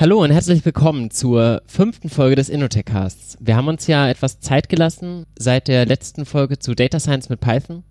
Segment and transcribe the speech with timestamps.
[0.00, 3.36] Hallo und herzlich willkommen zur fünften Folge des Innotech-Casts.
[3.38, 7.40] Wir haben uns ja etwas Zeit gelassen seit der letzten Folge zu Data Science mit
[7.40, 7.82] Python,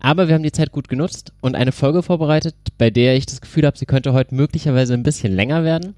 [0.00, 3.42] aber wir haben die Zeit gut genutzt und eine Folge vorbereitet, bei der ich das
[3.42, 5.96] Gefühl habe, sie könnte heute möglicherweise ein bisschen länger werden.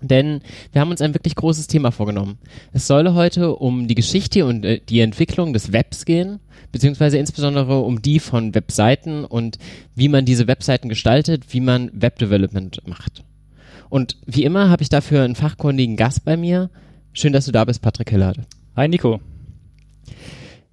[0.00, 0.40] Denn
[0.72, 2.38] wir haben uns ein wirklich großes Thema vorgenommen.
[2.72, 6.40] Es soll heute um die Geschichte und äh, die Entwicklung des Webs gehen,
[6.72, 9.58] beziehungsweise insbesondere um die von Webseiten und
[9.94, 13.22] wie man diese Webseiten gestaltet, wie man Webdevelopment macht.
[13.88, 16.70] Und wie immer habe ich dafür einen fachkundigen Gast bei mir.
[17.12, 18.38] Schön, dass du da bist, Patrick Hillard.
[18.76, 19.20] Hi, Nico.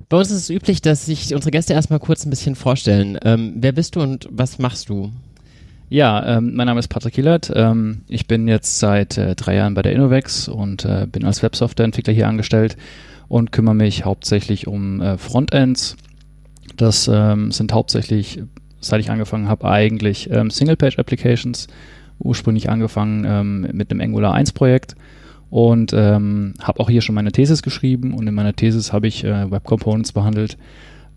[0.09, 3.17] Bei uns ist es üblich, dass sich unsere Gäste erstmal kurz ein bisschen vorstellen.
[3.23, 5.11] Ähm, wer bist du und was machst du?
[5.87, 7.51] Ja, ähm, mein Name ist Patrick Hillert.
[7.53, 11.43] Ähm, ich bin jetzt seit äh, drei Jahren bei der Innovex und äh, bin als
[11.43, 12.77] Websoftwareentwickler hier angestellt
[13.27, 15.95] und kümmere mich hauptsächlich um äh, Frontends.
[16.75, 18.41] Das ähm, sind hauptsächlich,
[18.79, 21.67] seit ich angefangen habe, eigentlich ähm, Single-Page-Applications
[22.23, 24.95] ursprünglich angefangen ähm, mit einem Angular 1 Projekt
[25.49, 29.23] und ähm, habe auch hier schon meine Thesis geschrieben und in meiner Thesis habe ich
[29.23, 30.57] äh, Web Components behandelt,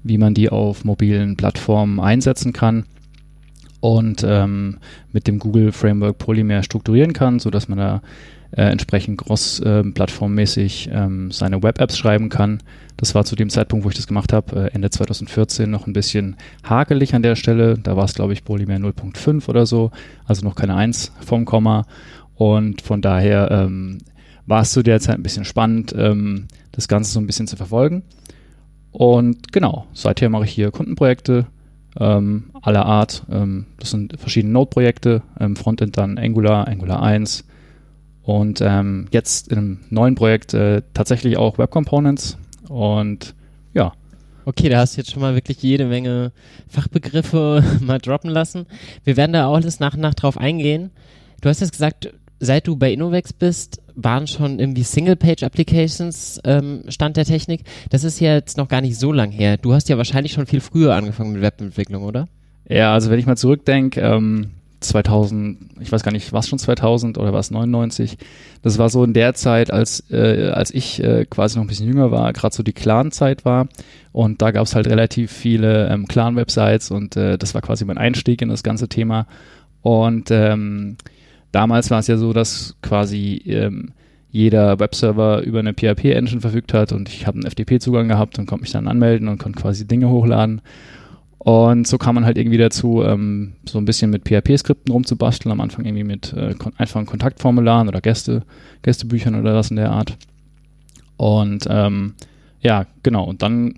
[0.02, 2.84] wie man die auf mobilen Plattformen einsetzen kann
[3.80, 4.78] und ähm,
[5.12, 8.02] mit dem Google Framework Polymer strukturieren kann, so dass man da
[8.56, 12.62] äh, entsprechend cross-plattformmäßig äh, ähm, seine Web-Apps schreiben kann.
[12.96, 15.92] Das war zu dem Zeitpunkt, wo ich das gemacht habe, äh, Ende 2014 noch ein
[15.92, 17.76] bisschen hakelig an der Stelle.
[17.78, 19.90] Da war es, glaube ich, Polymer 0.5 oder so,
[20.24, 21.86] also noch keine 1 vom Komma.
[22.34, 23.98] Und von daher ähm,
[24.46, 27.56] war es zu der Zeit ein bisschen spannend, ähm, das Ganze so ein bisschen zu
[27.56, 28.02] verfolgen.
[28.90, 31.46] Und genau, seither mache ich hier Kundenprojekte
[31.98, 33.24] ähm, aller Art.
[33.30, 37.44] Ähm, das sind verschiedene Node-Projekte, ähm, Frontend dann Angular, Angular 1,
[38.24, 43.34] und ähm, jetzt in einem neuen Projekt äh, tatsächlich auch Web Components und
[43.74, 43.92] ja.
[44.46, 46.32] Okay, da hast du jetzt schon mal wirklich jede Menge
[46.68, 48.66] Fachbegriffe mal droppen lassen.
[49.04, 50.90] Wir werden da auch alles nach und nach drauf eingehen.
[51.40, 57.16] Du hast jetzt gesagt, seit du bei Innovex bist, waren schon irgendwie Single-Page-Applications ähm, Stand
[57.16, 57.62] der Technik.
[57.90, 59.56] Das ist ja jetzt noch gar nicht so lang her.
[59.56, 62.28] Du hast ja wahrscheinlich schon viel früher angefangen mit Webentwicklung, oder?
[62.68, 64.50] Ja, also wenn ich mal zurückdenke, ähm,
[64.88, 68.16] 2000, ich weiß gar nicht, was schon 2000 oder was 99.
[68.62, 71.86] Das war so in der Zeit, als äh, als ich äh, quasi noch ein bisschen
[71.88, 73.68] jünger war, gerade so die Clan-Zeit war
[74.12, 77.98] und da gab es halt relativ viele ähm, Clan-Websites und äh, das war quasi mein
[77.98, 79.26] Einstieg in das ganze Thema.
[79.82, 80.96] Und ähm,
[81.50, 83.92] damals war es ja so, dass quasi ähm,
[84.30, 88.62] jeder Webserver über eine PHP-Engine verfügt hat und ich habe einen FTP-Zugang gehabt und konnte
[88.62, 90.60] mich dann anmelden und konnte quasi Dinge hochladen.
[91.44, 95.60] Und so kam man halt irgendwie dazu, ähm, so ein bisschen mit PHP-Skripten rumzubasteln, am
[95.60, 98.44] Anfang irgendwie mit äh, kon einfachen Kontaktformularen oder Gäste,
[98.80, 100.16] Gästebüchern oder was in der Art.
[101.18, 102.14] Und ähm,
[102.60, 103.24] ja, genau.
[103.24, 103.74] Und dann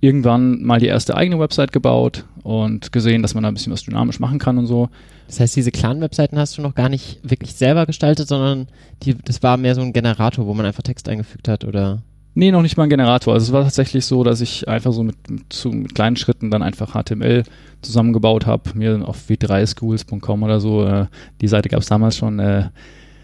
[0.00, 3.82] irgendwann mal die erste eigene Website gebaut und gesehen, dass man da ein bisschen was
[3.82, 4.88] dynamisch machen kann und so.
[5.26, 8.68] Das heißt, diese Clan-Webseiten hast du noch gar nicht wirklich selber gestaltet, sondern
[9.02, 12.00] die, das war mehr so ein Generator, wo man einfach Text eingefügt hat, oder?
[12.38, 13.34] Nee, noch nicht mal ein Generator.
[13.34, 16.52] Also es war tatsächlich so, dass ich einfach so mit, mit, zu, mit kleinen Schritten
[16.52, 17.42] dann einfach HTML
[17.82, 21.06] zusammengebaut habe, mir auf w3schools.com oder so, äh,
[21.40, 22.60] die Seite gab es damals schon, äh,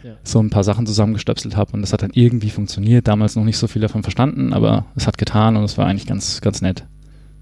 [0.03, 0.17] ja.
[0.25, 3.07] so ein paar Sachen zusammengestöpselt habe und das hat dann irgendwie funktioniert.
[3.07, 6.09] Damals noch nicht so viel davon verstanden, aber es hat getan und es war eigentlich
[6.09, 6.85] ganz, ganz nett.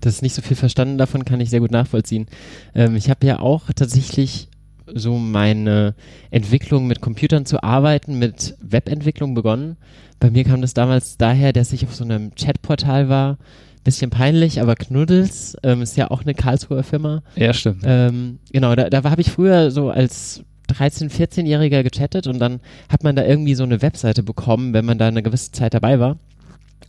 [0.02, 2.26] Das ist nicht so viel verstanden davon, kann ich sehr gut nachvollziehen.
[2.74, 4.50] Ähm, ich habe ja auch tatsächlich
[4.94, 5.94] so meine
[6.30, 9.76] Entwicklung mit Computern zu arbeiten, mit Webentwicklung begonnen.
[10.20, 13.38] Bei mir kam das damals daher, dass ich auf so einem Chatportal war.
[13.84, 17.24] Bisschen peinlich, aber Knuddels ähm, ist ja auch eine Karlsruher Firma.
[17.34, 17.82] Ja, stimmt.
[17.84, 23.02] Ähm, genau, da, da habe ich früher so als 13-, 14-Jähriger gechattet und dann hat
[23.02, 26.18] man da irgendwie so eine Webseite bekommen, wenn man da eine gewisse Zeit dabei war.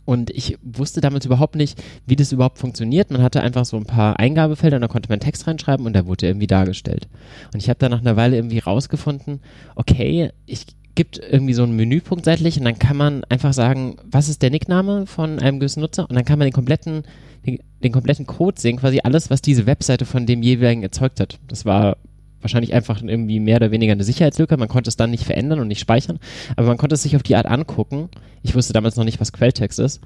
[0.04, 3.10] Und ich wusste damals überhaupt nicht, wie das überhaupt funktioniert.
[3.10, 6.26] Man hatte einfach so ein paar Eingabefelder, da konnte man Text reinschreiben und da wurde
[6.26, 7.08] irgendwie dargestellt.
[7.52, 9.40] Und ich habe dann nach einer Weile irgendwie rausgefunden,
[9.76, 14.28] okay, ich gibt irgendwie so einen Menüpunkt seitlich und dann kann man einfach sagen, was
[14.28, 17.02] ist der Nickname von einem gewissen Nutzer und dann kann man den kompletten,
[17.46, 21.40] den, den kompletten Code sehen, quasi alles, was diese Webseite von dem jeweiligen erzeugt hat.
[21.48, 21.96] Das war
[22.44, 24.56] wahrscheinlich einfach irgendwie mehr oder weniger eine Sicherheitslücke.
[24.56, 26.20] Man konnte es dann nicht verändern und nicht speichern,
[26.56, 28.08] aber man konnte es sich auf die Art angucken.
[28.42, 30.00] Ich wusste damals noch nicht, was Quelltext ist.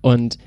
[0.00, 0.38] Und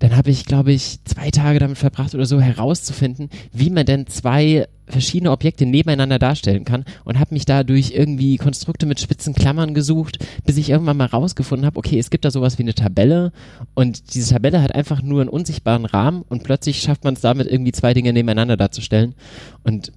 [0.00, 4.06] dann habe ich, glaube ich, zwei Tage damit verbracht oder so herauszufinden, wie man denn
[4.06, 9.34] zwei verschiedene Objekte nebeneinander darstellen kann und habe mich da durch irgendwie Konstrukte mit spitzen
[9.34, 12.74] Klammern gesucht, bis ich irgendwann mal rausgefunden habe, okay, es gibt da sowas wie eine
[12.74, 13.32] Tabelle
[13.74, 17.46] und diese Tabelle hat einfach nur einen unsichtbaren Rahmen und plötzlich schafft man es damit
[17.46, 19.14] irgendwie zwei Dinge nebeneinander darzustellen
[19.62, 19.92] und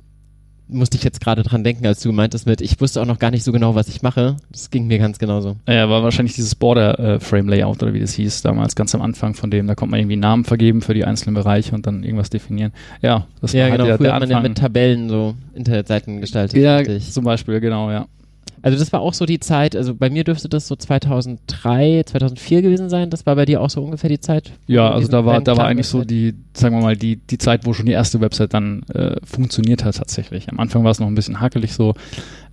[0.69, 3.31] musste ich jetzt gerade dran denken, als du meintest mit, ich wusste auch noch gar
[3.31, 4.37] nicht so genau, was ich mache.
[4.51, 5.55] Das ging mir ganz genauso.
[5.67, 9.67] Ja, war wahrscheinlich dieses Border-Frame-Layout oder wie das hieß damals, ganz am Anfang von dem.
[9.67, 12.73] Da konnte man irgendwie Namen vergeben für die einzelnen Bereiche und dann irgendwas definieren.
[13.01, 15.35] Ja, das ja, war halt genau, der, früher der hat man ja mit Tabellen so
[15.53, 16.59] Internetseiten gestaltet.
[16.59, 17.11] Ja, richtig.
[17.11, 18.07] zum Beispiel, genau, ja.
[18.61, 22.61] Also das war auch so die Zeit, also bei mir dürfte das so 2003, 2004
[22.61, 23.09] gewesen sein.
[23.09, 24.51] Das war bei dir auch so ungefähr die Zeit?
[24.67, 27.65] Ja, also da war, da war eigentlich so die, sagen wir mal, die, die Zeit,
[27.65, 30.49] wo schon die erste Website dann äh, funktioniert hat tatsächlich.
[30.49, 31.93] Am Anfang war es noch ein bisschen hakelig so.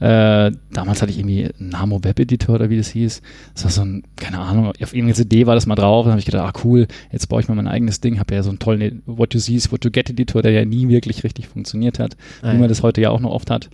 [0.01, 3.23] Äh, damals hatte ich irgendwie Namo Web Editor oder wie das hieß.
[3.55, 6.05] Das war so ein, keine Ahnung, auf irgendeine CD war das mal drauf.
[6.05, 8.19] Dann habe ich gedacht, ah cool, jetzt baue ich mal mein eigenes Ding.
[8.19, 10.65] Habe ja so einen tollen What You See is What You Get Editor, der ja
[10.65, 13.71] nie wirklich richtig funktioniert hat, ah, wie man das heute ja auch noch oft hat.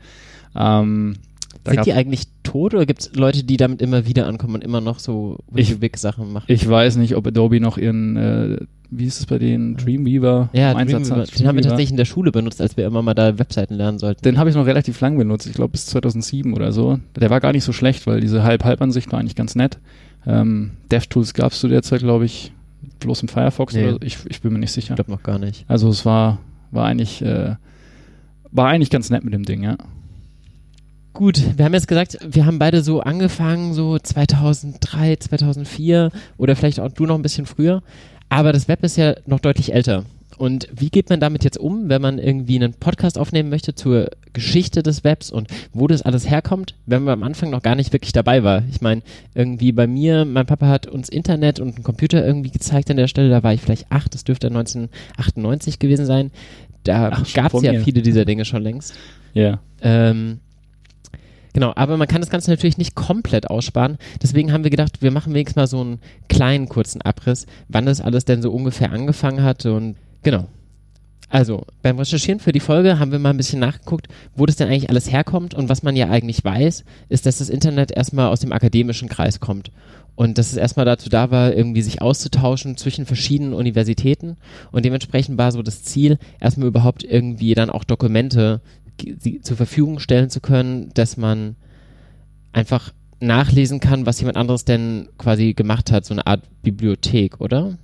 [0.54, 1.16] Ähm,
[1.64, 4.64] da Sind die eigentlich tot oder gibt es Leute, die damit immer wieder ankommen und
[4.64, 6.46] immer noch so Big-Sachen machen?
[6.48, 8.56] Ich weiß nicht, ob Adobe noch ihren, äh,
[8.90, 11.16] wie ist es bei denen, Dreamweaver ja, Dreamweaver.
[11.16, 11.38] Hat.
[11.38, 13.98] Den haben wir tatsächlich in der Schule benutzt, als wir immer mal da Webseiten lernen
[13.98, 14.22] sollten.
[14.22, 16.98] Den habe ich noch relativ lang benutzt, ich glaube bis 2007 oder so.
[17.14, 19.78] Der war gar nicht so schlecht, weil diese Halb-Halb-Ansicht war eigentlich ganz nett.
[20.26, 22.52] Ähm, DevTools gab es zu der Zeit, glaube ich,
[23.00, 23.82] bloß im Firefox nee.
[23.82, 23.98] oder so.
[24.02, 24.92] ich, ich bin mir nicht sicher.
[24.92, 25.66] Ich glaube noch gar nicht.
[25.68, 26.38] Also es war,
[26.70, 27.56] war eigentlich, äh,
[28.50, 29.76] war eigentlich ganz nett mit dem Ding, ja.
[31.12, 36.80] Gut, wir haben jetzt gesagt, wir haben beide so angefangen, so 2003, 2004 oder vielleicht
[36.80, 37.82] auch du noch ein bisschen früher.
[38.28, 40.04] Aber das Web ist ja noch deutlich älter.
[40.38, 44.08] Und wie geht man damit jetzt um, wenn man irgendwie einen Podcast aufnehmen möchte zur
[44.32, 47.92] Geschichte des Webs und wo das alles herkommt, wenn man am Anfang noch gar nicht
[47.92, 48.62] wirklich dabei war?
[48.70, 49.02] Ich meine,
[49.34, 53.08] irgendwie bei mir, mein Papa hat uns Internet und einen Computer irgendwie gezeigt an der
[53.08, 56.30] Stelle, da war ich vielleicht acht, das dürfte 1998 gewesen sein.
[56.84, 58.94] Da gab es ja viele dieser Dinge schon längst.
[59.34, 59.60] Ja.
[59.82, 60.38] Ähm,
[61.52, 63.98] Genau, aber man kann das Ganze natürlich nicht komplett aussparen.
[64.22, 68.00] Deswegen haben wir gedacht, wir machen wenigstens mal so einen kleinen kurzen Abriss, wann das
[68.00, 70.46] alles denn so ungefähr angefangen hat und genau.
[71.32, 74.66] Also, beim Recherchieren für die Folge haben wir mal ein bisschen nachgeguckt, wo das denn
[74.66, 78.40] eigentlich alles herkommt und was man ja eigentlich weiß, ist, dass das Internet erstmal aus
[78.40, 79.70] dem akademischen Kreis kommt
[80.16, 84.38] und dass es erstmal dazu da war, irgendwie sich auszutauschen zwischen verschiedenen Universitäten
[84.72, 88.60] und dementsprechend war so das Ziel, erstmal überhaupt irgendwie dann auch Dokumente
[89.18, 91.56] sie zur Verfügung stellen zu können, dass man
[92.52, 97.78] einfach nachlesen kann, was jemand anderes denn quasi gemacht hat, so eine Art Bibliothek, oder?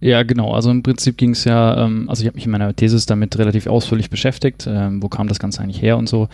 [0.00, 0.52] Ja, genau.
[0.52, 3.38] Also im Prinzip ging es ja, ähm, also ich habe mich in meiner Thesis damit
[3.38, 6.28] relativ ausführlich beschäftigt, ähm, wo kam das Ganze eigentlich her und so.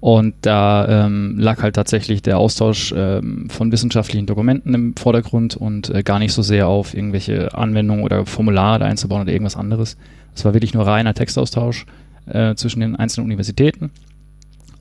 [0.00, 5.90] Und da ähm, lag halt tatsächlich der Austausch ähm, von wissenschaftlichen Dokumenten im Vordergrund und
[5.90, 9.98] äh, gar nicht so sehr auf irgendwelche Anwendungen oder Formulare einzubauen oder irgendwas anderes.
[10.34, 11.84] Es war wirklich nur reiner Textaustausch
[12.26, 13.90] äh, zwischen den einzelnen Universitäten.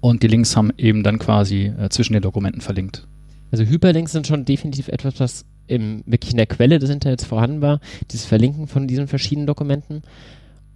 [0.01, 3.07] Und die Links haben eben dann quasi äh, zwischen den Dokumenten verlinkt.
[3.51, 7.61] Also Hyperlinks sind schon definitiv etwas, was im, wirklich in der Quelle des Internets vorhanden
[7.61, 7.79] war,
[8.11, 10.01] dieses Verlinken von diesen verschiedenen Dokumenten.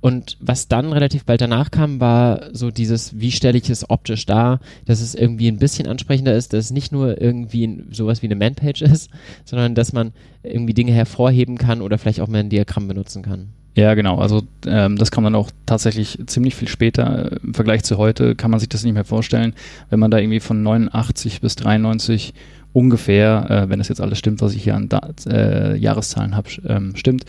[0.01, 4.25] Und was dann relativ bald danach kam, war so dieses, wie stelle ich es optisch
[4.25, 8.27] dar, dass es irgendwie ein bisschen ansprechender ist, dass es nicht nur irgendwie sowas wie
[8.27, 9.09] eine Manpage ist,
[9.45, 10.11] sondern dass man
[10.43, 13.53] irgendwie Dinge hervorheben kann oder vielleicht auch mal ein Diagramm benutzen kann.
[13.75, 14.19] Ja, genau.
[14.19, 17.41] Also ähm, das kam dann auch tatsächlich ziemlich viel später.
[17.43, 19.53] Im Vergleich zu heute kann man sich das nicht mehr vorstellen.
[19.89, 22.33] Wenn man da irgendwie von 89 bis 93
[22.71, 26.49] ungefähr, äh, wenn das jetzt alles stimmt, was ich hier an da äh, Jahreszahlen habe,
[26.67, 27.25] ähm, stimmt,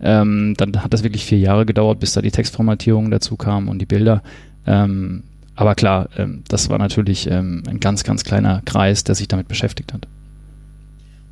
[0.00, 3.78] ähm, dann hat das wirklich vier Jahre gedauert, bis da die Textformatierungen dazu kamen und
[3.78, 4.22] die Bilder.
[4.66, 9.28] Ähm, aber klar, ähm, das war natürlich ähm, ein ganz, ganz kleiner Kreis, der sich
[9.28, 10.06] damit beschäftigt hat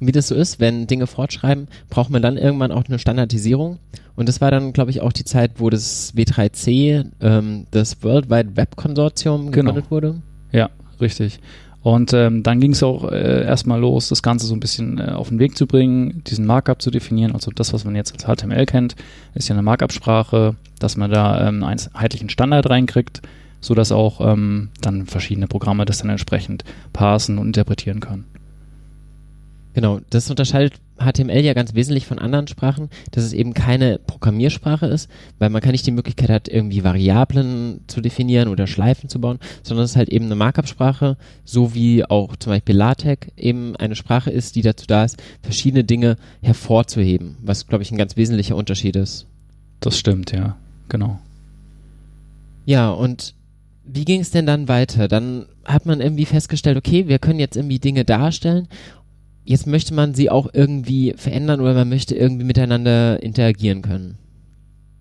[0.01, 3.79] wie das so ist, wenn Dinge fortschreiben, braucht man dann irgendwann auch eine Standardisierung.
[4.17, 8.31] Und das war dann, glaube ich, auch die Zeit, wo das W3C, ähm, das World
[8.31, 9.73] Wide Web Konsortium genau.
[9.73, 10.23] gegründet wurde.
[10.53, 11.41] Ja, richtig.
[11.83, 15.13] Und ähm, dann ging es auch äh, erstmal los, das Ganze so ein bisschen äh,
[15.13, 17.33] auf den Weg zu bringen, diesen Markup zu definieren.
[17.33, 18.97] Also das, was man jetzt als HTML kennt,
[19.35, 23.23] ist ja eine Markup-Sprache, dass man da ähm, einen einheitlichen Standard reinkriegt,
[23.63, 28.27] sodass auch ähm, dann verschiedene Programme das dann entsprechend parsen und interpretieren können.
[29.81, 34.85] Genau, das unterscheidet HTML ja ganz wesentlich von anderen Sprachen, dass es eben keine Programmiersprache
[34.85, 35.09] ist,
[35.39, 39.39] weil man kann nicht die Möglichkeit hat, irgendwie Variablen zu definieren oder Schleifen zu bauen,
[39.63, 43.97] sondern es ist halt eben eine Markup-Sprache, so wie auch zum Beispiel LaTeX eben eine
[43.97, 48.57] Sprache ist, die dazu da ist, verschiedene Dinge hervorzuheben, was, glaube ich, ein ganz wesentlicher
[48.57, 49.25] Unterschied ist.
[49.81, 50.59] Das stimmt, ja,
[50.91, 51.19] genau.
[52.67, 53.33] Ja, und
[53.87, 55.09] wie ging es denn dann weiter?
[55.09, 58.69] Dann hat man irgendwie festgestellt, okay, wir können jetzt irgendwie Dinge darstellen
[59.45, 64.19] jetzt möchte man sie auch irgendwie verändern oder man möchte irgendwie miteinander interagieren können.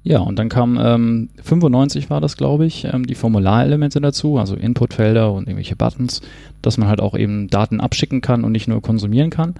[0.01, 4.55] Ja, und dann kam ähm, 95 war das, glaube ich, ähm, die Formularelemente dazu, also
[4.55, 6.21] Inputfelder und irgendwelche Buttons,
[6.61, 9.55] dass man halt auch eben Daten abschicken kann und nicht nur konsumieren kann.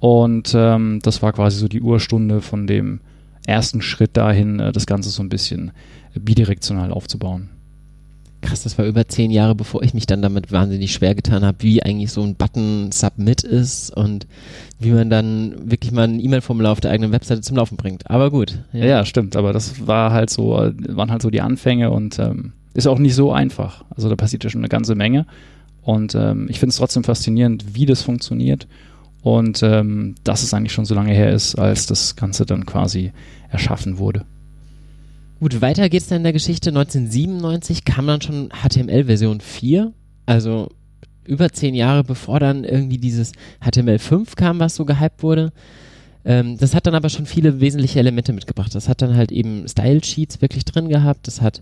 [0.00, 3.00] Und ähm, das war quasi so die Urstunde von dem
[3.46, 5.70] ersten Schritt dahin, äh, das Ganze so ein bisschen
[6.14, 7.50] bidirektional aufzubauen.
[8.42, 11.58] Krass, das war über zehn Jahre, bevor ich mich dann damit wahnsinnig schwer getan habe,
[11.60, 14.26] wie eigentlich so ein Button Submit ist und
[14.78, 18.08] wie man dann wirklich mal ein E-Mail-Formular auf der eigenen Webseite zum Laufen bringt.
[18.10, 18.58] Aber gut.
[18.72, 18.84] Ja.
[18.84, 19.36] ja, stimmt.
[19.36, 23.14] Aber das war halt so, waren halt so die Anfänge und ähm, ist auch nicht
[23.14, 23.84] so einfach.
[23.90, 25.26] Also da passiert ja schon eine ganze Menge.
[25.82, 28.66] Und ähm, ich finde es trotzdem faszinierend, wie das funktioniert
[29.26, 33.12] und ähm, dass es eigentlich schon so lange her ist, als das Ganze dann quasi
[33.50, 34.24] erschaffen wurde.
[35.38, 36.70] Gut, weiter geht's dann in der Geschichte.
[36.70, 39.92] 1997 kam dann schon HTML Version 4,
[40.24, 40.68] also
[41.26, 45.52] über zehn Jahre bevor dann irgendwie dieses HTML5 kam, was so gehypt wurde.
[46.24, 48.74] Ähm, das hat dann aber schon viele wesentliche Elemente mitgebracht.
[48.74, 51.26] Das hat dann halt eben Style Sheets wirklich drin gehabt.
[51.26, 51.60] Das hat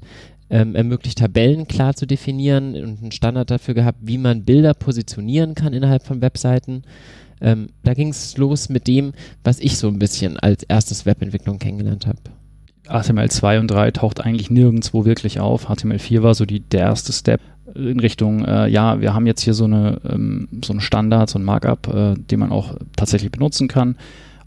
[0.50, 5.54] ähm, ermöglicht, Tabellen klar zu definieren und einen Standard dafür gehabt, wie man Bilder positionieren
[5.54, 6.82] kann innerhalb von Webseiten.
[7.40, 9.12] Ähm, da ging es los mit dem,
[9.42, 12.20] was ich so ein bisschen als erstes Webentwicklung kennengelernt habe.
[12.88, 15.66] HTML 2 und 3 taucht eigentlich nirgendwo wirklich auf.
[15.66, 17.40] HTML 4 war so die, der erste Step
[17.74, 21.38] in Richtung, äh, ja, wir haben jetzt hier so eine ähm, so einen Standard, so
[21.38, 23.96] ein Markup, äh, den man auch tatsächlich benutzen kann.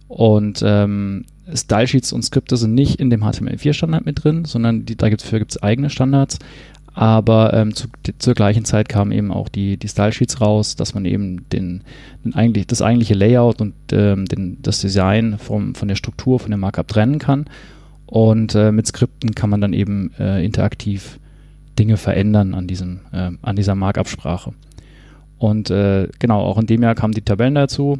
[0.07, 5.09] Und ähm, Stylesheets und Skripte sind nicht in dem HTML4-Standard mit drin, sondern die, da
[5.09, 6.39] gibt es eigene Standards.
[6.93, 10.93] Aber ähm, zu, die, zur gleichen Zeit kamen eben auch die, die Style-Sheets raus, dass
[10.93, 11.83] man eben den,
[12.25, 16.51] den eigentlich, das eigentliche Layout und ähm, den, das Design vom, von der Struktur, von
[16.51, 17.45] dem Markup trennen kann.
[18.07, 21.19] Und äh, mit Skripten kann man dann eben äh, interaktiv
[21.77, 24.53] Dinge verändern an, diesem, äh, an dieser Markup-Sprache.
[25.37, 27.99] Und äh, genau, auch in dem Jahr kamen die Tabellen dazu.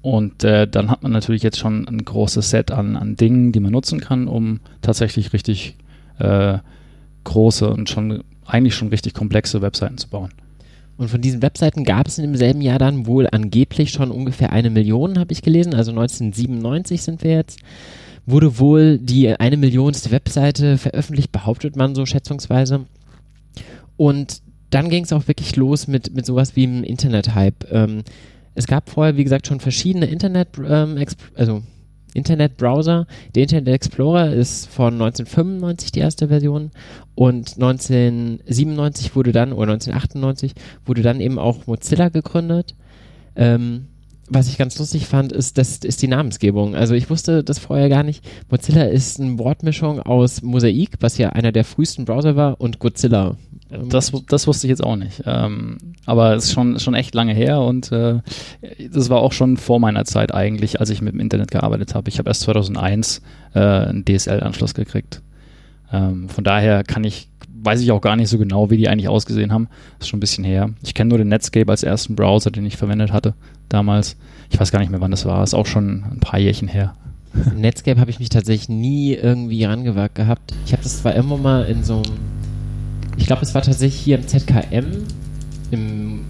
[0.00, 3.60] Und äh, dann hat man natürlich jetzt schon ein großes Set an, an Dingen, die
[3.60, 5.76] man nutzen kann, um tatsächlich richtig
[6.18, 6.58] äh,
[7.22, 10.30] große und schon eigentlich schon richtig komplexe Webseiten zu bauen.
[10.96, 14.70] Und von diesen Webseiten gab es in demselben Jahr dann wohl angeblich schon ungefähr eine
[14.70, 15.74] Million, habe ich gelesen.
[15.74, 17.60] Also 1997 sind wir jetzt.
[18.26, 22.86] Wurde wohl die eine Millionste Webseite veröffentlicht, behauptet man so schätzungsweise.
[23.96, 27.70] Und dann ging es auch wirklich los mit, mit sowas wie einem Internet-Hype.
[27.70, 28.02] Ähm,
[28.54, 31.02] es gab vorher, wie gesagt, schon verschiedene Internet, ähm,
[31.34, 31.62] also
[32.14, 33.06] Internetbrowser.
[33.34, 36.70] Der Internet Explorer ist von 1995 die erste Version
[37.14, 40.52] und 1997 wurde dann, oder 1998
[40.84, 42.74] wurde dann eben auch Mozilla gegründet.
[43.34, 43.86] Ähm,
[44.34, 46.74] was ich ganz lustig fand, ist, das ist die Namensgebung.
[46.74, 48.24] Also ich wusste das vorher gar nicht.
[48.50, 53.36] Mozilla ist eine Wortmischung aus Mosaik, was ja einer der frühesten Browser war, und Godzilla.
[53.88, 55.22] Das, das wusste ich jetzt auch nicht.
[55.24, 58.20] Ähm, aber es ist schon, schon echt lange her und äh,
[58.90, 62.08] das war auch schon vor meiner Zeit eigentlich, als ich mit dem Internet gearbeitet habe.
[62.08, 63.22] Ich habe erst 2001
[63.54, 65.22] äh, einen DSL-Anschluss gekriegt.
[65.92, 67.28] Ähm, von daher kann ich,
[67.62, 69.68] weiß ich auch gar nicht so genau, wie die eigentlich ausgesehen haben.
[69.98, 70.70] Das ist schon ein bisschen her.
[70.82, 73.34] Ich kenne nur den Netscape als ersten Browser, den ich verwendet hatte
[73.68, 74.16] damals.
[74.50, 75.40] Ich weiß gar nicht mehr, wann das war.
[75.40, 76.94] Das ist auch schon ein paar Jährchen her.
[77.56, 80.52] Netscape habe ich mich tatsächlich nie irgendwie rangewagt gehabt.
[80.66, 82.42] Ich habe das zwar immer mal in so einem
[83.16, 85.04] ich glaube, es war tatsächlich hier im ZKM,
[85.70, 86.20] im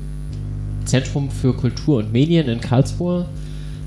[0.84, 3.26] Zentrum für Kultur und Medien in Karlsruhe,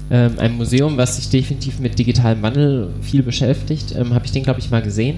[0.09, 3.93] ähm, ein Museum, was sich definitiv mit digitalem Wandel viel beschäftigt.
[3.97, 5.17] Ähm, Habe ich den, glaube ich, mal gesehen.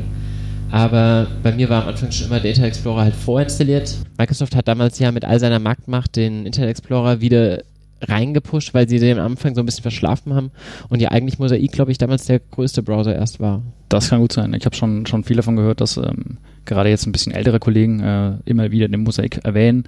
[0.71, 3.95] Aber bei mir war am Anfang schon immer der Internet Explorer halt vorinstalliert.
[4.17, 7.63] Microsoft hat damals ja mit all seiner Marktmacht den Internet Explorer wieder
[8.01, 10.51] reingepusht, weil sie den am Anfang so ein bisschen verschlafen haben
[10.89, 13.63] und ja eigentlich Mosaik, glaube ich, damals der größte Browser erst war.
[13.89, 14.53] Das kann gut sein.
[14.53, 17.99] Ich habe schon, schon viel davon gehört, dass ähm, gerade jetzt ein bisschen ältere Kollegen
[18.01, 19.85] äh, immer wieder den Mosaik erwähnen.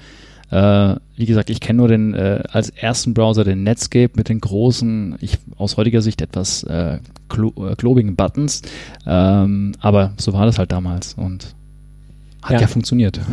[0.52, 4.40] Äh, wie gesagt, ich kenne nur den äh, als ersten Browser den Netscape mit den
[4.40, 8.62] großen, ich aus heutiger Sicht etwas äh, klo äh, klobigen Buttons.
[9.06, 11.54] Ähm, aber so war das halt damals und
[12.42, 13.20] hat ja, ja funktioniert.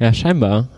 [0.00, 0.68] Ja, scheinbar.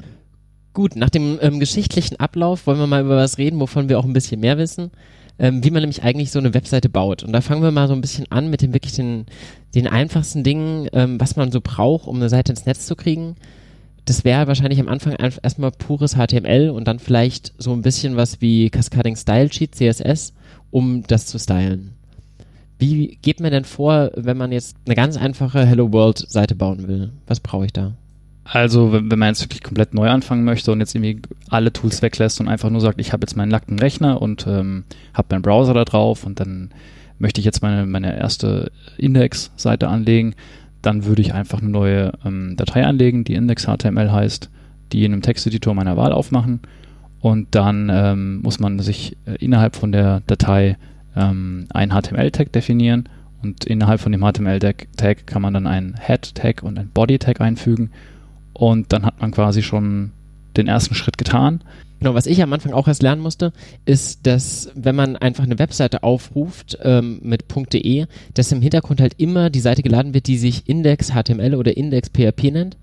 [0.73, 4.05] Gut, nach dem ähm, geschichtlichen Ablauf wollen wir mal über was reden, wovon wir auch
[4.05, 4.91] ein bisschen mehr wissen,
[5.39, 7.23] ähm, wie man nämlich eigentlich so eine Webseite baut.
[7.23, 9.27] Und da fangen wir mal so ein bisschen an mit den wirklich den,
[9.75, 13.37] den einfachsten Dingen, ähm, was man so braucht, um eine Seite ins Netz zu kriegen.
[14.05, 18.41] Das wäre wahrscheinlich am Anfang erstmal pures HTML und dann vielleicht so ein bisschen was
[18.41, 20.33] wie Cascading Style Sheet, CSS,
[20.71, 21.93] um das zu stylen.
[22.79, 26.89] Wie geht man denn vor, wenn man jetzt eine ganz einfache Hello World Seite bauen
[26.89, 27.11] will?
[27.27, 27.93] Was brauche ich da?
[28.45, 32.03] Also, wenn, wenn, man jetzt wirklich komplett neu anfangen möchte und jetzt irgendwie alle Tools
[32.03, 35.43] weglässt und einfach nur sagt, ich habe jetzt meinen nackten Rechner und ähm, habe meinen
[35.43, 36.71] Browser da drauf und dann
[37.19, 40.35] möchte ich jetzt meine, meine erste Index-Seite anlegen,
[40.83, 44.51] dann würde ich einfach eine neue ähm, Datei anlegen, die Index.html heißt,
[44.93, 46.61] die in einem Texteditor meiner Wahl aufmachen.
[47.21, 50.79] Und dann ähm, muss man sich äh, innerhalb von der Datei
[51.15, 53.09] ähm, ein HTML-Tag definieren.
[53.43, 57.91] Und innerhalb von dem HTML-Tag kann man dann einen Head-Tag und einen Body-Tag einfügen.
[58.53, 60.13] Und dann hat man quasi schon
[60.57, 61.63] den ersten Schritt getan.
[62.01, 63.53] Genau, was ich am Anfang auch erst lernen musste,
[63.85, 69.15] ist, dass wenn man einfach eine Webseite aufruft ähm, mit .de, dass im Hintergrund halt
[69.19, 72.79] immer die Seite geladen wird, die sich Index.html oder Index.php nennt.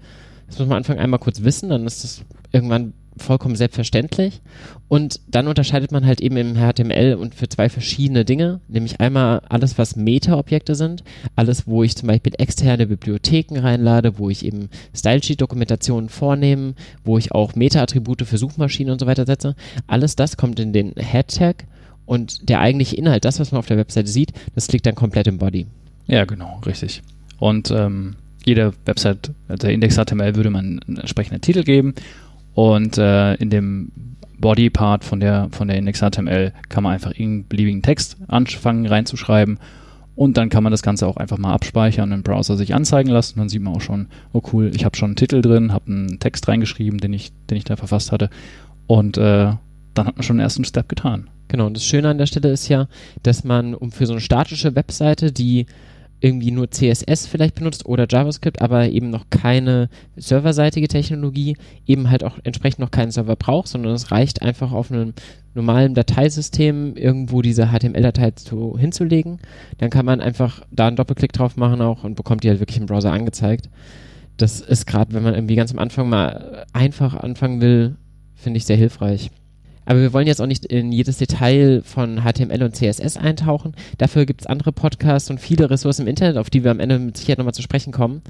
[0.45, 4.41] Das muss man am Anfang einmal kurz wissen, dann ist das irgendwann vollkommen selbstverständlich.
[4.87, 9.41] Und dann unterscheidet man halt eben im HTML und für zwei verschiedene Dinge, nämlich einmal
[9.49, 11.03] alles, was Meta-Objekte sind,
[11.35, 17.33] alles, wo ich zum Beispiel externe Bibliotheken reinlade, wo ich eben Stylesheet-Dokumentationen vornehme, wo ich
[17.33, 19.55] auch Meta-Attribute für Suchmaschinen und so weiter setze.
[19.87, 21.65] Alles das kommt in den Head-Tag
[22.05, 25.27] und der eigentliche Inhalt, das, was man auf der Webseite sieht, das liegt dann komplett
[25.27, 25.67] im Body.
[26.07, 27.03] Ja, genau, richtig.
[27.37, 31.93] Und ähm, jeder Website, also der Index HTML würde man einen entsprechenden Titel geben
[32.57, 33.91] und äh, in dem
[34.39, 39.59] Body-Part von der, von der Index.html kann man einfach irgendeinen beliebigen Text anfangen reinzuschreiben
[40.15, 43.11] und dann kann man das Ganze auch einfach mal abspeichern und im Browser sich anzeigen
[43.11, 43.37] lassen.
[43.37, 46.19] Dann sieht man auch schon, oh cool, ich habe schon einen Titel drin, habe einen
[46.19, 48.31] Text reingeschrieben, den ich, den ich da verfasst hatte.
[48.87, 49.51] Und äh,
[49.93, 51.29] dann hat man schon den ersten Step getan.
[51.49, 52.87] Genau, und das Schöne an der Stelle ist ja,
[53.21, 55.67] dass man um für so eine statische Webseite, die
[56.19, 62.23] irgendwie nur CSS vielleicht benutzt oder JavaScript, aber eben noch keine serverseitige Technologie, eben halt
[62.23, 65.13] auch entsprechend noch keinen Server braucht, sondern es reicht einfach auf einem
[65.53, 69.39] normalen Dateisystem irgendwo diese HTML-Datei zu, hinzulegen.
[69.77, 72.77] Dann kann man einfach da einen Doppelklick drauf machen auch und bekommt die halt wirklich
[72.77, 73.69] im Browser angezeigt.
[74.37, 77.95] Das ist gerade, wenn man irgendwie ganz am Anfang mal einfach anfangen will,
[78.35, 79.29] finde ich sehr hilfreich.
[79.87, 83.73] Aber wir wollen jetzt auch nicht in jedes Detail von HTML und CSS eintauchen.
[83.97, 86.99] Dafür gibt es andere Podcasts und viele Ressourcen im Internet, auf die wir am Ende
[86.99, 88.21] mit Sicherheit nochmal zu sprechen kommen.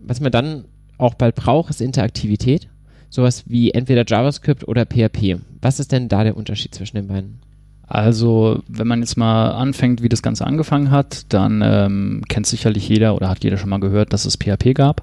[0.00, 0.66] Was man dann
[0.98, 2.68] auch bald braucht, ist Interaktivität.
[3.08, 5.40] Sowas wie entweder JavaScript oder PHP.
[5.60, 7.40] Was ist denn da der Unterschied zwischen den beiden?
[7.88, 12.88] Also, wenn man jetzt mal anfängt, wie das Ganze angefangen hat, dann ähm, kennt sicherlich
[12.88, 15.02] jeder oder hat jeder schon mal gehört, dass es PHP gab.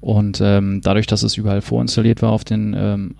[0.00, 3.16] Und ähm, dadurch, dass es überall vorinstalliert war auf den ähm,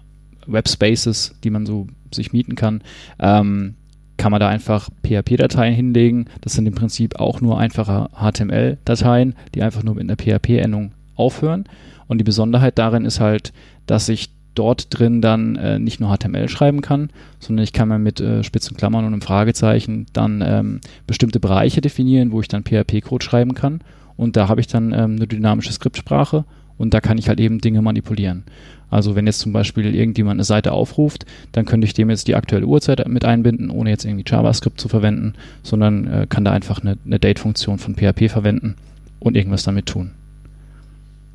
[0.46, 2.82] Webspaces, die man so sich mieten kann,
[3.18, 3.74] ähm,
[4.16, 6.26] kann man da einfach PHP-Dateien hinlegen.
[6.42, 11.64] Das sind im Prinzip auch nur einfache HTML-Dateien, die einfach nur mit einer PHP-Endung aufhören.
[12.06, 13.52] Und die Besonderheit darin ist halt,
[13.86, 17.98] dass ich dort drin dann äh, nicht nur HTML schreiben kann, sondern ich kann mir
[17.98, 22.64] mit äh, spitzen Klammern und einem Fragezeichen dann ähm, bestimmte Bereiche definieren, wo ich dann
[22.64, 23.80] PHP-Code schreiben kann.
[24.16, 26.44] Und da habe ich dann ähm, eine dynamische Skriptsprache
[26.82, 28.42] und da kann ich halt eben Dinge manipulieren.
[28.90, 32.34] Also wenn jetzt zum Beispiel irgendjemand eine Seite aufruft, dann könnte ich dem jetzt die
[32.34, 36.80] aktuelle Uhrzeit mit einbinden, ohne jetzt irgendwie JavaScript zu verwenden, sondern äh, kann da einfach
[36.80, 38.74] eine, eine Date-Funktion von PHP verwenden
[39.20, 40.10] und irgendwas damit tun.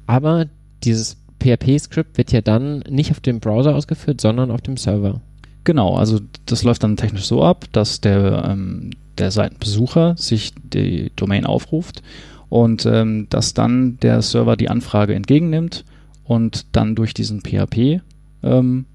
[0.06, 0.48] Aber
[0.84, 5.22] dieses PHP-Skript wird ja dann nicht auf dem Browser ausgeführt, sondern auf dem Server.
[5.64, 11.10] Genau, also das läuft dann technisch so ab, dass der, ähm, der Seitenbesucher sich die
[11.16, 12.04] Domain aufruft
[12.50, 15.86] und ähm, dass dann der Server die Anfrage entgegennimmt
[16.24, 18.02] und dann durch diesen PHP-Parser
[18.44, 18.86] ähm,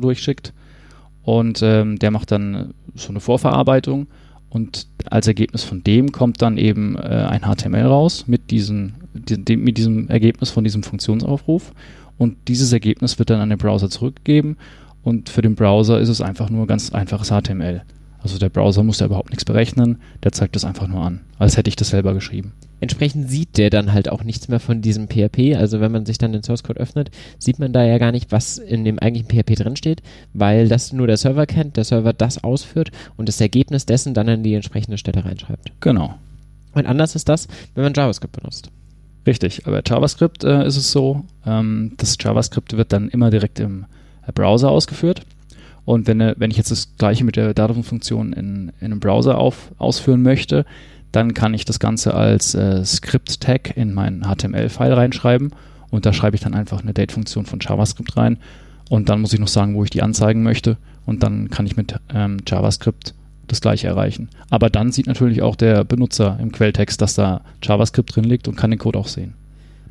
[0.00, 0.52] durchschickt.
[1.22, 4.06] Und ähm, der macht dann so eine Vorverarbeitung
[4.48, 9.56] und als Ergebnis von dem kommt dann eben äh, ein HTML raus mit, diesen, die,
[9.56, 11.72] mit diesem Ergebnis von diesem Funktionsaufruf.
[12.16, 14.56] Und dieses Ergebnis wird dann an den Browser zurückgegeben
[15.02, 17.82] und für den Browser ist es einfach nur ganz einfaches HTML.
[18.26, 21.56] Also der Browser muss da überhaupt nichts berechnen, der zeigt das einfach nur an, als
[21.56, 22.54] hätte ich das selber geschrieben.
[22.80, 25.54] Entsprechend sieht der dann halt auch nichts mehr von diesem PHP.
[25.56, 28.32] Also wenn man sich dann den Source Code öffnet, sieht man da ja gar nicht,
[28.32, 30.02] was in dem eigentlichen PHP drinsteht,
[30.34, 34.28] weil das nur der Server kennt, der Server das ausführt und das Ergebnis dessen dann
[34.28, 35.70] an die entsprechende Stelle reinschreibt.
[35.78, 36.16] Genau.
[36.72, 38.70] Und anders ist das, wenn man JavaScript benutzt.
[39.24, 43.86] Richtig, aber JavaScript äh, ist es so, ähm, das JavaScript wird dann immer direkt im
[44.34, 45.22] Browser ausgeführt.
[45.86, 49.72] Und wenn, wenn ich jetzt das gleiche mit der Datenfunktion in, in einem Browser auf,
[49.78, 50.66] ausführen möchte,
[51.12, 55.52] dann kann ich das Ganze als äh, Script-Tag in meinen HTML-File reinschreiben
[55.90, 58.38] und da schreibe ich dann einfach eine Date-Funktion von JavaScript rein
[58.90, 61.76] und dann muss ich noch sagen, wo ich die anzeigen möchte und dann kann ich
[61.76, 63.14] mit ähm, JavaScript
[63.46, 64.28] das gleiche erreichen.
[64.50, 68.56] Aber dann sieht natürlich auch der Benutzer im Quelltext, dass da JavaScript drin liegt und
[68.56, 69.34] kann den Code auch sehen.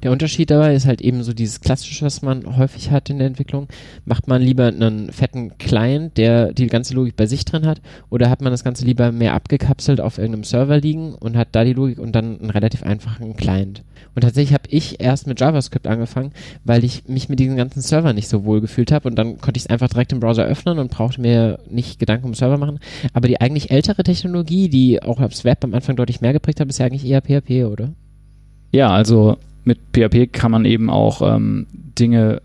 [0.03, 3.27] Der Unterschied dabei ist halt eben so dieses Klassische, was man häufig hat in der
[3.27, 3.67] Entwicklung.
[4.05, 8.29] Macht man lieber einen fetten Client, der die ganze Logik bei sich drin hat, oder
[8.29, 11.73] hat man das Ganze lieber mehr abgekapselt auf irgendeinem Server liegen und hat da die
[11.73, 13.83] Logik und dann einen relativ einfachen Client?
[14.13, 16.31] Und tatsächlich habe ich erst mit JavaScript angefangen,
[16.63, 19.57] weil ich mich mit diesen ganzen Servern nicht so wohl gefühlt habe und dann konnte
[19.57, 22.79] ich es einfach direkt im Browser öffnen und brauchte mir nicht Gedanken um Server machen.
[23.13, 26.69] Aber die eigentlich ältere Technologie, die auch aufs Web am Anfang deutlich mehr geprägt hat,
[26.69, 27.93] ist ja eigentlich eher PHP, oder?
[28.71, 32.41] Ja, also mit PHP kann man eben auch ähm, Dinge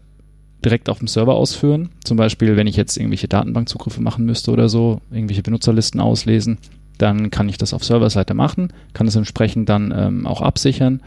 [0.65, 1.91] direkt auf dem Server ausführen.
[2.05, 6.59] Zum Beispiel, wenn ich jetzt irgendwelche Datenbankzugriffe machen müsste oder so, irgendwelche Benutzerlisten auslesen,
[6.99, 11.01] dann kann ich das auf Serverseite machen, kann es entsprechend dann ähm, auch absichern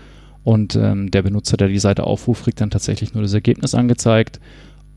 [0.43, 4.39] und ähm, der Benutzer, der die Seite aufruft, kriegt dann tatsächlich nur das Ergebnis angezeigt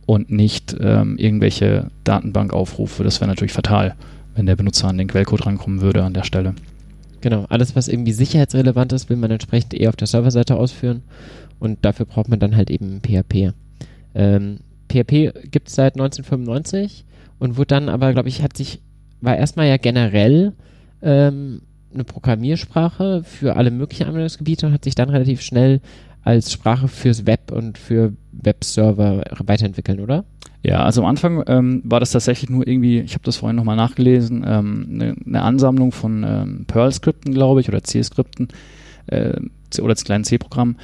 [0.07, 3.05] und nicht ähm, irgendwelche Datenbankaufrufe.
[3.05, 3.95] Das wäre natürlich fatal,
[4.35, 6.55] wenn der Benutzer an den Quellcode rankommen würde an der Stelle.
[7.27, 11.03] Genau, alles, was irgendwie sicherheitsrelevant ist, will man entsprechend eher auf der Serverseite ausführen
[11.59, 13.53] und dafür braucht man dann halt eben PHP.
[14.15, 14.59] Ähm,
[14.89, 17.05] PHP gibt es seit 1995
[17.41, 18.81] und wurde dann aber, glaube ich, hat sich,
[19.21, 20.53] war erstmal ja generell
[21.03, 21.63] ähm,
[21.93, 25.81] eine Programmiersprache für alle möglichen Anwendungsgebiete und hat sich dann relativ schnell
[26.27, 30.25] als Sprache fürs Web und für Webserver weiterentwickeln, oder?
[30.65, 33.77] Ja, also am Anfang ähm, war das tatsächlich nur irgendwie, ich habe das vorhin nochmal
[33.77, 38.49] nachgelesen, ähm, eine, eine, Ansammlung von ähm, Perl-Skripten, glaube ich, oder C-Skripten
[39.07, 39.35] äh,
[39.81, 40.79] oder kleinen C-Programmen,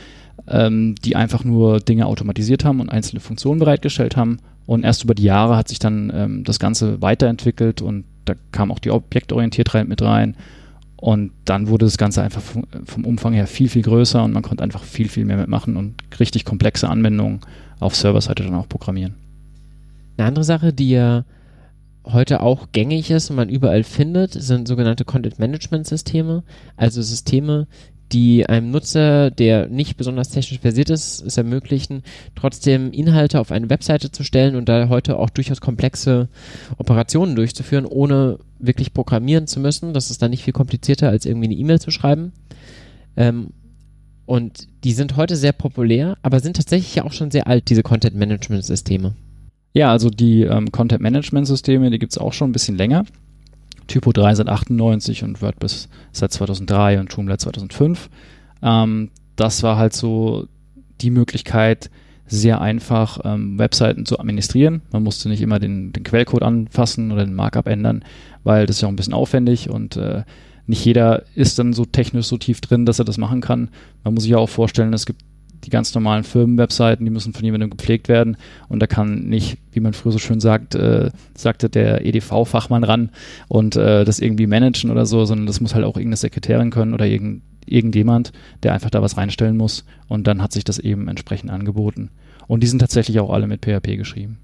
[0.47, 4.39] ähm, die einfach nur Dinge automatisiert haben und einzelne Funktionen bereitgestellt haben.
[4.67, 8.71] Und erst über die Jahre hat sich dann ähm, das Ganze weiterentwickelt und da kam
[8.71, 10.37] auch die Objektorientiertheit mit rein.
[11.03, 14.45] Und dann wurde das Ganze einfach vom, vom Umfang her viel, viel größer und man
[14.45, 17.41] konnte einfach viel, viel mehr mitmachen und richtig komplexe Anwendungen
[17.81, 19.17] auf Serverseite dann auch programmieren.
[20.17, 21.25] Eine andere Sache, die ja
[22.05, 26.45] heute auch gängig ist und man überall findet, sind sogenannte Content Management Systeme,
[26.77, 27.67] also Systeme,
[28.13, 32.05] die einem Nutzer, der nicht besonders technisch versiert ist, es ermöglichen,
[32.37, 36.29] trotzdem Inhalte auf eine Webseite zu stellen und da heute auch durchaus komplexe
[36.79, 39.93] Operationen durchzuführen, ohne wirklich programmieren zu müssen.
[39.93, 42.33] Das ist dann nicht viel komplizierter, als irgendwie eine E-Mail zu schreiben.
[43.17, 43.49] Ähm,
[44.25, 47.83] und die sind heute sehr populär, aber sind tatsächlich ja auch schon sehr alt, diese
[47.83, 49.15] Content-Management-Systeme.
[49.75, 53.05] Ja, also die ähm, Content-Management-Systeme, die gibt es auch schon ein bisschen länger.
[53.89, 58.09] Typo 3 seit 98 und WordPress seit 2003 und Joomla 2005.
[58.63, 60.47] Ähm, das war halt so
[61.01, 61.91] die Möglichkeit,
[62.33, 64.81] sehr einfach ähm, Webseiten zu administrieren.
[64.91, 68.05] Man musste nicht immer den, den, Quellcode anfassen oder den Markup ändern,
[68.43, 70.23] weil das ist ja auch ein bisschen aufwendig und äh,
[70.67, 73.69] nicht jeder ist dann so technisch so tief drin, dass er das machen kann.
[74.05, 75.23] Man muss sich ja auch vorstellen, es gibt
[75.65, 78.37] die ganz normalen Firmenwebseiten, die müssen von jemandem gepflegt werden
[78.69, 83.11] und da kann nicht, wie man früher so schön sagt, äh, sagte der EDV-Fachmann ran
[83.49, 86.95] und äh, das irgendwie managen oder so, sondern das muss halt auch irgendeine Sekretärin können
[86.95, 91.09] oder irgend, irgendjemand, der einfach da was reinstellen muss und dann hat sich das eben
[91.09, 92.11] entsprechend angeboten.
[92.47, 94.39] Und die sind tatsächlich auch alle mit PHP geschrieben.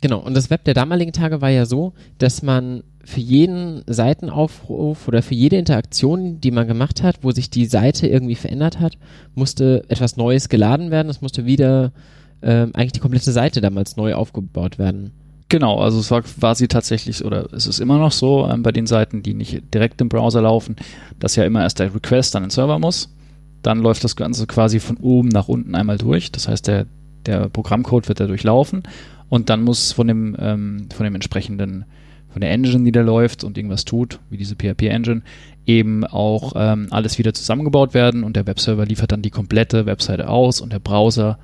[0.00, 5.08] Genau, und das Web der damaligen Tage war ja so, dass man für jeden Seitenaufruf
[5.08, 8.98] oder für jede Interaktion, die man gemacht hat, wo sich die Seite irgendwie verändert hat,
[9.34, 11.08] musste etwas Neues geladen werden.
[11.08, 11.92] Es musste wieder
[12.42, 15.12] äh, eigentlich die komplette Seite damals neu aufgebaut werden.
[15.50, 18.86] Genau, also es war quasi tatsächlich, oder es ist immer noch so ähm, bei den
[18.86, 20.76] Seiten, die nicht direkt im Browser laufen,
[21.18, 23.14] dass ja immer erst der Request an den Server muss.
[23.62, 26.30] Dann läuft das Ganze quasi von oben nach unten einmal durch.
[26.30, 26.86] Das heißt, der,
[27.24, 28.82] der Programmcode wird da durchlaufen
[29.30, 31.86] und dann muss von dem, ähm, von dem entsprechenden
[32.30, 35.22] von der Engine, die da läuft und irgendwas tut, wie diese PHP-Engine,
[35.64, 40.28] eben auch ähm, alles wieder zusammengebaut werden und der Webserver liefert dann die komplette Webseite
[40.28, 41.38] aus und der Browser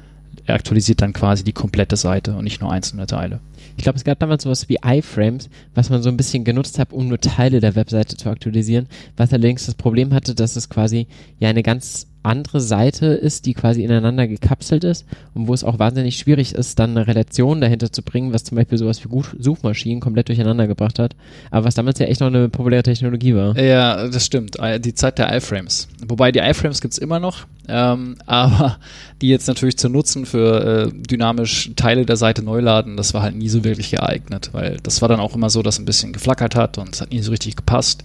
[0.47, 3.41] aktualisiert dann quasi die komplette Seite und nicht nur einzelne Teile.
[3.77, 6.93] Ich glaube, es gab damals sowas wie iFrames, was man so ein bisschen genutzt hat,
[6.93, 11.07] um nur Teile der Webseite zu aktualisieren, was allerdings das Problem hatte, dass es quasi
[11.39, 15.79] ja eine ganz andere Seite ist, die quasi ineinander gekapselt ist und wo es auch
[15.79, 20.01] wahnsinnig schwierig ist, dann eine Relation dahinter zu bringen, was zum Beispiel sowas wie Suchmaschinen
[20.01, 21.15] komplett durcheinander gebracht hat.
[21.51, 23.59] Aber was damals ja echt noch eine populäre Technologie war.
[23.59, 24.57] Ja, das stimmt.
[24.81, 25.89] Die Zeit der iFrames.
[26.07, 28.79] Wobei die iFrames gibt's immer noch, ähm, aber
[29.21, 33.23] die jetzt natürlich zu nutzen für äh, dynamisch Teile der Seite neu laden, das war
[33.23, 36.13] halt nie so wirklich geeignet, weil das war dann auch immer so, dass ein bisschen
[36.13, 38.03] geflackert hat und es hat nie so richtig gepasst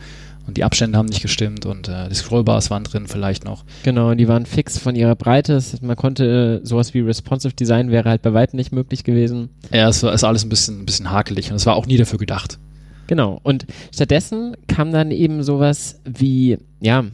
[0.50, 3.64] und die Abstände haben nicht gestimmt und äh, die Scrollbars waren drin vielleicht noch.
[3.84, 5.64] Genau, die waren fix von ihrer Breite.
[5.82, 9.50] Man konnte sowas wie Responsive Design wäre halt bei weitem nicht möglich gewesen.
[9.72, 11.98] Ja, es war ist alles ein bisschen, ein bisschen hakelig und es war auch nie
[11.98, 12.58] dafür gedacht.
[13.06, 13.40] Genau.
[13.44, 17.06] Und stattdessen kam dann eben sowas wie, ja,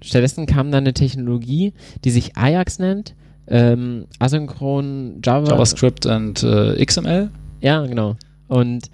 [0.00, 3.14] stattdessen kam dann eine Technologie, die sich Ajax nennt,
[3.46, 5.50] ähm, asynchron Java.
[5.50, 7.30] JavaScript und äh, XML.
[7.60, 8.16] Ja, genau.
[8.48, 8.90] Und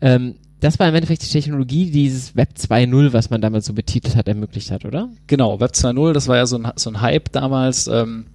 [0.00, 3.72] ähm, das war im Endeffekt die Technologie, die dieses Web 2.0, was man damals so
[3.72, 5.08] betitelt hat, ermöglicht hat, oder?
[5.26, 7.86] Genau, Web 2.0, das war ja so ein, so ein Hype damals.
[7.86, 8.26] Ähm,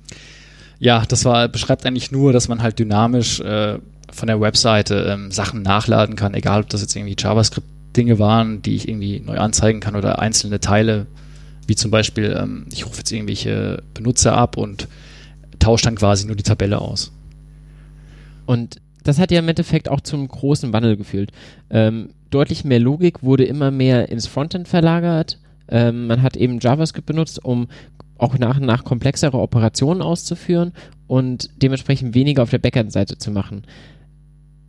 [0.79, 3.77] ja, das war, beschreibt eigentlich nur, dass man halt dynamisch äh,
[4.11, 8.75] von der Webseite ähm, Sachen nachladen kann, egal ob das jetzt irgendwie JavaScript-Dinge waren, die
[8.75, 11.07] ich irgendwie neu anzeigen kann oder einzelne Teile,
[11.67, 14.87] wie zum Beispiel, ähm, ich rufe jetzt irgendwelche Benutzer ab und
[15.59, 17.11] tausche dann quasi nur die Tabelle aus.
[18.45, 21.31] Und das hat ja im Endeffekt auch zum großen Wandel geführt.
[21.69, 25.39] Ähm, deutlich mehr Logik wurde immer mehr ins Frontend verlagert.
[25.67, 27.67] Ähm, man hat eben JavaScript benutzt, um
[28.17, 30.71] auch nach und nach komplexere Operationen auszuführen
[31.07, 33.63] und dementsprechend weniger auf der Backend-Seite zu machen.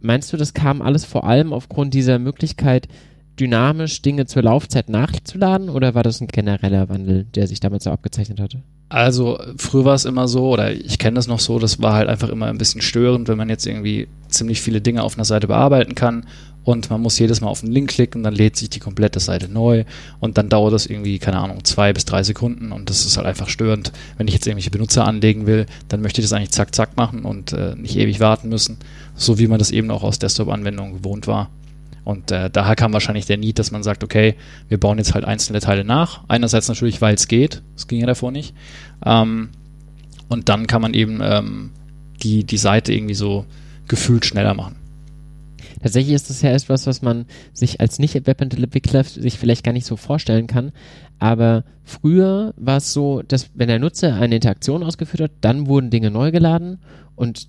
[0.00, 2.88] Meinst du, das kam alles vor allem aufgrund dieser Möglichkeit,
[3.38, 7.90] dynamisch Dinge zur Laufzeit nachzuladen oder war das ein genereller Wandel, der sich damals so
[7.90, 8.62] abgezeichnet hatte?
[8.88, 12.08] Also früher war es immer so, oder ich kenne das noch so, das war halt
[12.08, 15.48] einfach immer ein bisschen störend, wenn man jetzt irgendwie ziemlich viele Dinge auf einer Seite
[15.48, 16.26] bearbeiten kann
[16.64, 19.48] und man muss jedes Mal auf den Link klicken, dann lädt sich die komplette Seite
[19.48, 19.84] neu
[20.20, 23.26] und dann dauert das irgendwie, keine Ahnung, zwei bis drei Sekunden und das ist halt
[23.26, 23.92] einfach störend.
[24.16, 27.24] Wenn ich jetzt irgendwelche Benutzer anlegen will, dann möchte ich das eigentlich zack, zack machen
[27.24, 28.78] und äh, nicht ewig warten müssen,
[29.16, 31.50] so wie man das eben auch aus Desktop-Anwendungen gewohnt war.
[32.04, 34.34] Und äh, daher kam wahrscheinlich der Need, dass man sagt, okay,
[34.68, 36.22] wir bauen jetzt halt einzelne Teile nach.
[36.28, 38.54] Einerseits natürlich, weil es geht, es ging ja davor nicht.
[39.04, 39.48] Ähm,
[40.28, 41.70] und dann kann man eben ähm,
[42.22, 43.46] die, die Seite irgendwie so
[43.88, 44.76] gefühlt schneller machen.
[45.82, 49.96] Tatsächlich ist das ja etwas, was man sich als Nicht-Webentwickler sich vielleicht gar nicht so
[49.96, 50.72] vorstellen kann.
[51.18, 55.90] Aber früher war es so, dass wenn der Nutzer eine Interaktion ausgeführt hat, dann wurden
[55.90, 56.78] Dinge neu geladen
[57.16, 57.48] und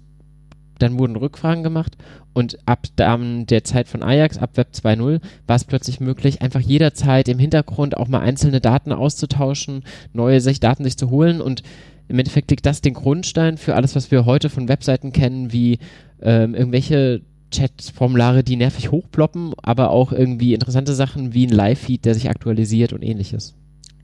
[0.79, 1.97] dann wurden Rückfragen gemacht
[2.33, 6.59] und ab dann der Zeit von Ajax, ab Web 2.0, war es plötzlich möglich, einfach
[6.59, 9.83] jederzeit im Hintergrund auch mal einzelne Daten auszutauschen,
[10.13, 11.63] neue sich Daten sich zu holen und
[12.07, 15.79] im Endeffekt liegt das den Grundstein für alles, was wir heute von Webseiten kennen, wie
[16.21, 22.13] ähm, irgendwelche Chat-Formulare, die nervig hochploppen, aber auch irgendwie interessante Sachen wie ein Live-Feed, der
[22.13, 23.55] sich aktualisiert und ähnliches.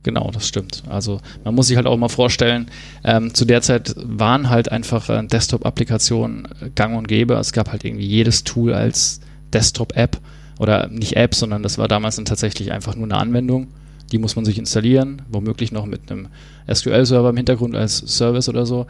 [0.03, 0.83] Genau, das stimmt.
[0.89, 2.67] Also man muss sich halt auch mal vorstellen,
[3.03, 7.35] ähm, zu der Zeit waren halt einfach äh, Desktop-Applikationen äh, gang und gäbe.
[7.35, 9.21] Es gab halt irgendwie jedes Tool als
[9.53, 10.19] Desktop-App
[10.59, 13.67] oder nicht App, sondern das war damals dann tatsächlich einfach nur eine Anwendung.
[14.11, 16.27] Die muss man sich installieren, womöglich noch mit einem
[16.71, 18.87] SQL-Server im Hintergrund als Service oder so.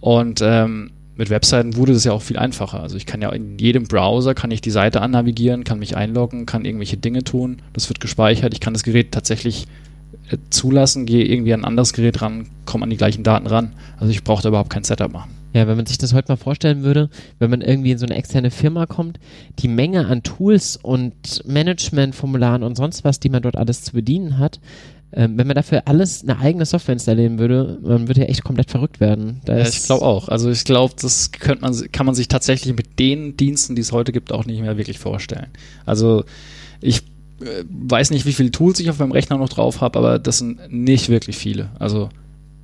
[0.00, 2.80] Und ähm, mit Webseiten wurde das ja auch viel einfacher.
[2.80, 6.46] Also ich kann ja in jedem Browser kann ich die Seite annavigieren, kann mich einloggen,
[6.46, 7.58] kann irgendwelche Dinge tun.
[7.72, 8.52] Das wird gespeichert.
[8.52, 9.66] Ich kann das Gerät tatsächlich
[10.50, 13.72] zulassen, gehe irgendwie an ein anderes Gerät ran, komme an die gleichen Daten ran.
[13.98, 15.30] Also ich brauche da überhaupt kein Setup machen.
[15.52, 18.16] Ja, wenn man sich das heute mal vorstellen würde, wenn man irgendwie in so eine
[18.16, 19.20] externe Firma kommt,
[19.60, 24.38] die Menge an Tools und Managementformularen und sonst was, die man dort alles zu bedienen
[24.38, 24.58] hat,
[25.12, 28.68] ähm, wenn man dafür alles eine eigene Software installieren würde, man würde ja echt komplett
[28.68, 29.42] verrückt werden.
[29.44, 30.28] Da ja, ich glaube auch.
[30.28, 33.92] Also ich glaube, das könnte man, kann man sich tatsächlich mit den Diensten, die es
[33.92, 35.50] heute gibt, auch nicht mehr wirklich vorstellen.
[35.86, 36.24] Also
[36.80, 37.13] ich äh,
[37.68, 40.58] weiß nicht, wie viele Tools ich auf meinem Rechner noch drauf habe, aber das sind
[40.70, 41.70] nicht wirklich viele.
[41.78, 42.08] Also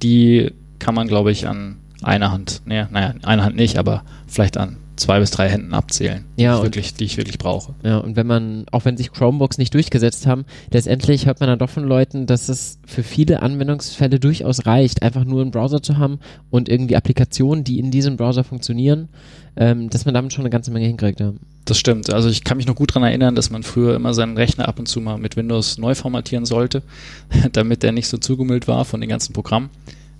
[0.02, 4.56] die kann man, glaube ich, an einer Hand, naja, naja, einer Hand nicht, aber vielleicht
[4.56, 7.74] an zwei bis drei Händen abzählen, ja, die, ich wirklich, die ich wirklich brauche.
[7.82, 11.58] Ja, und wenn man, auch wenn sich Chromebooks nicht durchgesetzt haben, letztendlich hört man dann
[11.58, 15.98] doch von Leuten, dass es für viele Anwendungsfälle durchaus reicht, einfach nur einen Browser zu
[15.98, 19.08] haben und irgendwie Applikationen, die in diesem Browser funktionieren,
[19.56, 21.20] ähm, dass man damit schon eine ganze Menge hinkriegt.
[21.20, 21.32] Ja.
[21.64, 22.12] Das stimmt.
[22.12, 24.78] Also ich kann mich noch gut daran erinnern, dass man früher immer seinen Rechner ab
[24.78, 26.82] und zu mal mit Windows neu formatieren sollte,
[27.52, 29.70] damit der nicht so zugemüllt war von den ganzen Programmen.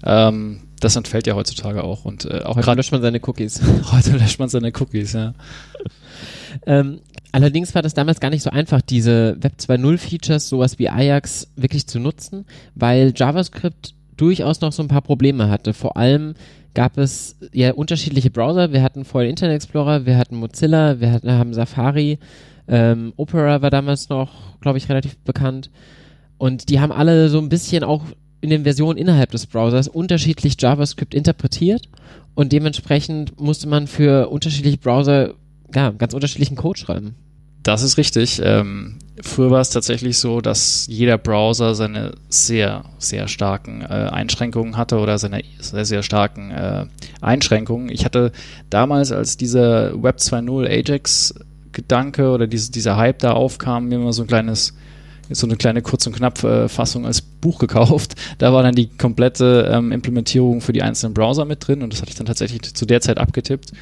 [0.04, 2.04] Ähm, das entfällt ja heutzutage auch.
[2.04, 3.60] Und äh, auch heute löscht man seine Cookies.
[3.92, 5.34] heute löscht man seine Cookies, ja.
[6.66, 7.00] ähm,
[7.32, 11.48] allerdings war das damals gar nicht so einfach, diese Web 2.0 Features, sowas wie Ajax,
[11.56, 15.72] wirklich zu nutzen, weil JavaScript durchaus noch so ein paar Probleme hatte.
[15.72, 16.34] Vor allem
[16.74, 18.72] gab es ja unterschiedliche Browser.
[18.72, 22.18] Wir hatten vorher Internet Explorer, wir hatten Mozilla, wir hatten, haben Safari,
[22.68, 25.70] ähm, Opera war damals noch, glaube ich, relativ bekannt.
[26.38, 28.04] Und die haben alle so ein bisschen auch
[28.40, 31.88] in den Versionen innerhalb des Browsers unterschiedlich JavaScript interpretiert
[32.34, 35.34] und dementsprechend musste man für unterschiedliche Browser
[35.74, 37.14] ja, ganz unterschiedlichen Code schreiben.
[37.62, 38.40] Das ist richtig.
[38.42, 44.78] Ähm, früher war es tatsächlich so, dass jeder Browser seine sehr, sehr starken äh, Einschränkungen
[44.78, 46.86] hatte oder seine sehr, sehr starken äh,
[47.20, 47.90] Einschränkungen.
[47.90, 48.32] Ich hatte
[48.70, 54.22] damals, als dieser Web 2.0 Ajax-Gedanke oder diese, dieser Hype da aufkam, mir immer so
[54.22, 54.74] ein kleines
[55.30, 58.14] so eine kleine Kurz- und Knapp-Fassung als Buch gekauft.
[58.38, 62.00] Da war dann die komplette ähm, Implementierung für die einzelnen Browser mit drin und das
[62.00, 63.72] hatte ich dann tatsächlich zu der Zeit abgetippt.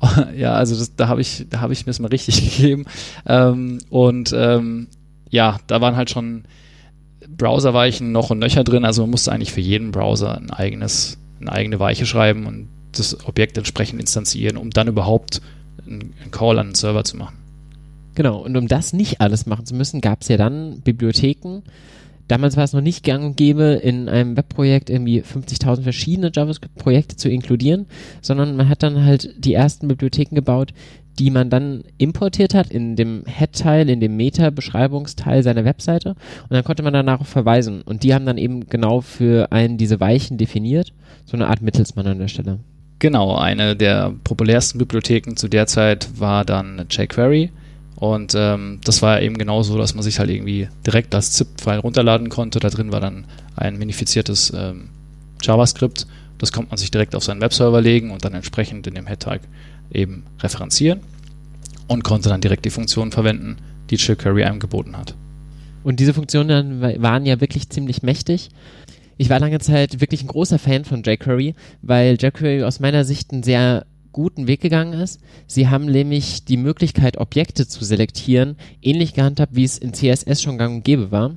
[0.36, 2.86] ja, also das, da habe ich, da habe ich mir es mal richtig gegeben.
[3.26, 4.88] Ähm, und ähm,
[5.30, 6.44] ja, da waren halt schon
[7.28, 8.84] Browserweichen noch und nöcher drin.
[8.84, 13.26] Also man musste eigentlich für jeden Browser ein eigenes, eine eigene Weiche schreiben und das
[13.26, 15.40] Objekt entsprechend instanzieren, um dann überhaupt
[15.86, 17.36] einen Call an den Server zu machen.
[18.14, 21.62] Genau, und um das nicht alles machen zu müssen, gab es ja dann Bibliotheken.
[22.28, 27.16] Damals war es noch nicht gang und gäbe, in einem Webprojekt irgendwie 50.000 verschiedene JavaScript-Projekte
[27.16, 27.86] zu inkludieren,
[28.22, 30.72] sondern man hat dann halt die ersten Bibliotheken gebaut,
[31.18, 36.64] die man dann importiert hat in dem Head-Teil, in dem Meta-Beschreibungsteil seiner Webseite und dann
[36.64, 40.92] konnte man danach verweisen und die haben dann eben genau für einen diese Weichen definiert,
[41.24, 42.58] so eine Art Mittelsmann an der Stelle.
[42.98, 47.50] Genau, eine der populärsten Bibliotheken zu der Zeit war dann jQuery
[47.96, 52.28] und ähm, das war eben genauso, dass man sich halt irgendwie direkt als ZIP-File runterladen
[52.28, 52.58] konnte.
[52.58, 53.26] Da drin war dann
[53.56, 54.88] ein minifiziertes ähm,
[55.42, 56.06] JavaScript.
[56.38, 59.42] Das kommt man sich direkt auf seinen Webserver legen und dann entsprechend in dem Head-Tag
[59.92, 61.00] eben referenzieren
[61.86, 63.58] und konnte dann direkt die Funktionen verwenden,
[63.90, 65.14] die jQuery einem geboten hat.
[65.84, 68.50] Und diese Funktionen waren ja wirklich ziemlich mächtig.
[69.16, 73.32] Ich war lange Zeit wirklich ein großer Fan von jQuery, weil jQuery aus meiner Sicht
[73.32, 75.20] einen sehr guten Weg gegangen ist.
[75.46, 80.56] Sie haben nämlich die Möglichkeit, Objekte zu selektieren, ähnlich gehandhabt, wie es in CSS schon
[80.56, 81.36] gang und gäbe war.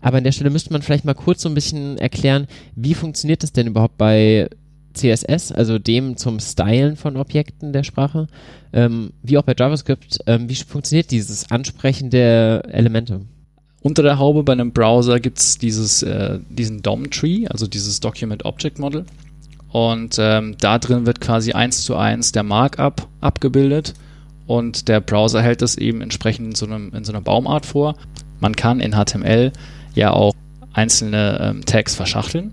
[0.00, 2.46] Aber an der Stelle müsste man vielleicht mal kurz so ein bisschen erklären,
[2.76, 4.48] wie funktioniert das denn überhaupt bei
[4.94, 8.28] CSS, also dem zum Stylen von Objekten der Sprache,
[8.72, 13.22] ähm, wie auch bei JavaScript, ähm, wie funktioniert dieses Ansprechen der Elemente?
[13.82, 18.78] Unter der Haube bei einem Browser gibt es äh, diesen DOM-Tree, also dieses Document Object
[18.78, 19.04] Model.
[19.74, 23.94] Und ähm, da drin wird quasi eins zu eins der Markup abgebildet
[24.46, 27.96] und der Browser hält das eben entsprechend in so, einem, in so einer Baumart vor.
[28.38, 29.50] Man kann in HTML
[29.96, 30.32] ja auch
[30.74, 32.52] einzelne ähm, Tags verschachteln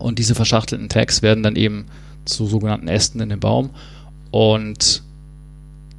[0.00, 1.86] und diese verschachtelten Tags werden dann eben
[2.24, 3.70] zu sogenannten Ästen in dem Baum.
[4.32, 5.04] Und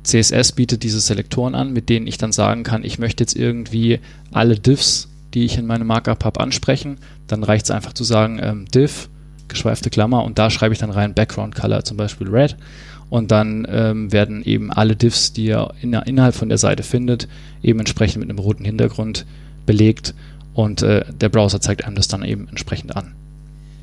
[0.04, 4.02] CSS bietet diese Selektoren an, mit denen ich dann sagen kann, ich möchte jetzt irgendwie
[4.34, 6.98] alle Diffs, die ich in meinem Markup habe, ansprechen.
[7.28, 9.08] Dann reicht es einfach zu sagen, ähm, Div,
[9.48, 12.56] geschweifte Klammer, und da schreibe ich dann rein Background Color, zum Beispiel Red.
[13.10, 17.28] Und dann ähm, werden eben alle Diffs, die ihr in, innerhalb von der Seite findet,
[17.64, 19.26] eben entsprechend mit einem roten Hintergrund
[19.66, 20.14] belegt.
[20.54, 23.14] Und äh, der Browser zeigt einem das dann eben entsprechend an.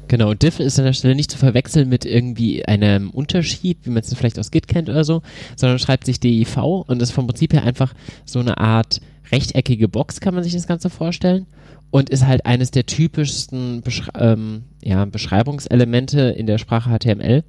[0.09, 4.03] Genau, Diff ist an der Stelle nicht zu verwechseln mit irgendwie einem Unterschied, wie man
[4.03, 5.23] es vielleicht aus Git kennt oder so,
[5.57, 7.95] sondern schreibt sich DIV und ist vom Prinzip her einfach
[8.27, 9.01] so eine Art
[9.33, 11.47] rechteckige Box, kann man sich das Ganze vorstellen.
[11.91, 17.45] Und ist halt eines der typischsten Beschre ähm, ja, Beschreibungselemente in der Sprache HTML.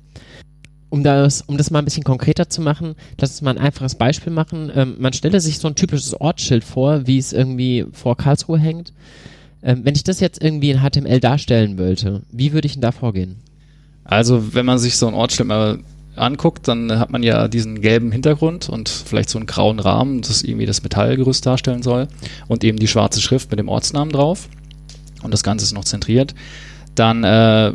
[0.90, 3.96] Um das, um das mal ein bisschen konkreter zu machen, lass uns mal ein einfaches
[3.96, 4.72] Beispiel machen.
[4.74, 8.94] Ähm, man stelle sich so ein typisches Ortsschild vor, wie es irgendwie vor Karlsruhe hängt.
[9.64, 12.92] Ähm, wenn ich das jetzt irgendwie in HTML darstellen wollte, wie würde ich denn da
[12.92, 13.38] vorgehen?
[14.04, 15.80] Also, wenn man sich so ein Ortsschild mal
[16.18, 20.44] anguckt, dann hat man ja diesen gelben Hintergrund und vielleicht so einen grauen Rahmen, das
[20.44, 22.08] irgendwie das Metallgerüst darstellen soll
[22.48, 24.50] und eben die schwarze Schrift mit dem Ortsnamen drauf
[25.24, 26.36] und das Ganze ist noch zentriert.
[26.96, 27.74] Dann äh,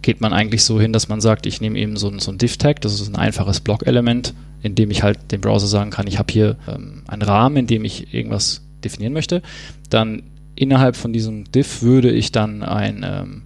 [0.00, 2.38] geht man eigentlich so hin, dass man sagt, ich nehme eben so ein, so ein
[2.38, 6.18] Div-Tag, das ist ein einfaches Block-Element, in dem ich halt dem Browser sagen kann, ich
[6.18, 9.42] habe hier ähm, einen Rahmen, in dem ich irgendwas definieren möchte.
[9.90, 10.24] Dann
[10.54, 13.42] innerhalb von diesem Div würde ich dann ein, ähm,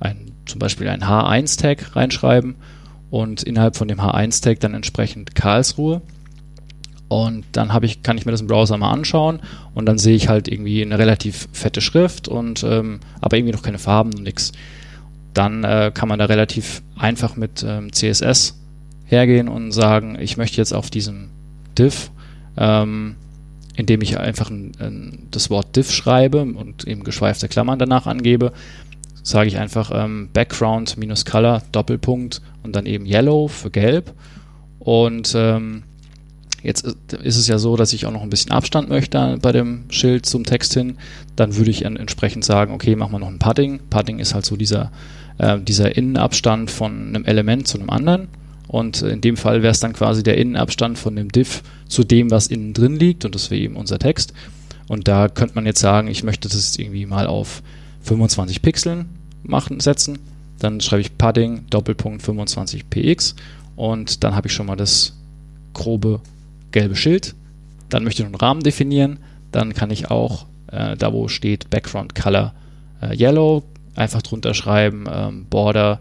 [0.00, 2.56] ein zum Beispiel ein H1-Tag reinschreiben
[3.14, 6.02] und innerhalb von dem H1-Tag dann entsprechend Karlsruhe.
[7.06, 9.38] Und dann habe ich, kann ich mir das im Browser mal anschauen
[9.72, 13.62] und dann sehe ich halt irgendwie eine relativ fette Schrift und ähm, aber irgendwie noch
[13.62, 14.50] keine Farben und nichts.
[15.32, 18.58] Dann äh, kann man da relativ einfach mit ähm, CSS
[19.04, 21.28] hergehen und sagen, ich möchte jetzt auf diesem
[21.78, 22.10] Div
[22.56, 23.14] ähm,
[23.76, 28.52] indem ich einfach ein, ein, das Wort div schreibe und eben geschweifte Klammern danach angebe,
[29.24, 34.12] sage ich einfach ähm, Background minus Color Doppelpunkt und dann eben Yellow für Gelb.
[34.78, 35.82] Und ähm,
[36.62, 39.84] jetzt ist es ja so, dass ich auch noch ein bisschen Abstand möchte bei dem
[39.88, 40.98] Schild zum Text hin.
[41.36, 43.80] Dann würde ich entsprechend sagen, okay, machen wir noch ein Padding.
[43.88, 44.92] Padding ist halt so dieser,
[45.38, 48.28] äh, dieser Innenabstand von einem Element zu einem anderen.
[48.68, 52.30] Und in dem Fall wäre es dann quasi der Innenabstand von dem Div zu dem,
[52.30, 53.24] was innen drin liegt.
[53.24, 54.34] Und das wäre eben unser Text.
[54.86, 57.62] Und da könnte man jetzt sagen, ich möchte das irgendwie mal auf
[58.04, 59.06] 25 Pixeln
[59.42, 60.18] machen, setzen.
[60.58, 63.34] Dann schreibe ich Padding Doppelpunkt 25 px
[63.76, 65.14] und dann habe ich schon mal das
[65.72, 66.20] grobe
[66.70, 67.34] gelbe Schild.
[67.88, 69.18] Dann möchte ich noch einen Rahmen definieren.
[69.52, 72.54] Dann kann ich auch äh, da, wo steht Background Color
[73.02, 73.62] äh, Yellow,
[73.94, 76.00] einfach drunter schreiben ähm, Border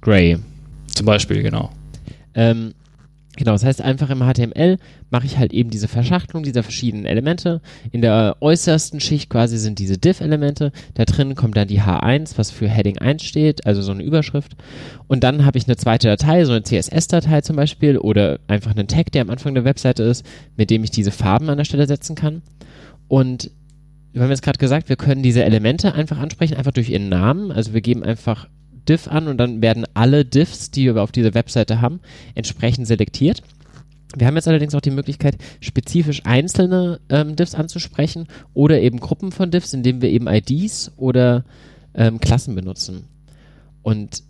[0.00, 0.38] Gray.
[0.94, 1.70] Zum Beispiel, genau.
[2.34, 2.74] Ähm,
[3.38, 4.76] genau, das heißt einfach im HTML
[5.10, 7.62] mache ich halt eben diese Verschachtelung dieser verschiedenen Elemente.
[7.92, 10.72] In der äußersten Schicht quasi sind diese Div-Elemente.
[10.94, 14.56] Da drin kommt dann die H1, was für Heading 1 steht, also so eine Überschrift.
[15.06, 18.88] Und dann habe ich eine zweite Datei, so eine CSS-Datei zum Beispiel oder einfach einen
[18.88, 21.86] Tag, der am Anfang der Webseite ist, mit dem ich diese Farben an der Stelle
[21.86, 22.42] setzen kann.
[23.06, 23.52] Und
[24.12, 27.52] wir haben jetzt gerade gesagt, wir können diese Elemente einfach ansprechen, einfach durch ihren Namen.
[27.52, 28.48] Also wir geben einfach
[28.88, 32.00] Div an und dann werden alle Diffs, die wir auf dieser Webseite haben,
[32.34, 33.42] entsprechend selektiert.
[34.16, 39.32] Wir haben jetzt allerdings auch die Möglichkeit, spezifisch einzelne ähm, Diffs anzusprechen oder eben Gruppen
[39.32, 41.44] von Diffs, indem wir eben IDs oder
[41.94, 43.04] ähm, Klassen benutzen.
[43.82, 44.22] Und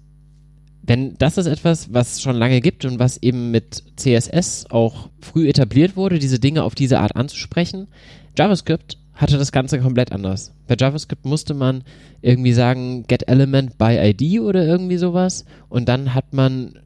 [0.82, 5.48] wenn das ist etwas, was schon lange gibt und was eben mit CSS auch früh
[5.48, 7.88] etabliert wurde, diese Dinge auf diese Art anzusprechen,
[8.36, 10.54] JavaScript hatte das Ganze komplett anders.
[10.68, 11.82] Bei JavaScript musste man
[12.22, 16.78] irgendwie sagen, get element by ID oder irgendwie sowas und dann hat man,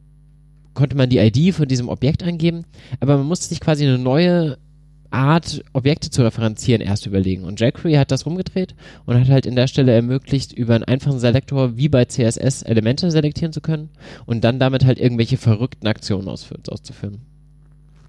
[0.74, 2.64] konnte man die ID von diesem Objekt eingeben,
[3.00, 4.56] aber man musste sich quasi eine neue
[5.10, 7.44] Art, Objekte zu referenzieren, erst überlegen.
[7.44, 8.74] Und jQuery hat das rumgedreht
[9.04, 13.10] und hat halt in der Stelle ermöglicht, über einen einfachen Selektor wie bei CSS Elemente
[13.10, 13.90] selektieren zu können
[14.24, 17.20] und dann damit halt irgendwelche verrückten Aktionen auszuführen.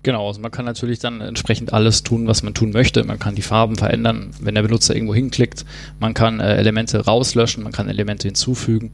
[0.03, 3.05] Genau, also man kann natürlich dann entsprechend alles tun, was man tun möchte.
[3.05, 5.65] Man kann die Farben verändern, wenn der Benutzer irgendwo hinklickt.
[5.99, 8.91] Man kann äh, Elemente rauslöschen, man kann Elemente hinzufügen.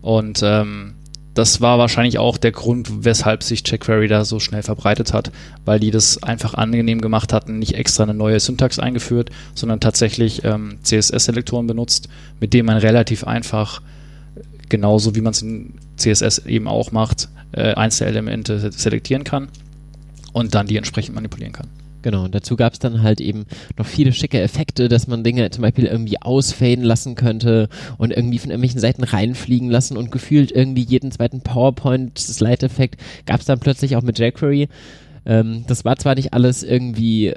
[0.00, 0.94] Und ähm,
[1.34, 5.30] das war wahrscheinlich auch der Grund, weshalb sich jQuery da so schnell verbreitet hat,
[5.66, 10.42] weil die das einfach angenehm gemacht hatten, nicht extra eine neue Syntax eingeführt, sondern tatsächlich
[10.44, 12.08] ähm, CSS-Selektoren benutzt,
[12.40, 13.82] mit denen man relativ einfach,
[14.70, 19.48] genauso wie man es in CSS eben auch macht, äh, einzelne Elemente selektieren kann
[20.36, 21.66] und dann die entsprechend manipulieren kann.
[22.02, 23.46] Genau, und dazu gab es dann halt eben
[23.78, 28.38] noch viele schicke Effekte, dass man Dinge zum Beispiel irgendwie ausfaden lassen könnte und irgendwie
[28.38, 33.96] von irgendwelchen Seiten reinfliegen lassen und gefühlt irgendwie jeden zweiten PowerPoint-Slide-Effekt gab es dann plötzlich
[33.96, 34.68] auch mit jQuery.
[35.24, 37.32] Ähm, das war zwar nicht alles irgendwie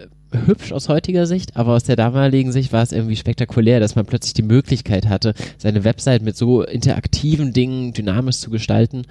[0.46, 4.08] hübsch aus heutiger Sicht, aber aus der damaligen Sicht war es irgendwie spektakulär, dass man
[4.08, 9.04] plötzlich die Möglichkeit hatte, seine Website mit so interaktiven Dingen dynamisch zu gestalten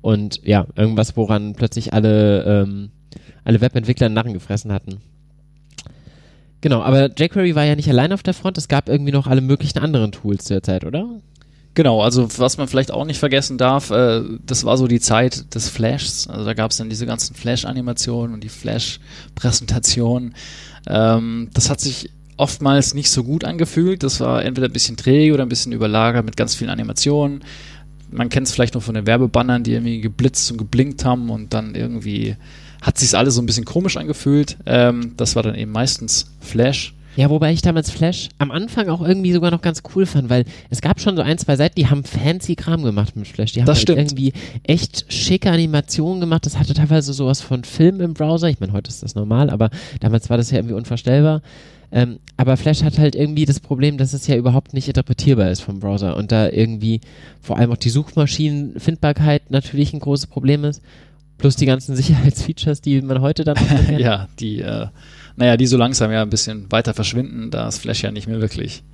[0.00, 2.90] und ja, irgendwas, woran plötzlich alle ähm,
[3.44, 4.98] alle Webentwickler einen Narren gefressen hatten.
[6.60, 9.40] Genau, aber jQuery war ja nicht allein auf der Front, es gab irgendwie noch alle
[9.40, 11.20] möglichen anderen Tools zur Zeit, oder?
[11.74, 15.54] Genau, also was man vielleicht auch nicht vergessen darf, äh, das war so die Zeit
[15.54, 16.28] des Flashs.
[16.28, 20.34] Also da gab es dann diese ganzen Flash-Animationen und die Flash-Präsentationen.
[20.86, 24.02] Ähm, das hat sich oftmals nicht so gut angefühlt.
[24.02, 27.42] Das war entweder ein bisschen träge oder ein bisschen überlagert mit ganz vielen Animationen.
[28.10, 31.54] Man kennt es vielleicht noch von den Werbebannern, die irgendwie geblitzt und geblinkt haben und
[31.54, 32.36] dann irgendwie
[32.82, 34.58] hat sich alles so ein bisschen komisch angefühlt.
[34.66, 36.94] Ähm, das war dann eben meistens Flash.
[37.14, 40.44] Ja, wobei ich damals Flash am Anfang auch irgendwie sogar noch ganz cool fand, weil
[40.70, 43.52] es gab schon so ein, zwei Seiten, die haben fancy Kram gemacht mit Flash.
[43.52, 46.46] Die haben das halt irgendwie echt schicke Animationen gemacht.
[46.46, 48.48] Das hatte teilweise sowas von Film im Browser.
[48.48, 49.68] Ich meine, heute ist das normal, aber
[50.00, 51.42] damals war das ja irgendwie unvorstellbar.
[51.94, 55.60] Ähm, aber Flash hat halt irgendwie das Problem, dass es ja überhaupt nicht interpretierbar ist
[55.60, 57.02] vom Browser und da irgendwie
[57.42, 60.80] vor allem auch die Suchmaschinenfindbarkeit natürlich ein großes Problem ist.
[61.42, 63.56] Plus die ganzen Sicherheitsfeatures, die man heute dann
[63.98, 64.86] ja, die, äh,
[65.36, 68.40] naja, die so langsam ja ein bisschen weiter verschwinden, da es Flash ja nicht mehr
[68.40, 68.84] wirklich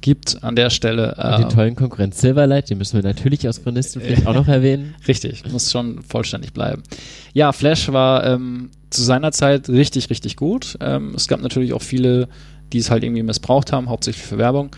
[0.00, 1.14] gibt an der Stelle.
[1.14, 4.96] Und den äh, tollen Konkurrent Silverlight, den müssen wir natürlich aus Chronistenpflicht auch noch erwähnen.
[5.06, 6.82] Richtig, muss schon vollständig bleiben.
[7.34, 10.76] Ja, Flash war ähm, zu seiner Zeit richtig, richtig gut.
[10.80, 12.28] Ähm, es gab natürlich auch viele,
[12.72, 14.74] die es halt irgendwie missbraucht haben, hauptsächlich für Werbung.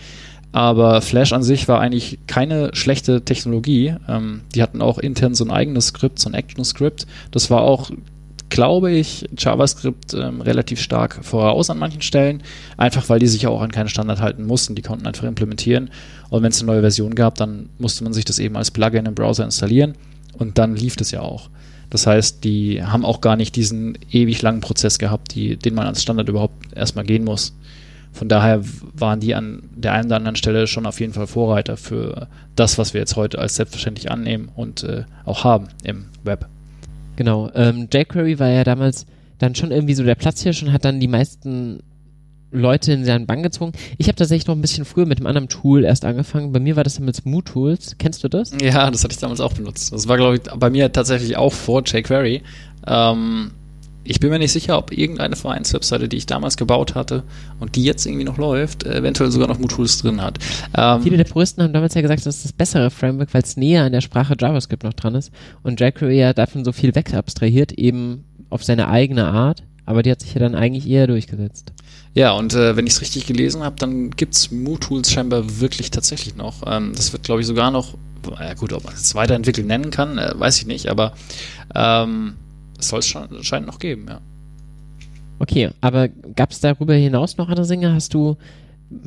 [0.55, 3.97] Aber Flash an sich war eigentlich keine schlechte Technologie.
[4.09, 7.09] Ähm, die hatten auch intern so ein eigenes Skript, so ein Action-Skript.
[7.33, 7.91] Das war auch,
[8.51, 12.45] glaube ich, JavaScript ähm, relativ stark voraus an manchen Stellen.
[12.77, 14.77] Einfach weil die sich auch an keinen Standard halten mussten.
[14.77, 15.91] Die konnten einfach implementieren.
[16.31, 19.07] Und wenn es eine neue Version gab, dann musste man sich das eben als Plugin
[19.07, 19.95] im Browser installieren.
[20.39, 21.51] Und dann lief das ja auch.
[21.91, 25.89] Das heißt, die haben auch gar nicht diesen ewig langen Prozess gehabt, die, den man
[25.89, 27.57] als Standard überhaupt erstmal gehen muss.
[28.15, 28.61] Von daher
[28.95, 32.79] waren die an der einen oder anderen Stelle schon auf jeden Fall Vorreiter für das,
[32.79, 36.47] was wir jetzt heute als selbstverständlich annehmen und äh, auch haben im Web.
[37.17, 37.51] Genau.
[37.55, 39.07] Ähm, jQuery war ja damals
[39.39, 41.83] dann schon irgendwie so der Platz hier schon, hat dann die meisten
[42.53, 43.73] Leute in seinen Bann gezogen.
[43.99, 46.53] Ich habe tatsächlich noch ein bisschen früher mit einem anderen Tool erst angefangen.
[46.53, 47.97] Bei mir war das dann mit Smooth Tools.
[47.99, 48.53] Kennst du das?
[48.63, 49.93] Ja, das hatte ich damals auch benutzt.
[49.93, 52.43] Das war, glaube ich, bei mir tatsächlich auch vor jQuery.
[52.87, 53.51] Ähm,
[54.05, 57.23] ich bin mir nicht sicher, ob irgendeine Vereinswebseite, die ich damals gebaut hatte
[57.59, 60.39] und die jetzt irgendwie noch läuft, eventuell sogar noch Mootools drin hat.
[60.77, 63.57] Ähm, Viele der Puristen haben damals ja gesagt, das ist das bessere Framework, weil es
[63.57, 65.33] näher an der Sprache JavaScript noch dran ist
[65.63, 70.21] und jQuery ja davon so viel wegabstrahiert, eben auf seine eigene Art, aber die hat
[70.21, 71.73] sich ja dann eigentlich eher durchgesetzt.
[72.15, 76.37] Ja, und äh, wenn ich es richtig gelesen habe, dann gibt's Mootools scheinbar wirklich tatsächlich
[76.37, 76.63] noch.
[76.67, 77.95] Ähm, das wird, glaube ich, sogar noch,
[78.39, 81.15] ja gut, ob man es weiterentwickelt nennen kann, äh, weiß ich nicht, aber
[81.75, 82.35] ähm,
[82.89, 84.21] soll es anscheinend noch geben, ja.
[85.39, 87.93] Okay, aber gab es darüber hinaus noch andere Dinge?
[87.93, 88.37] Hast du,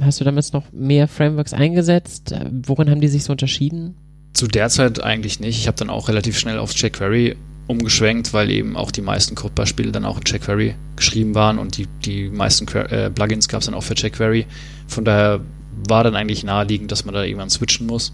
[0.02, 2.36] hast du damals noch mehr Frameworks eingesetzt?
[2.64, 3.96] Worin haben die sich so unterschieden?
[4.34, 5.58] Zu der Zeit eigentlich nicht.
[5.58, 7.36] Ich habe dann auch relativ schnell auf jQuery
[7.68, 11.88] umgeschwenkt, weil eben auch die meisten Codebeispiele dann auch in jQuery geschrieben waren und die,
[12.06, 14.46] die meisten äh, Plugins gab es dann auch für jQuery.
[14.88, 15.42] Von daher
[15.88, 18.14] war dann eigentlich naheliegend, dass man da irgendwann switchen muss.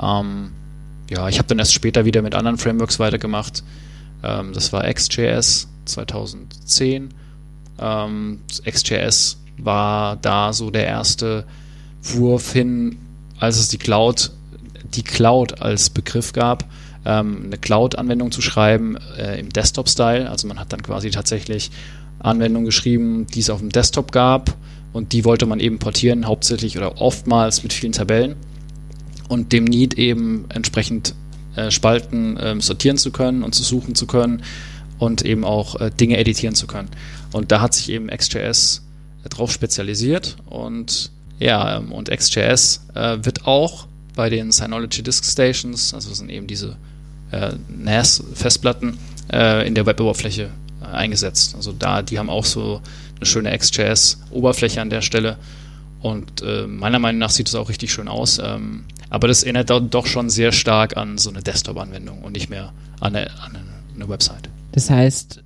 [0.00, 0.50] Ähm,
[1.10, 3.62] ja, ich habe dann erst später wieder mit anderen Frameworks weitergemacht.
[4.22, 7.14] Ähm, das war XJS 2010.
[7.78, 11.44] Ähm, XJS war da so der erste
[12.02, 12.98] Wurf hin,
[13.38, 14.30] als es die Cloud,
[14.94, 16.64] die Cloud als Begriff gab,
[17.04, 20.28] ähm, eine Cloud-Anwendung zu schreiben äh, im Desktop-Style.
[20.30, 21.70] Also man hat dann quasi tatsächlich
[22.18, 24.56] Anwendungen geschrieben, die es auf dem Desktop gab
[24.92, 28.36] und die wollte man eben portieren, hauptsächlich oder oftmals mit vielen Tabellen
[29.28, 31.14] und dem Need eben entsprechend
[31.56, 34.42] äh, Spalten äh, sortieren zu können und zu suchen zu können.
[34.98, 36.88] und eben auch äh, Dinge editieren zu können.
[37.32, 38.82] Und da hat sich eben XJS
[39.28, 45.92] drauf spezialisiert und ja, ähm, und XJS äh, wird auch bei den Synology Disk Stations,
[45.92, 46.76] also sind eben diese
[47.32, 48.98] äh, NAS-Festplatten,
[49.32, 50.50] äh, in der Web-Oberfläche
[50.80, 51.54] äh, eingesetzt.
[51.56, 52.80] Also da, die haben auch so
[53.16, 55.36] eine schöne XJS-Oberfläche an der Stelle.
[56.02, 58.40] Und äh, meiner Meinung nach sieht es auch richtig schön aus.
[58.42, 62.72] Ähm, aber das erinnert doch schon sehr stark an so eine Desktop-Anwendung und nicht mehr
[63.00, 63.56] an eine, an
[63.94, 64.48] eine Website.
[64.72, 65.42] Das heißt,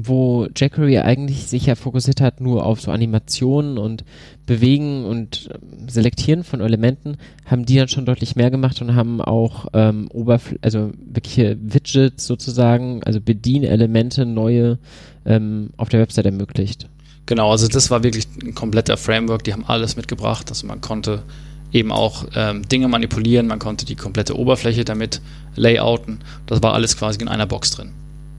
[0.00, 4.04] wo jQuery eigentlich sich ja fokussiert hat nur auf so Animationen und
[4.46, 9.20] Bewegen und ähm, Selektieren von Elementen, haben die dann schon deutlich mehr gemacht und haben
[9.20, 14.78] auch ähm, Oberfl also wirkliche Widgets sozusagen, also Bedienelemente, neue
[15.26, 16.88] ähm, auf der Website ermöglicht.
[17.28, 21.22] Genau, also das war wirklich ein kompletter Framework, die haben alles mitgebracht, also man konnte
[21.70, 25.20] eben auch ähm, Dinge manipulieren, man konnte die komplette Oberfläche damit
[25.54, 27.90] layouten, das war alles quasi in einer Box drin.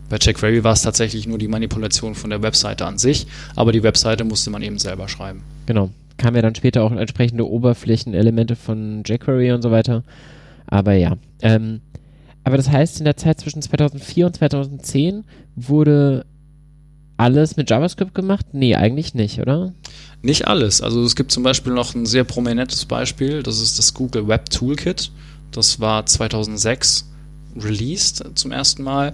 [0.09, 3.83] Bei jQuery war es tatsächlich nur die Manipulation von der Webseite an sich, aber die
[3.83, 5.43] Webseite musste man eben selber schreiben.
[5.67, 5.91] Genau.
[6.17, 10.03] Kam ja dann später auch entsprechende Oberflächenelemente von jQuery und so weiter.
[10.65, 11.15] Aber ja.
[11.43, 11.81] Ähm,
[12.43, 15.25] aber das heißt, in der Zeit zwischen 2004 und 2010
[15.55, 16.25] wurde
[17.20, 18.47] alles mit JavaScript gemacht?
[18.53, 19.74] Nee, eigentlich nicht, oder?
[20.22, 20.82] Nicht alles.
[20.82, 24.49] Also es gibt zum Beispiel noch ein sehr prominentes Beispiel, das ist das Google Web
[24.49, 25.11] Toolkit.
[25.51, 27.09] Das war 2006
[27.57, 29.13] released zum ersten Mal.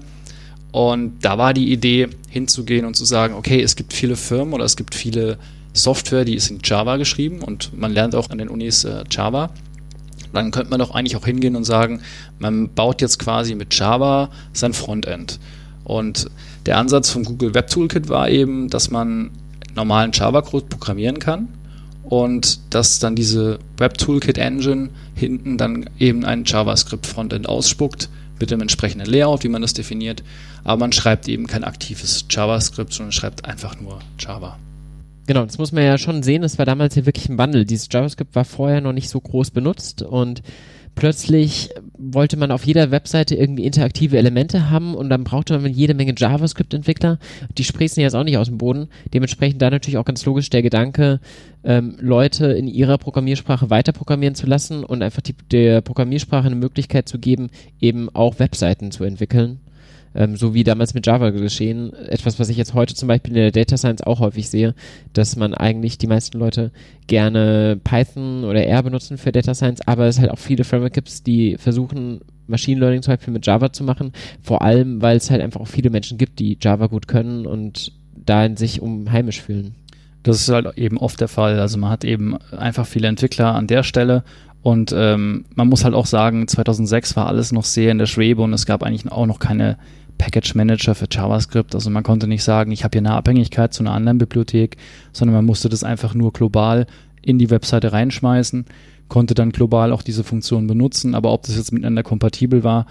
[0.72, 4.66] Und da war die Idee, hinzugehen und zu sagen, okay, es gibt viele Firmen oder
[4.66, 5.38] es gibt viele
[5.74, 9.50] Software, die ist in Java geschrieben und man lernt auch an den Unis äh, Java.
[10.34, 12.02] Dann könnte man doch eigentlich auch hingehen und sagen,
[12.40, 15.40] man baut jetzt quasi mit Java sein Frontend.
[15.86, 16.30] Und
[16.66, 19.32] der Ansatz vom Google Web Toolkit war eben, dass man
[19.76, 21.50] normalen Java-Code programmieren kann
[22.04, 28.10] und dass dann diese Web Toolkit Engine hinten dann eben ein JavaScript Frontend ausspuckt,
[28.40, 30.24] mit dem entsprechenden Layout, wie man das definiert.
[30.64, 34.58] Aber man schreibt eben kein aktives JavaScript, sondern schreibt einfach nur Java.
[35.28, 36.42] Genau, das muss man ja schon sehen.
[36.42, 37.66] Das war damals hier wirklich ein Wandel.
[37.66, 40.44] Dieses JavaScript war vorher noch nicht so groß benutzt und
[40.96, 45.94] plötzlich wollte man auf jeder Webseite irgendwie interaktive Elemente haben und dann brauchte man jede
[45.94, 47.20] Menge JavaScript-Entwickler.
[47.58, 48.88] Die sprießen jetzt auch nicht aus dem Boden.
[49.14, 51.20] Dementsprechend da natürlich auch ganz logisch der Gedanke,
[51.64, 56.56] ähm, Leute in ihrer Programmiersprache weiter programmieren zu lassen und einfach die, der Programmiersprache eine
[56.56, 59.60] Möglichkeit zu geben, eben auch Webseiten zu entwickeln
[60.16, 61.94] ähm, so wie damals mit Java geschehen.
[61.94, 64.74] Etwas, was ich jetzt heute zum Beispiel in der Data Science auch häufig sehe,
[65.14, 66.72] dass man eigentlich die meisten Leute
[67.08, 71.28] gerne Python oder R benutzen für Data Science, aber es halt auch viele Frameworks gibt,
[71.28, 75.42] die versuchen, Machine Learning zum Beispiel mit Java zu machen, vor allem, weil es halt
[75.42, 79.76] einfach auch viele Menschen gibt, die Java gut können und dahin sich umheimisch fühlen.
[80.24, 81.60] Das ist halt eben oft der Fall.
[81.60, 84.24] Also man hat eben einfach viele Entwickler an der Stelle
[84.66, 88.42] und ähm, man muss halt auch sagen, 2006 war alles noch sehr in der Schwebe
[88.42, 89.78] und es gab eigentlich auch noch keine
[90.18, 91.76] Package Manager für JavaScript.
[91.76, 94.78] Also man konnte nicht sagen, ich habe hier eine Abhängigkeit zu einer anderen Bibliothek,
[95.14, 96.88] sondern man musste das einfach nur global
[97.22, 98.66] in die Webseite reinschmeißen,
[99.08, 102.86] konnte dann global auch diese Funktion benutzen, aber ob das jetzt miteinander kompatibel war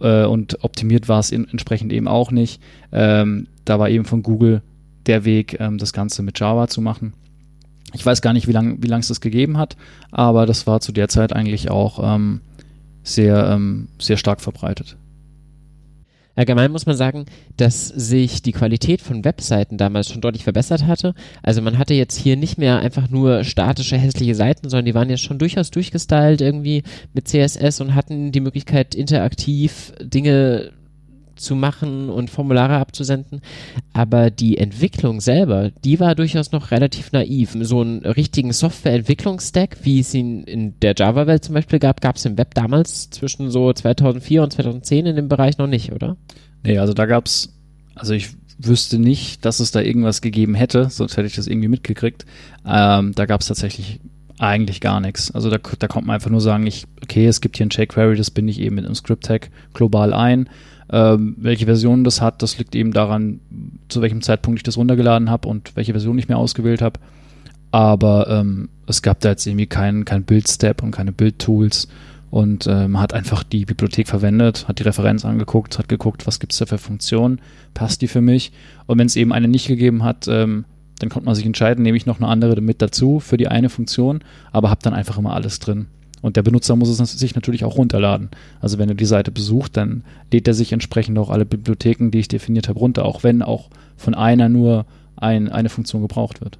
[0.00, 2.60] äh, und optimiert war es entsprechend eben auch nicht.
[2.92, 4.62] Ähm, da war eben von Google
[5.06, 7.14] der Weg, ähm, das Ganze mit Java zu machen.
[7.92, 9.76] Ich weiß gar nicht, wie lange wie es das gegeben hat,
[10.10, 12.40] aber das war zu der Zeit eigentlich auch ähm,
[13.02, 14.96] sehr, ähm, sehr stark verbreitet.
[16.36, 17.26] Allgemein muss man sagen,
[17.56, 21.14] dass sich die Qualität von Webseiten damals schon deutlich verbessert hatte.
[21.42, 25.10] Also man hatte jetzt hier nicht mehr einfach nur statische, hässliche Seiten, sondern die waren
[25.10, 26.82] jetzt schon durchaus durchgestylt irgendwie
[27.12, 30.72] mit CSS und hatten die Möglichkeit, interaktiv Dinge
[31.36, 33.40] zu machen und Formulare abzusenden.
[33.92, 37.56] Aber die Entwicklung selber, die war durchaus noch relativ naiv.
[37.60, 42.24] So einen richtigen Softwareentwicklungsstack, wie es ihn in der Java-Welt zum Beispiel gab, gab es
[42.24, 46.16] im Web damals zwischen so 2004 und 2010 in dem Bereich noch nicht, oder?
[46.62, 47.54] Nee, also da gab es,
[47.94, 51.68] also ich wüsste nicht, dass es da irgendwas gegeben hätte, sonst hätte ich das irgendwie
[51.68, 52.24] mitgekriegt.
[52.66, 54.00] Ähm, da gab es tatsächlich
[54.38, 55.30] eigentlich gar nichts.
[55.30, 58.16] Also da, da kommt man einfach nur sagen, ich, okay, es gibt hier ein jQuery,
[58.16, 60.48] das bin ich eben mit einem Script-Tag global ein
[60.90, 63.40] ähm, welche Version das hat, das liegt eben daran,
[63.88, 67.00] zu welchem Zeitpunkt ich das runtergeladen habe und welche Version ich mir ausgewählt habe.
[67.70, 71.88] Aber ähm, es gab da jetzt irgendwie keinen kein Build-Step und keine Build-Tools.
[72.30, 76.40] Und äh, man hat einfach die Bibliothek verwendet, hat die Referenz angeguckt, hat geguckt, was
[76.40, 77.40] gibt es da für Funktionen,
[77.74, 78.52] passt die für mich.
[78.86, 80.64] Und wenn es eben eine nicht gegeben hat, ähm,
[80.98, 83.68] dann konnte man sich entscheiden, nehme ich noch eine andere mit dazu für die eine
[83.68, 84.20] Funktion,
[84.52, 85.86] aber habe dann einfach immer alles drin.
[86.24, 88.30] Und der Benutzer muss es sich natürlich auch runterladen.
[88.58, 92.20] Also wenn er die Seite besucht, dann lädt er sich entsprechend auch alle Bibliotheken, die
[92.20, 93.68] ich definiert habe, runter, auch wenn auch
[93.98, 96.58] von einer nur ein, eine Funktion gebraucht wird.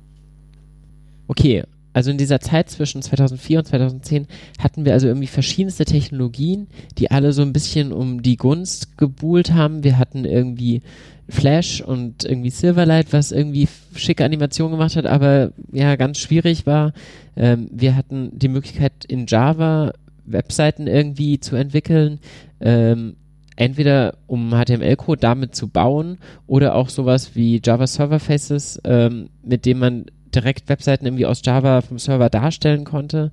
[1.29, 4.27] Okay, also in dieser Zeit zwischen 2004 und 2010
[4.59, 6.67] hatten wir also irgendwie verschiedenste Technologien,
[6.99, 9.85] die alle so ein bisschen um die Gunst gebuhlt haben.
[9.85, 10.83] Wir hatten irgendwie
[11.29, 16.93] Flash und irgendwie Silverlight, was irgendwie schicke Animationen gemacht hat, aber ja, ganz schwierig war.
[17.37, 19.93] Ähm, wir hatten die Möglichkeit in Java
[20.27, 22.19] Webseiten irgendwie zu entwickeln.
[22.61, 23.17] Ähm,
[23.57, 29.65] entweder um HTML-Code damit zu bauen oder auch sowas wie Java Server Faces, ähm, mit
[29.65, 33.33] dem man direkt Webseiten irgendwie aus Java vom Server darstellen konnte.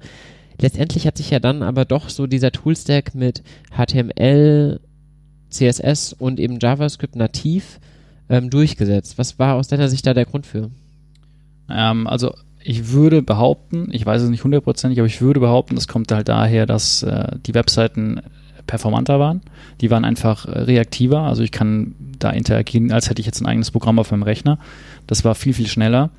[0.59, 3.43] Letztendlich hat sich ja dann aber doch so dieser Toolstack mit
[3.75, 4.79] HTML,
[5.49, 7.79] CSS und eben JavaScript nativ
[8.29, 9.17] ähm, durchgesetzt.
[9.17, 10.69] Was war aus deiner Sicht da der Grund für?
[11.69, 12.33] Ähm, also
[12.63, 16.29] ich würde behaupten, ich weiß es nicht hundertprozentig, aber ich würde behaupten, das kommt halt
[16.29, 18.21] daher, dass äh, die Webseiten
[18.67, 19.41] performanter waren.
[19.81, 21.21] Die waren einfach äh, reaktiver.
[21.21, 24.59] Also ich kann da interagieren, als hätte ich jetzt ein eigenes Programm auf meinem Rechner.
[25.07, 26.11] Das war viel, viel schneller.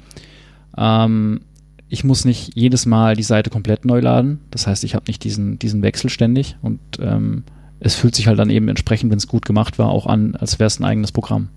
[0.77, 1.41] Ähm,
[1.89, 4.41] ich muss nicht jedes Mal die Seite komplett neu laden.
[4.51, 7.45] Das heißt, ich habe nicht diesen, diesen Wechsel ständig und ähm,
[7.81, 10.59] es fühlt sich halt dann eben entsprechend, wenn es gut gemacht war, auch an, als
[10.59, 11.49] wäre es ein eigenes Programm.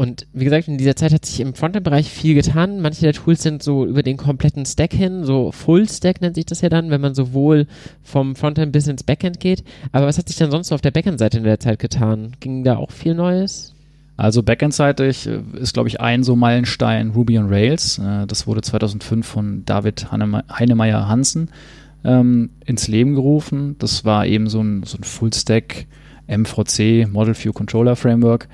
[0.00, 2.80] Und wie gesagt, in dieser Zeit hat sich im Frontend-Bereich viel getan.
[2.80, 6.62] Manche der Tools sind so über den kompletten Stack hin, so Full-Stack nennt sich das
[6.62, 7.66] ja dann, wenn man sowohl
[8.02, 9.62] vom Frontend bis ins Backend geht.
[9.92, 12.32] Aber was hat sich dann sonst so auf der Backend-Seite in der Zeit getan?
[12.40, 13.74] Ging da auch viel Neues?
[14.20, 17.98] Also Backend-seitig äh, ist, glaube ich, ein so Meilenstein Ruby on Rails.
[17.98, 21.48] Äh, das wurde 2005 von David Heinemeier Hansen
[22.04, 23.76] ähm, ins Leben gerufen.
[23.78, 25.86] Das war eben so ein, so ein Full-Stack
[26.26, 28.48] MVC, Model View Controller Framework,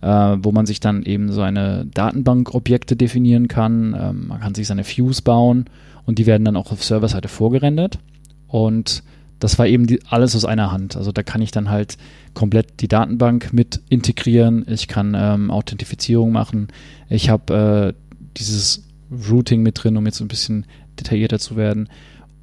[0.00, 3.96] äh, wo man sich dann eben seine Datenbankobjekte definieren kann.
[3.96, 5.66] Ähm, man kann sich seine Views bauen
[6.04, 8.00] und die werden dann auch auf Serverseite vorgerendert.
[8.48, 9.04] Und
[9.42, 10.96] das war eben die, alles aus einer Hand.
[10.96, 11.96] Also da kann ich dann halt
[12.32, 14.64] komplett die Datenbank mit integrieren.
[14.68, 16.68] Ich kann ähm, Authentifizierung machen.
[17.08, 20.66] Ich habe äh, dieses Routing mit drin, um jetzt ein bisschen
[21.00, 21.88] detaillierter zu werden.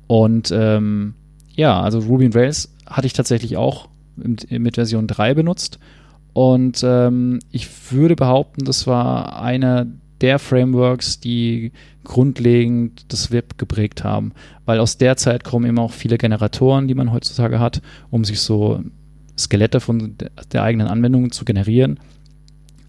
[0.08, 1.14] Und ähm,
[1.56, 3.88] ja, also Ruby on Rails hatte ich tatsächlich auch
[4.18, 5.80] mit, mit Version 3 benutzt.
[6.34, 9.88] Und ähm, ich würde behaupten, das war einer
[10.22, 11.72] der Frameworks, die
[12.04, 14.34] grundlegend das Web geprägt haben.
[14.66, 18.40] Weil aus der Zeit kommen immer auch viele Generatoren, die man heutzutage hat, um sich
[18.42, 18.82] so
[19.38, 20.16] Skelette von
[20.52, 22.00] der eigenen Anwendung zu generieren.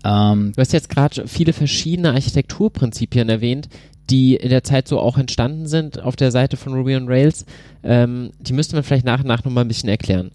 [0.05, 3.69] Ähm, du hast jetzt gerade viele verschiedene Architekturprinzipien erwähnt,
[4.09, 7.45] die in der Zeit so auch entstanden sind auf der Seite von Ruby on Rails.
[7.83, 10.33] Ähm, die müsste man vielleicht nach und nach nochmal ein bisschen erklären.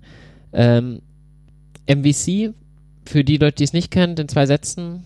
[0.54, 1.02] Ähm,
[1.88, 2.54] MVC,
[3.06, 5.04] für die Leute, die es nicht kennen, in zwei Sätzen,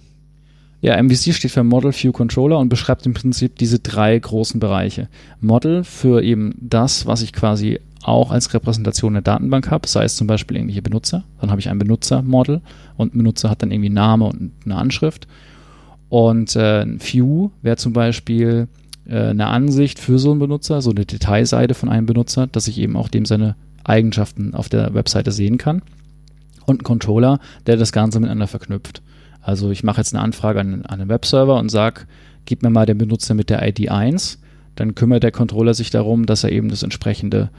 [0.81, 5.09] ja, MVC steht für Model View Controller und beschreibt im Prinzip diese drei großen Bereiche.
[5.41, 10.15] Model für eben das, was ich quasi auch als Repräsentation der Datenbank habe, sei es
[10.15, 11.25] zum Beispiel irgendwelche Benutzer.
[11.41, 12.61] Dann habe ich ein Benutzermodel
[12.95, 15.27] und ein Benutzer hat dann irgendwie Name und eine Anschrift.
[16.07, 18.67] Und äh, ein View wäre zum Beispiel
[19.05, 22.79] äh, eine Ansicht für so einen Benutzer, so eine Detailseite von einem Benutzer, dass ich
[22.79, 25.81] eben auch dem seine Eigenschaften auf der Webseite sehen kann.
[26.65, 29.01] Und ein Controller, der das Ganze miteinander verknüpft.
[29.41, 32.01] Also ich mache jetzt eine Anfrage an, an einen Webserver und sage,
[32.45, 34.39] gib mir mal den Benutzer mit der ID 1.
[34.75, 37.49] Dann kümmert der Controller sich darum, dass er eben das entsprechende,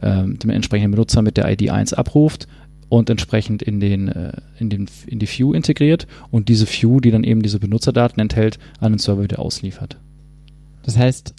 [0.00, 2.46] ähm, den entsprechenden Benutzer mit der ID 1 abruft
[2.88, 7.10] und entsprechend in, den, äh, in, den, in die View integriert und diese View, die
[7.10, 9.98] dann eben diese Benutzerdaten enthält, an den Server wieder ausliefert.
[10.82, 11.34] Das heißt,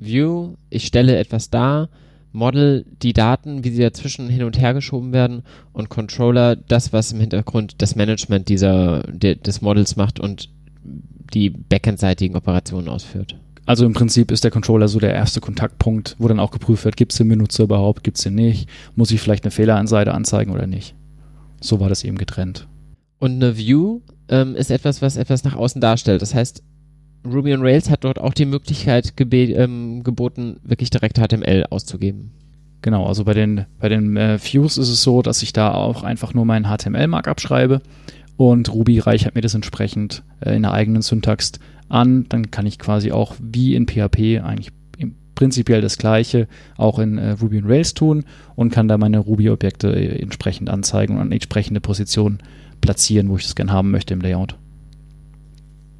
[0.00, 1.88] View, ich stelle etwas dar,
[2.32, 7.12] Model die Daten, wie sie dazwischen hin und her geschoben werden und Controller das, was
[7.12, 10.48] im Hintergrund das Management dieser, de, des Models macht und
[11.34, 13.36] die backendseitigen Operationen ausführt.
[13.64, 16.96] Also im Prinzip ist der Controller so der erste Kontaktpunkt, wo dann auch geprüft wird,
[16.96, 20.52] gibt es den Benutzer überhaupt, gibt es den nicht, muss ich vielleicht eine Fehleranseite anzeigen
[20.52, 20.94] oder nicht.
[21.60, 22.66] So war das eben getrennt.
[23.18, 26.22] Und eine View ähm, ist etwas, was etwas nach außen darstellt.
[26.22, 26.64] Das heißt,
[27.24, 32.32] Ruby on Rails hat dort auch die Möglichkeit ähm, geboten, wirklich direkt HTML auszugeben.
[32.82, 36.02] Genau, also bei den, bei den äh, Views ist es so, dass ich da auch
[36.02, 37.80] einfach nur meinen HTML-Markup schreibe
[38.36, 41.52] und Ruby reichert mir das entsprechend äh, in der eigenen Syntax
[41.88, 42.26] an.
[42.28, 44.72] Dann kann ich quasi auch wie in PHP eigentlich
[45.34, 46.46] prinzipiell das gleiche
[46.76, 51.16] auch in äh, Ruby on Rails tun und kann da meine Ruby-Objekte äh, entsprechend anzeigen
[51.16, 52.38] und an entsprechende Position
[52.80, 54.56] platzieren, wo ich das gerne haben möchte im Layout.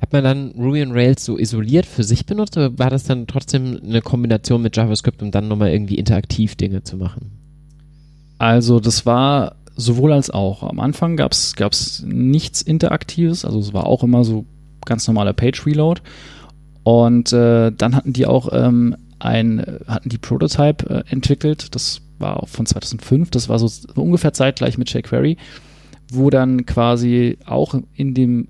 [0.02, 3.28] Hat man dann Ruby on Rails so isoliert für sich benutzt oder war das dann
[3.28, 7.30] trotzdem eine Kombination mit JavaScript, um dann nochmal irgendwie interaktiv Dinge zu machen?
[8.36, 10.64] Also das war sowohl als auch.
[10.64, 14.44] Am Anfang gab es nichts Interaktives, also es war auch immer so
[14.84, 16.02] ganz normaler Page-Reload.
[16.82, 22.42] Und äh, dann hatten die auch ähm, ein, hatten die Prototype äh, entwickelt, das war
[22.42, 25.36] auch von 2005, das war so ungefähr zeitgleich mit jQuery,
[26.10, 28.48] wo dann quasi auch in dem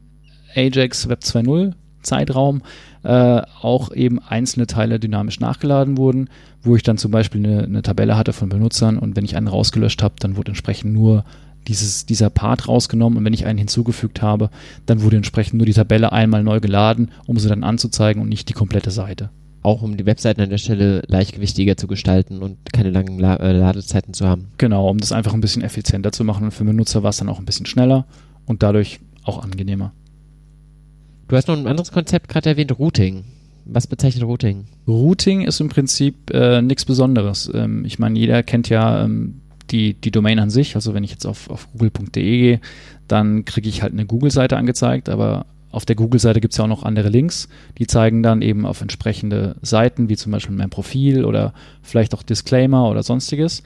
[0.55, 2.63] Ajax Web 2.0 Zeitraum
[3.05, 6.29] äh, auch eben einzelne Teile dynamisch nachgeladen wurden,
[6.63, 9.49] wo ich dann zum Beispiel eine, eine Tabelle hatte von Benutzern und wenn ich einen
[9.49, 11.25] rausgelöscht habe, dann wurde entsprechend nur
[11.69, 14.51] dieses, dieser Part rausgenommen und wenn ich einen hinzugefügt habe,
[14.87, 18.49] dann wurde entsprechend nur die Tabelle einmal neu geladen, um sie dann anzuzeigen und nicht
[18.49, 19.31] die komplette Seite.
[19.63, 23.53] Auch um die Webseiten an der Stelle leichtgewichtiger zu gestalten und keine langen La äh,
[23.53, 24.49] Ladezeiten zu haben.
[24.59, 27.29] Genau, um das einfach ein bisschen effizienter zu machen und für Benutzer war es dann
[27.29, 28.07] auch ein bisschen schneller
[28.45, 29.93] und dadurch auch angenehmer.
[31.29, 33.25] Du hast noch ein anderes Konzept gerade erwähnt, Routing.
[33.65, 34.65] Was bezeichnet Routing?
[34.89, 37.51] Routing ist im Prinzip äh, nichts Besonderes.
[37.55, 40.75] Ähm, ich meine, jeder kennt ja ähm, die, die Domain an sich.
[40.75, 42.61] Also wenn ich jetzt auf, auf google.de gehe,
[43.09, 46.69] dann kriege ich halt eine Google-Seite angezeigt, aber auf der Google-Seite gibt es ja auch
[46.69, 47.49] noch andere Links,
[47.79, 52.23] die zeigen dann eben auf entsprechende Seiten, wie zum Beispiel mein Profil oder vielleicht auch
[52.23, 53.63] Disclaimer oder sonstiges.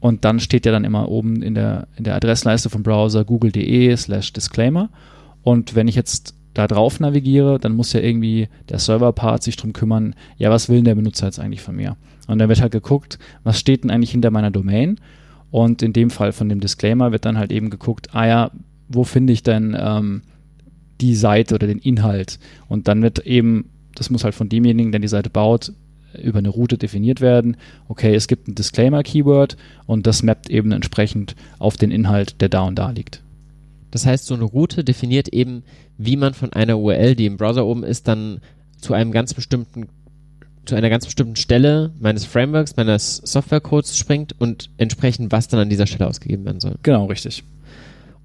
[0.00, 3.96] Und dann steht ja dann immer oben in der, in der Adressleiste vom Browser google.de
[3.96, 4.90] slash Disclaimer.
[5.42, 9.72] Und wenn ich jetzt da drauf navigiere, dann muss ja irgendwie der Server-Part sich drum
[9.72, 11.96] kümmern, ja, was will denn der Benutzer jetzt eigentlich von mir?
[12.26, 15.00] Und dann wird halt geguckt, was steht denn eigentlich hinter meiner Domain?
[15.50, 18.50] Und in dem Fall von dem Disclaimer wird dann halt eben geguckt, ah ja,
[18.88, 20.22] wo finde ich denn ähm,
[21.00, 22.38] die Seite oder den Inhalt?
[22.68, 25.72] Und dann wird eben, das muss halt von demjenigen, der die Seite baut,
[26.22, 27.56] über eine Route definiert werden.
[27.88, 32.62] Okay, es gibt ein Disclaimer-Keyword und das mappt eben entsprechend auf den Inhalt, der da
[32.62, 33.22] und da liegt.
[33.90, 35.62] Das heißt, so eine Route definiert eben,
[35.96, 38.40] wie man von einer URL, die im Browser oben ist, dann
[38.80, 39.88] zu einem ganz bestimmten
[40.68, 45.70] zu einer ganz bestimmten Stelle meines Frameworks, meines Softwarecodes springt und entsprechend was dann an
[45.70, 46.74] dieser Stelle ausgegeben werden soll.
[46.82, 47.42] Genau, richtig.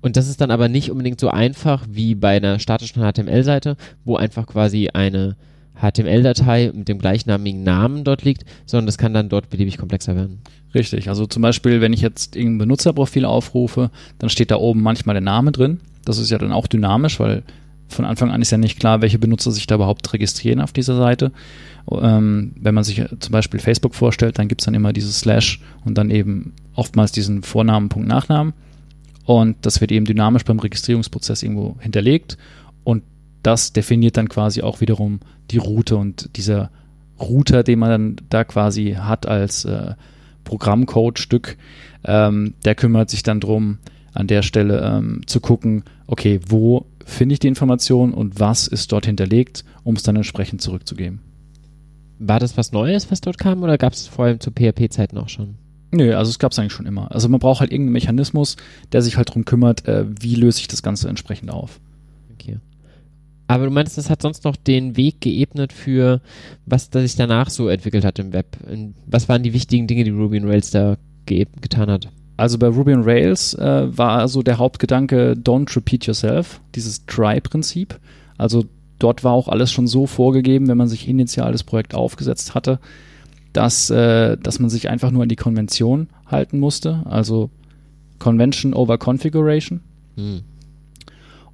[0.01, 4.17] Und das ist dann aber nicht unbedingt so einfach wie bei einer statischen HTML-Seite, wo
[4.17, 5.37] einfach quasi eine
[5.81, 10.39] HTML-Datei mit dem gleichnamigen Namen dort liegt, sondern das kann dann dort beliebig komplexer werden.
[10.73, 15.13] Richtig, also zum Beispiel, wenn ich jetzt irgendein Benutzerprofil aufrufe, dann steht da oben manchmal
[15.13, 15.79] der Name drin.
[16.05, 17.43] Das ist ja dann auch dynamisch, weil
[17.89, 20.97] von Anfang an ist ja nicht klar, welche Benutzer sich da überhaupt registrieren auf dieser
[20.97, 21.31] Seite.
[21.91, 25.61] Ähm, wenn man sich zum Beispiel Facebook vorstellt, dann gibt es dann immer dieses Slash
[25.85, 28.53] und dann eben oftmals diesen Vornamen, Punkt, Nachnamen.
[29.25, 32.37] Und das wird eben dynamisch beim Registrierungsprozess irgendwo hinterlegt.
[32.83, 33.03] Und
[33.43, 35.19] das definiert dann quasi auch wiederum
[35.51, 36.71] die Route und dieser
[37.19, 39.93] Router, den man dann da quasi hat als äh,
[40.43, 41.57] Programmcode-Stück,
[42.05, 43.77] ähm, der kümmert sich dann drum,
[44.13, 48.91] an der Stelle ähm, zu gucken, okay, wo finde ich die Information und was ist
[48.91, 51.19] dort hinterlegt, um es dann entsprechend zurückzugeben.
[52.19, 55.29] War das was Neues, was dort kam, oder gab es vor allem zu PHP-Zeiten auch
[55.29, 55.55] schon?
[55.91, 57.11] Nö, also es gab es eigentlich schon immer.
[57.11, 58.55] Also man braucht halt irgendeinen Mechanismus,
[58.91, 61.79] der sich halt darum kümmert, äh, wie löse ich das Ganze entsprechend auf.
[62.33, 62.57] Okay.
[63.47, 66.21] Aber du meinst, das hat sonst noch den Weg geebnet für,
[66.65, 68.57] was das sich danach so entwickelt hat im Web.
[69.05, 72.09] Was waren die wichtigen Dinge, die Ruby on Rails da getan hat?
[72.37, 77.99] Also bei Ruby on Rails äh, war so der Hauptgedanke Don't repeat yourself, dieses Try-Prinzip.
[78.37, 78.65] Also
[78.97, 82.79] dort war auch alles schon so vorgegeben, wenn man sich initial das Projekt aufgesetzt hatte,
[83.51, 87.03] dass, äh, dass man sich einfach nur an die Konvention halten musste.
[87.05, 87.49] Also
[88.19, 89.81] Convention over Configuration.
[90.15, 90.41] Hm.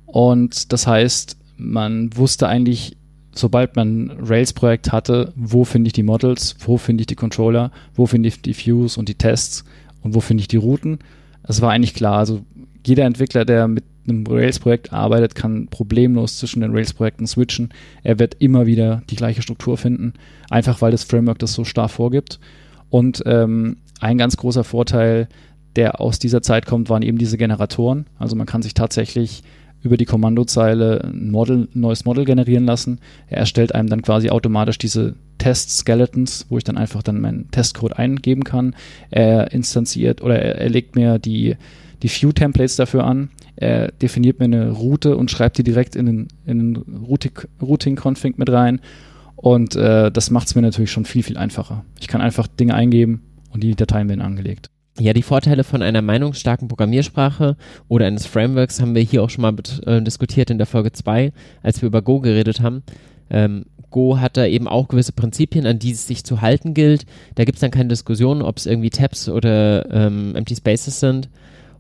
[0.06, 2.97] Und das heißt, man wusste eigentlich,
[3.34, 8.05] sobald man Rails-Projekt hatte, wo finde ich die Models, wo finde ich die Controller, wo
[8.05, 9.64] finde ich die Views und die Tests
[10.01, 10.99] und wo finde ich die Routen.
[11.43, 12.41] Es war eigentlich klar, also
[12.86, 17.70] jeder Entwickler, der mit einem Rails-Projekt arbeitet, kann problemlos zwischen den Rails-Projekten switchen.
[18.03, 20.14] Er wird immer wieder die gleiche Struktur finden,
[20.49, 22.39] einfach weil das Framework das so stark vorgibt.
[22.89, 25.28] Und ähm, ein ganz großer Vorteil,
[25.76, 28.07] der aus dieser Zeit kommt, waren eben diese Generatoren.
[28.18, 29.43] Also man kann sich tatsächlich
[29.82, 33.00] über die Kommandozeile ein, Model, neues Model generieren lassen.
[33.28, 37.94] Er erstellt einem dann quasi automatisch diese Test-Skeletons, wo ich dann einfach dann meinen Testcode
[37.94, 38.76] eingeben kann.
[39.10, 41.56] Er instanziert oder er, er legt mir die,
[42.04, 43.30] die View-Templates dafür an.
[43.56, 47.06] Er definiert mir eine Route und schreibt die direkt in den, in den
[47.62, 48.82] Routing-Config mit rein.
[49.36, 51.86] Und äh, das macht es mir natürlich schon viel, viel einfacher.
[52.02, 53.22] Ich kann einfach Dinge eingeben
[53.52, 54.70] und die Dateien werden angelegt.
[55.00, 57.56] Ja, die Vorteile von einer meinungsstarken Programmiersprache
[57.88, 61.32] oder eines Frameworks haben wir hier auch schon mal äh, diskutiert in der Folge 2,
[61.64, 62.84] als wir über Go geredet haben.
[63.30, 67.06] Ähm, Go hat da eben auch gewisse Prinzipien, an die es sich zu halten gilt.
[67.36, 71.30] Da gibt es dann keine Diskussion, ob es irgendwie Tabs oder ähm, Empty Spaces sind.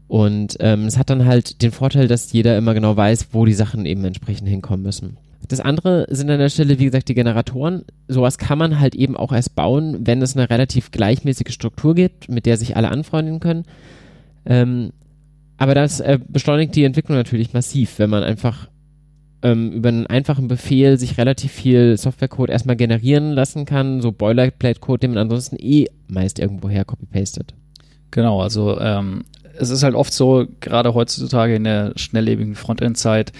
[0.07, 3.53] Und ähm, es hat dann halt den Vorteil, dass jeder immer genau weiß, wo die
[3.53, 5.17] Sachen eben entsprechend hinkommen müssen.
[5.47, 7.83] Das andere sind an der Stelle, wie gesagt, die Generatoren.
[8.07, 12.29] Sowas kann man halt eben auch erst bauen, wenn es eine relativ gleichmäßige Struktur gibt,
[12.29, 13.63] mit der sich alle anfreunden können.
[14.45, 14.91] Ähm,
[15.57, 18.69] aber das äh, beschleunigt die Entwicklung natürlich massiv, wenn man einfach
[19.41, 24.99] ähm, über einen einfachen Befehl sich relativ viel Softwarecode erstmal generieren lassen kann, so Boilerplate-Code,
[24.99, 27.53] den man ansonsten eh meist irgendwoher copy-pastet.
[28.11, 29.23] Genau, also ähm,
[29.57, 33.31] es ist halt oft so, gerade heutzutage in der schnelllebigen Frontend-Zeit,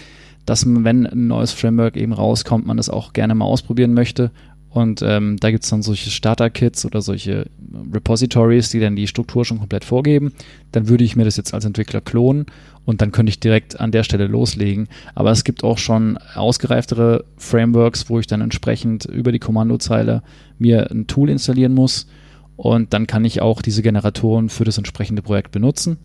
[0.50, 4.32] dass man, wenn ein neues Framework eben rauskommt, man das auch gerne mal ausprobieren möchte.
[4.68, 7.46] Und ähm, da gibt's dann solche Starter-Kits oder solche
[7.92, 10.32] Repositories, die dann die Struktur schon komplett vorgeben.
[10.72, 12.46] Dann würde ich mir das jetzt als Entwickler klonen
[12.84, 14.88] und dann könnte ich direkt an der Stelle loslegen.
[15.14, 20.24] Aber es gibt auch schon ausgereiftere Frameworks, wo ich dann entsprechend über die Kommandozeile
[20.58, 22.08] mir ein Tool installieren muss
[22.56, 25.98] und dann kann ich auch diese Generatoren für das entsprechende Projekt benutzen.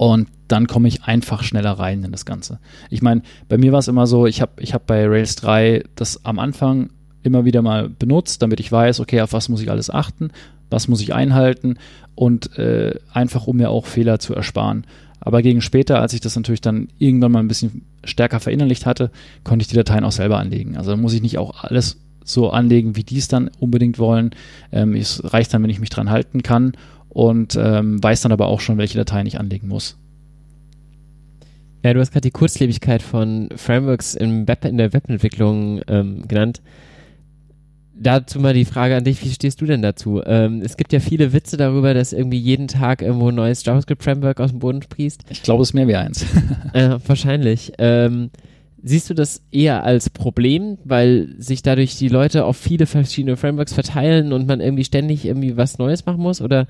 [0.00, 2.58] Und dann komme ich einfach schneller rein in das Ganze.
[2.88, 3.20] Ich meine,
[3.50, 6.38] bei mir war es immer so, ich habe ich hab bei Rails 3 das am
[6.38, 6.88] Anfang
[7.22, 10.30] immer wieder mal benutzt, damit ich weiß, okay, auf was muss ich alles achten,
[10.70, 11.76] was muss ich einhalten
[12.14, 14.86] und äh, einfach, um mir auch Fehler zu ersparen.
[15.20, 19.10] Aber gegen später, als ich das natürlich dann irgendwann mal ein bisschen stärker verinnerlicht hatte,
[19.44, 20.78] konnte ich die Dateien auch selber anlegen.
[20.78, 24.30] Also muss ich nicht auch alles so anlegen, wie die es dann unbedingt wollen.
[24.72, 26.72] Ähm, es reicht dann, wenn ich mich dran halten kann
[27.10, 29.98] und ähm, weiß dann aber auch schon, welche Dateien ich anlegen muss.
[31.84, 36.60] Ja, du hast gerade die Kurzlebigkeit von Frameworks im Web, in der Webentwicklung ähm, genannt.
[37.94, 40.22] Dazu mal die Frage an dich, wie stehst du denn dazu?
[40.24, 44.40] Ähm, es gibt ja viele Witze darüber, dass irgendwie jeden Tag irgendwo ein neues JavaScript-Framework
[44.40, 45.24] aus dem Boden sprießt.
[45.28, 46.24] Ich glaube, es ist mehr wie eins.
[46.72, 47.72] äh, wahrscheinlich.
[47.78, 48.30] Ähm,
[48.82, 53.74] Siehst du das eher als Problem, weil sich dadurch die Leute auf viele verschiedene Frameworks
[53.74, 56.40] verteilen und man irgendwie ständig irgendwie was Neues machen muss?
[56.40, 56.66] Oder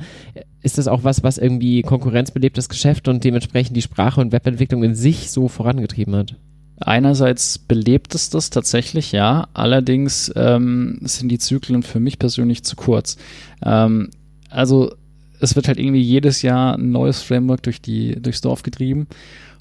[0.62, 4.94] ist das auch was, was irgendwie konkurrenzbelebtes Geschäft und dementsprechend die Sprache und Webentwicklung in
[4.94, 6.36] sich so vorangetrieben hat?
[6.80, 9.48] Einerseits belebt es das tatsächlich, ja.
[9.52, 13.18] Allerdings ähm, sind die Zyklen für mich persönlich zu kurz.
[13.62, 14.10] Ähm,
[14.48, 14.94] also
[15.40, 19.06] es wird halt irgendwie jedes Jahr ein neues Framework durch die, durchs Dorf getrieben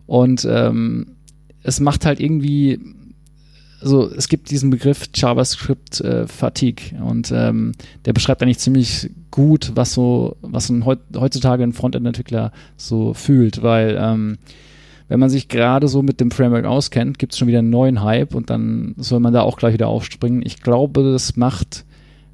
[0.05, 1.17] und ähm,
[1.63, 2.79] es macht halt irgendwie,
[3.81, 7.73] also es gibt diesen Begriff JavaScript äh, Fatigue und ähm,
[8.05, 13.97] der beschreibt eigentlich ziemlich gut, was so, was ein heutzutage ein Frontend-Entwickler so fühlt, weil
[13.99, 14.37] ähm,
[15.07, 18.03] wenn man sich gerade so mit dem Framework auskennt, gibt es schon wieder einen neuen
[18.03, 20.43] Hype und dann soll man da auch gleich wieder aufspringen.
[20.45, 21.83] Ich glaube, das macht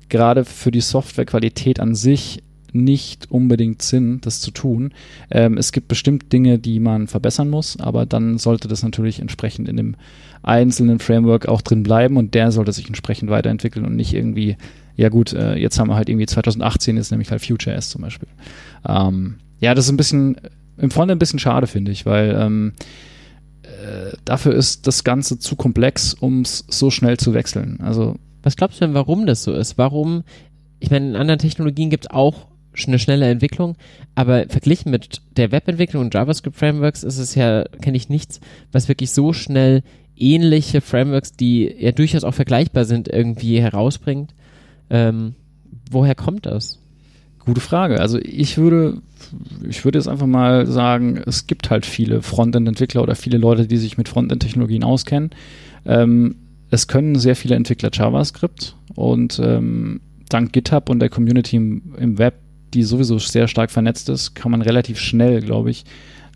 [0.09, 2.43] gerade für die Softwarequalität an sich
[2.75, 4.93] nicht unbedingt Sinn, das zu tun.
[5.31, 9.69] Ähm, es gibt bestimmt Dinge, die man verbessern muss, aber dann sollte das natürlich entsprechend
[9.69, 9.95] in dem
[10.43, 14.57] einzelnen Framework auch drin bleiben und der sollte sich entsprechend weiterentwickeln und nicht irgendwie,
[14.95, 18.29] ja gut, äh, jetzt haben wir halt irgendwie 2018 ist nämlich halt Future.s zum Beispiel.
[18.87, 20.35] Ähm, ja, das ist ein bisschen,
[20.77, 22.73] im Frontend ein bisschen schade, finde ich, weil ähm,
[23.63, 27.79] äh, dafür ist das Ganze zu komplex, um es so schnell zu wechseln.
[27.81, 29.79] Also was glaubst du denn, warum das so ist?
[29.79, 30.23] Warum,
[30.79, 32.47] ich meine, in anderen Technologien gibt es auch
[32.87, 33.75] eine schnelle Entwicklung,
[34.15, 38.39] aber verglichen mit der Webentwicklung und JavaScript-Frameworks ist es ja, kenne ich nichts,
[38.71, 39.83] was wirklich so schnell
[40.17, 44.33] ähnliche Frameworks, die ja durchaus auch vergleichbar sind, irgendwie herausbringt.
[44.89, 45.35] Ähm,
[45.91, 46.79] woher kommt das?
[47.39, 47.99] Gute Frage.
[47.99, 49.01] Also ich würde,
[49.69, 53.77] ich würde jetzt einfach mal sagen, es gibt halt viele Frontend-Entwickler oder viele Leute, die
[53.77, 55.29] sich mit Frontend-Technologien auskennen.
[55.85, 56.35] Ähm,
[56.71, 62.17] es können sehr viele Entwickler JavaScript und ähm, dank GitHub und der Community im, im
[62.17, 62.35] Web
[62.75, 65.85] die sowieso sehr stark vernetzt ist, kann man relativ schnell, glaube ich,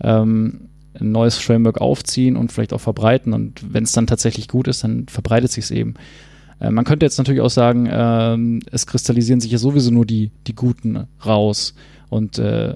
[0.01, 0.69] ähm,
[0.99, 3.33] ein neues Framework aufziehen und vielleicht auch verbreiten.
[3.33, 5.95] Und wenn es dann tatsächlich gut ist, dann verbreitet sich es eben.
[6.59, 10.31] Äh, man könnte jetzt natürlich auch sagen, äh, es kristallisieren sich ja sowieso nur die,
[10.47, 11.75] die Guten raus.
[12.09, 12.75] Und äh,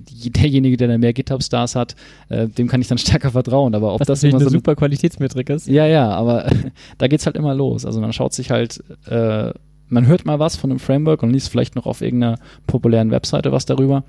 [0.00, 1.94] derjenige, der dann mehr GitHub-Stars hat,
[2.28, 3.74] äh, dem kann ich dann stärker vertrauen.
[3.74, 5.66] Aber ob Was das immer eine so super Qualitätsmetrik ist.
[5.68, 6.50] Ja, ja, aber
[6.98, 7.86] da geht es halt immer los.
[7.86, 9.52] Also man schaut sich halt äh,
[9.90, 13.52] man hört mal was von einem Framework und liest vielleicht noch auf irgendeiner populären Webseite
[13.52, 14.04] was darüber.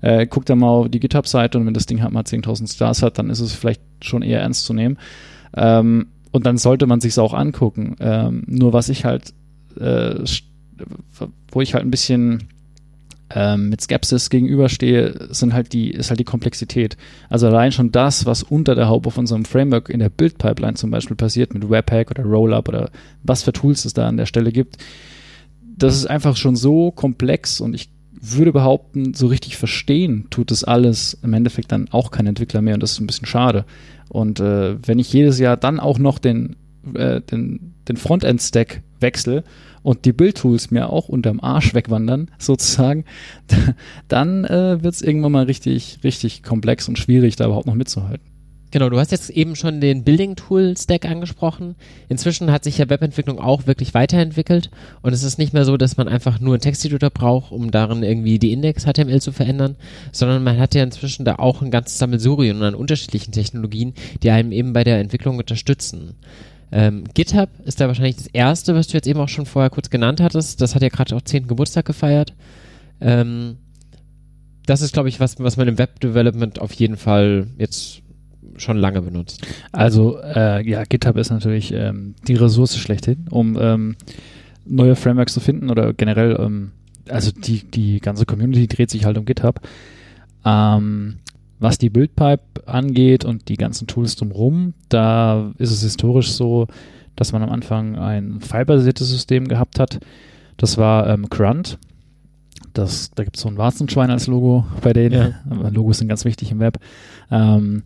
[0.00, 3.02] Äh, guckt dann mal auf die GitHub-Seite und wenn das Ding halt mal 10.000 Stars
[3.02, 4.98] hat, dann ist es vielleicht schon eher ernst zu nehmen.
[5.54, 7.96] Ähm, und dann sollte man sich auch angucken.
[7.98, 9.32] Ähm, nur was ich halt,
[9.80, 10.16] äh,
[11.50, 12.48] wo ich halt ein bisschen
[13.34, 16.96] ähm, mit Skepsis gegenüberstehe, sind halt die, ist halt die Komplexität.
[17.28, 20.90] Also allein schon das, was unter der Haube auf unserem Framework in der Build-Pipeline zum
[20.90, 22.90] Beispiel passiert, mit Webpack oder Rollup oder
[23.22, 24.76] was für Tools es da an der Stelle gibt,
[25.76, 30.64] das ist einfach schon so komplex und ich würde behaupten, so richtig verstehen tut es
[30.64, 33.64] alles im Endeffekt dann auch kein Entwickler mehr und das ist ein bisschen schade.
[34.08, 36.56] Und äh, wenn ich jedes Jahr dann auch noch den,
[36.94, 39.44] äh, den, den Frontend-Stack wechsle
[39.82, 43.04] und die Build-Tools mir auch unterm Arsch wegwandern, sozusagen,
[44.08, 48.35] dann äh, wird es irgendwann mal richtig, richtig komplex und schwierig, da überhaupt noch mitzuhalten.
[48.72, 51.76] Genau, du hast jetzt eben schon den Building-Tool-Stack angesprochen.
[52.08, 54.70] Inzwischen hat sich ja Webentwicklung auch wirklich weiterentwickelt
[55.02, 58.02] und es ist nicht mehr so, dass man einfach nur einen Texteditor braucht, um darin
[58.02, 59.76] irgendwie die Index-HTML zu verändern,
[60.10, 64.50] sondern man hat ja inzwischen da auch ein ganzes Sammelsurium an unterschiedlichen Technologien, die einem
[64.50, 66.14] eben bei der Entwicklung unterstützen.
[66.72, 69.90] Ähm, GitHub ist da wahrscheinlich das erste, was du jetzt eben auch schon vorher kurz
[69.90, 70.60] genannt hattest.
[70.60, 71.46] Das hat ja gerade auch 10.
[71.46, 72.34] Geburtstag gefeiert.
[73.00, 73.58] Ähm,
[74.66, 78.02] das ist, glaube ich, was, was man im Web-Development auf jeden Fall jetzt
[78.58, 79.46] schon lange benutzt.
[79.72, 83.96] Also äh, ja, GitHub ist natürlich ähm, die Ressource schlechthin, um ähm,
[84.64, 86.72] neue Frameworks zu finden oder generell, ähm,
[87.08, 89.60] also die, die ganze Community dreht sich halt um GitHub.
[90.44, 91.16] Ähm,
[91.58, 96.66] was die Buildpipe angeht und die ganzen Tools drumherum, da ist es historisch so,
[97.14, 99.98] dass man am Anfang ein filebasiertes System gehabt hat.
[100.58, 101.78] Das war ähm, Grunt.
[102.74, 105.34] Das, da gibt es so ein Warzenschwein als Logo bei denen.
[105.50, 105.68] Ja.
[105.70, 106.78] Logos sind ganz wichtig im Web.
[107.30, 107.82] Ähm,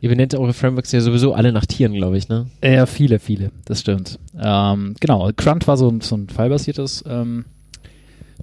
[0.00, 2.46] Ihr benennt eure Frameworks ja sowieso alle nach Tieren, glaube ich, ne?
[2.62, 4.18] Ja, viele, viele, das stimmt.
[4.40, 7.46] Ähm, genau, Grunt war so, so ein filebasiertes ähm,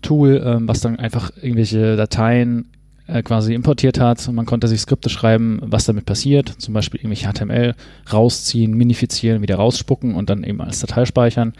[0.01, 2.65] Tool, ähm, was dann einfach irgendwelche Dateien
[3.07, 4.27] äh, quasi importiert hat.
[4.27, 7.73] Und man konnte sich Skripte schreiben, was damit passiert, zum Beispiel irgendwelche HTML
[8.11, 11.53] rausziehen, minifizieren, wieder rausspucken und dann eben als Datei speichern.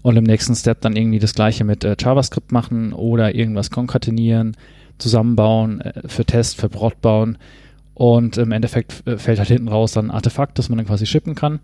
[0.00, 4.56] Und im nächsten Step dann irgendwie das gleiche mit äh, JavaScript machen oder irgendwas konkatenieren,
[4.96, 7.36] zusammenbauen, äh, für Test, für Prod bauen
[7.94, 11.06] und im Endeffekt äh, fällt halt hinten raus dann ein Artefakt, das man dann quasi
[11.06, 11.60] shippen kann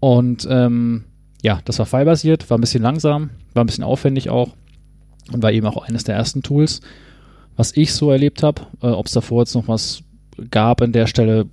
[0.00, 1.04] und ähm,
[1.42, 4.54] ja, das war file-basiert, war ein bisschen langsam, war ein bisschen aufwendig auch
[5.32, 6.80] und war eben auch eines der ersten Tools
[7.56, 8.62] was ich so erlebt habe.
[8.82, 10.02] Äh, Ob es davor jetzt noch was
[10.50, 11.46] gab an der Stelle,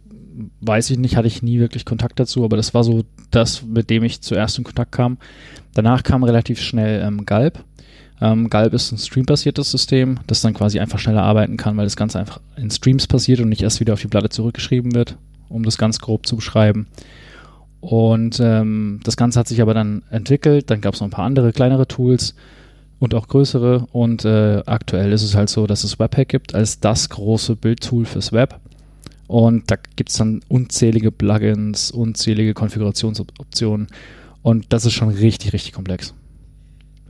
[0.62, 3.90] weiß ich nicht, hatte ich nie wirklich Kontakt dazu, aber das war so das, mit
[3.90, 5.18] dem ich zuerst in Kontakt kam.
[5.74, 7.64] Danach kam relativ schnell ähm, Galb.
[8.22, 11.96] Ähm, Galb ist ein streambasiertes System, das dann quasi einfach schneller arbeiten kann, weil das
[11.96, 15.18] Ganze einfach in Streams passiert und nicht erst wieder auf die Platte zurückgeschrieben wird,
[15.50, 16.88] um das ganz grob zu beschreiben.
[17.80, 21.26] Und ähm, das Ganze hat sich aber dann entwickelt, dann gab es noch ein paar
[21.26, 22.36] andere kleinere Tools,
[23.02, 23.88] und auch größere.
[23.92, 28.06] Und äh, aktuell ist es halt so, dass es Webpack gibt als das große Bildtool
[28.06, 28.60] fürs Web.
[29.28, 33.88] Und da gibt es dann unzählige Plugins, unzählige Konfigurationsoptionen.
[34.44, 36.14] Und das ist schon richtig, richtig komplex.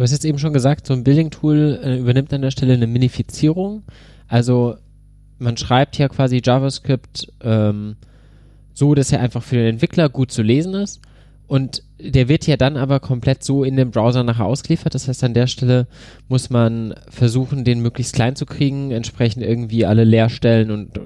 [0.01, 2.87] Du hast jetzt eben schon gesagt, so ein Building-Tool äh, übernimmt an der Stelle eine
[2.87, 3.83] Minifizierung.
[4.27, 4.77] Also
[5.37, 7.97] man schreibt ja quasi JavaScript ähm,
[8.73, 11.01] so, dass er einfach für den Entwickler gut zu lesen ist.
[11.51, 14.95] Und der wird ja dann aber komplett so in dem Browser nachher ausgeliefert.
[14.95, 15.85] Das heißt, an der Stelle
[16.29, 20.97] muss man versuchen, den möglichst klein zu kriegen, entsprechend irgendwie alle Leerstellen und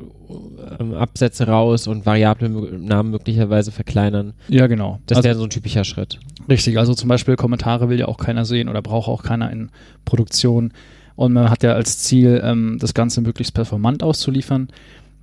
[0.80, 4.34] ähm, Absätze raus und Variablennamen möglicherweise verkleinern.
[4.48, 5.00] Ja, genau.
[5.08, 6.20] Das also, wäre so ein typischer Schritt.
[6.48, 9.72] Richtig, also zum Beispiel Kommentare will ja auch keiner sehen oder braucht auch keiner in
[10.06, 10.74] Produktion.
[11.16, 14.68] Und man hat ja als Ziel, ähm, das Ganze möglichst performant auszuliefern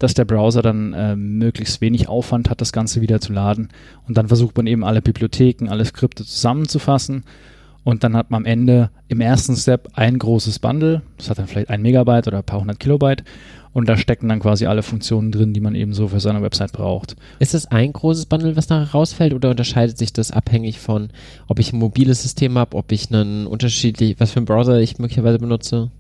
[0.03, 3.69] dass der Browser dann äh, möglichst wenig Aufwand hat, das Ganze wieder zu laden.
[4.09, 7.25] Und dann versucht man eben alle Bibliotheken, alle Skripte zusammenzufassen.
[7.85, 11.03] Und dann hat man am Ende im ersten Step ein großes Bundle.
[11.19, 13.25] Das hat dann vielleicht ein Megabyte oder ein paar hundert Kilobyte.
[13.73, 16.73] Und da stecken dann quasi alle Funktionen drin, die man eben so für seine Website
[16.73, 17.17] braucht.
[17.39, 21.09] Ist es ein großes Bundle, was nachher rausfällt, oder unterscheidet sich das abhängig von,
[21.49, 24.99] ob ich ein mobiles System habe, ob ich einen unterschiedlich, was für einen Browser ich
[24.99, 25.91] möglicherweise benutze?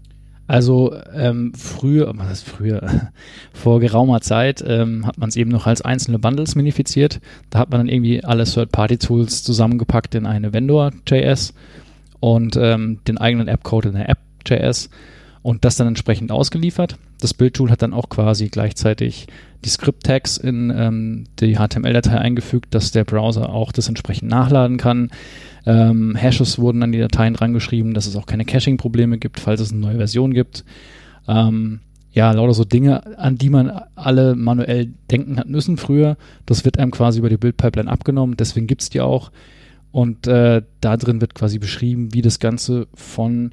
[0.47, 3.11] Also ähm, früher, was heißt früher,
[3.53, 7.21] vor geraumer Zeit ähm, hat man es eben noch als einzelne Bundles minifiziert.
[7.51, 11.55] Da hat man dann irgendwie alle Third-Party-Tools zusammengepackt in eine Vendor.js
[12.21, 14.91] und ähm, den eigenen App-Code in der App.js
[15.43, 16.99] und das dann entsprechend ausgeliefert.
[17.21, 19.27] Das Bildtool hat dann auch quasi gleichzeitig
[19.65, 25.11] die Script-Tags in ähm, die HTML-Datei eingefügt, dass der Browser auch das entsprechend nachladen kann.
[25.67, 29.73] Ähm, Hashes wurden an die Dateien drangeschrieben, dass es auch keine Caching-Probleme gibt, falls es
[29.73, 30.65] eine neue Version gibt.
[31.29, 31.81] Ähm,
[32.13, 36.17] ja, lauter so Dinge, an die man alle manuell denken hat müssen früher.
[36.45, 39.31] Das wird einem quasi über die Build-Pipeline abgenommen, deswegen gibt es die auch.
[39.93, 43.53] Und äh, da drin wird quasi beschrieben, wie das Ganze von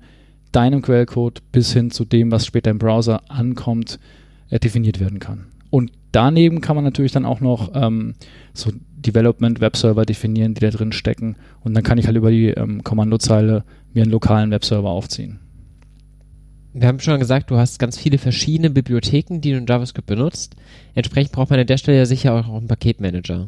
[0.52, 4.00] deinem Quellcode bis hin zu dem, was später im Browser ankommt,
[4.50, 5.48] äh, definiert werden kann.
[5.70, 8.16] Und daneben kann man natürlich dann auch noch ähm,
[8.54, 11.36] so Development Webserver definieren, die da drin stecken.
[11.62, 15.40] Und dann kann ich halt über die ähm, Kommandozeile mir einen lokalen Webserver aufziehen.
[16.74, 20.56] Wir haben schon gesagt, du hast ganz viele verschiedene Bibliotheken, die du in JavaScript benutzt.
[20.94, 23.48] Entsprechend braucht man an der Stelle ja sicher auch einen Paketmanager.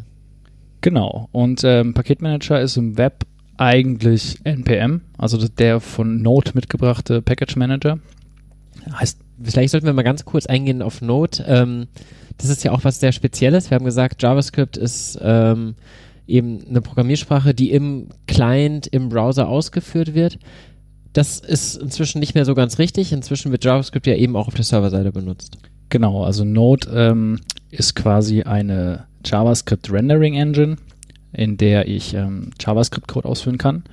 [0.81, 1.29] Genau.
[1.31, 3.25] Und ähm, Paketmanager ist im Web
[3.57, 7.99] eigentlich NPM, also der von Node mitgebrachte Package Manager.
[8.91, 11.43] Heißt, vielleicht sollten wir mal ganz kurz eingehen auf Node.
[11.47, 11.87] Ähm,
[12.41, 13.69] das ist ja auch was sehr Spezielles.
[13.69, 15.75] Wir haben gesagt, JavaScript ist ähm,
[16.27, 20.39] eben eine Programmiersprache, die im Client, im Browser ausgeführt wird.
[21.13, 23.11] Das ist inzwischen nicht mehr so ganz richtig.
[23.11, 25.57] Inzwischen wird JavaScript ja eben auch auf der Serverseite benutzt.
[25.89, 27.39] Genau, also Node ähm,
[27.69, 30.77] ist quasi eine JavaScript Rendering Engine,
[31.33, 33.83] in der ich ähm, JavaScript-Code ausführen kann.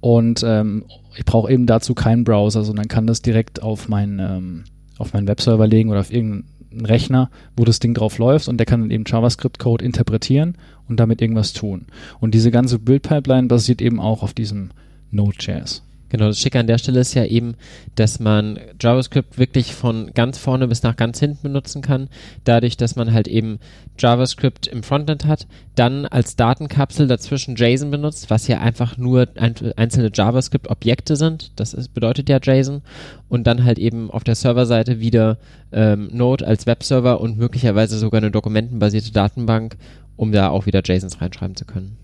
[0.00, 0.84] Und ähm,
[1.16, 4.64] ich brauche eben dazu keinen Browser, sondern kann das direkt auf meinen ähm,
[4.98, 8.58] auf meinen Webserver legen oder auf irgendeinen einen Rechner, wo das Ding drauf läuft und
[8.58, 10.56] der kann dann eben JavaScript-Code interpretieren
[10.88, 11.86] und damit irgendwas tun.
[12.20, 14.70] Und diese ganze Build-Pipeline basiert eben auch auf diesem
[15.10, 15.82] Node.js.
[16.12, 17.54] Genau, das Schicke an der Stelle ist ja eben,
[17.94, 22.10] dass man JavaScript wirklich von ganz vorne bis nach ganz hinten benutzen kann,
[22.44, 23.60] dadurch, dass man halt eben
[23.98, 29.54] JavaScript im Frontend hat, dann als Datenkapsel dazwischen JSON benutzt, was ja einfach nur ein,
[29.76, 32.82] einzelne JavaScript-Objekte sind, das ist, bedeutet ja JSON,
[33.30, 35.38] und dann halt eben auf der Serverseite wieder
[35.72, 39.78] ähm, Node als Webserver und möglicherweise sogar eine dokumentenbasierte Datenbank,
[40.16, 41.96] um da auch wieder JSONs reinschreiben zu können.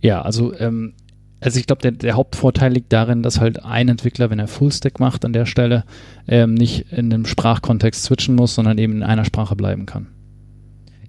[0.00, 0.94] Ja, also ähm,
[1.40, 5.00] also ich glaube, der, der, Hauptvorteil liegt darin, dass halt ein Entwickler, wenn er Fullstack
[5.00, 5.84] macht an der Stelle,
[6.28, 10.08] ähm, nicht in einem Sprachkontext switchen muss, sondern eben in einer Sprache bleiben kann.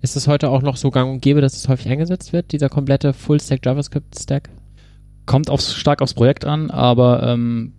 [0.01, 2.69] Ist es heute auch noch so gang und gäbe, dass es häufig eingesetzt wird, dieser
[2.69, 4.49] komplette Fullstack JavaScript-Stack?
[5.25, 7.73] Kommt aufs, stark aufs Projekt an, aber ähm,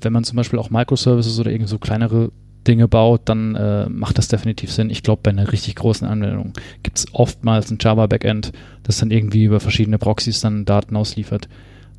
[0.00, 2.30] wenn man zum Beispiel auch Microservices oder irgendwie so kleinere
[2.66, 4.90] Dinge baut, dann äh, macht das definitiv Sinn.
[4.90, 9.44] Ich glaube, bei einer richtig großen Anwendung gibt es oftmals ein Java-Backend, das dann irgendwie
[9.44, 11.48] über verschiedene Proxys dann Daten ausliefert.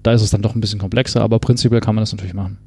[0.04, 2.58] Da ist es dann doch ein bisschen komplexer, aber prinzipiell kann man das natürlich machen.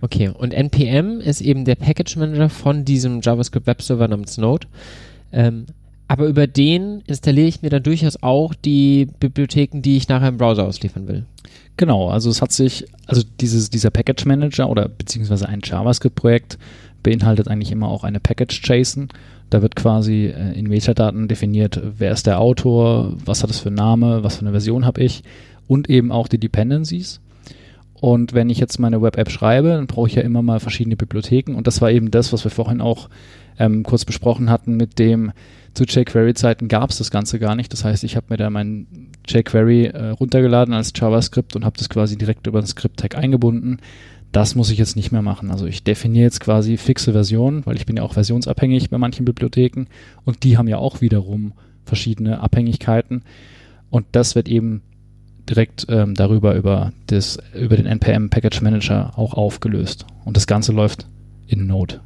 [0.00, 4.66] Okay, und NPM ist eben der Package Manager von diesem JavaScript Webserver namens Node.
[5.32, 5.66] Ähm,
[6.08, 10.36] aber über den installiere ich mir dann durchaus auch die Bibliotheken, die ich nachher im
[10.36, 11.24] Browser ausliefern will.
[11.76, 16.58] Genau, also es hat sich, also dieses, dieser Package Manager oder beziehungsweise ein JavaScript-Projekt
[17.02, 19.08] beinhaltet eigentlich immer auch eine Package JSON.
[19.50, 23.68] Da wird quasi äh, in Metadaten definiert, wer ist der Autor, was hat es für
[23.68, 25.22] einen Name, was für eine Version habe ich
[25.66, 27.20] und eben auch die Dependencies.
[27.94, 31.54] Und wenn ich jetzt meine Web-App schreibe, dann brauche ich ja immer mal verschiedene Bibliotheken.
[31.54, 33.08] Und das war eben das, was wir vorhin auch
[33.58, 35.32] ähm, kurz besprochen hatten, mit dem
[35.74, 37.72] zu jQuery-Zeiten gab es das Ganze gar nicht.
[37.72, 38.86] Das heißt, ich habe mir da mein
[39.26, 43.78] jQuery äh, runtergeladen als JavaScript und habe das quasi direkt über den Script-Tag eingebunden.
[44.32, 45.50] Das muss ich jetzt nicht mehr machen.
[45.50, 49.24] Also ich definiere jetzt quasi fixe Versionen, weil ich bin ja auch versionsabhängig bei manchen
[49.24, 49.86] Bibliotheken
[50.24, 51.52] und die haben ja auch wiederum
[51.84, 53.22] verschiedene Abhängigkeiten.
[53.90, 54.82] Und das wird eben
[55.48, 60.06] direkt ähm, darüber über, das, über den NPM Package Manager auch aufgelöst.
[60.24, 61.06] Und das Ganze läuft
[61.46, 62.00] in Node.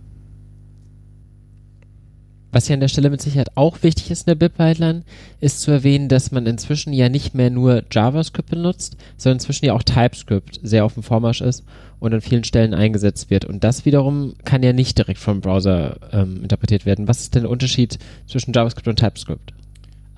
[2.51, 5.03] Was ja an der Stelle mit Sicherheit auch wichtig ist in der BIP-Pipeline,
[5.39, 9.75] ist zu erwähnen, dass man inzwischen ja nicht mehr nur JavaScript benutzt, sondern inzwischen ja
[9.75, 11.63] auch TypeScript sehr auf dem Vormarsch ist
[12.01, 13.45] und an vielen Stellen eingesetzt wird.
[13.45, 17.07] Und das wiederum kann ja nicht direkt vom Browser ähm, interpretiert werden.
[17.07, 19.53] Was ist denn der Unterschied zwischen JavaScript und TypeScript?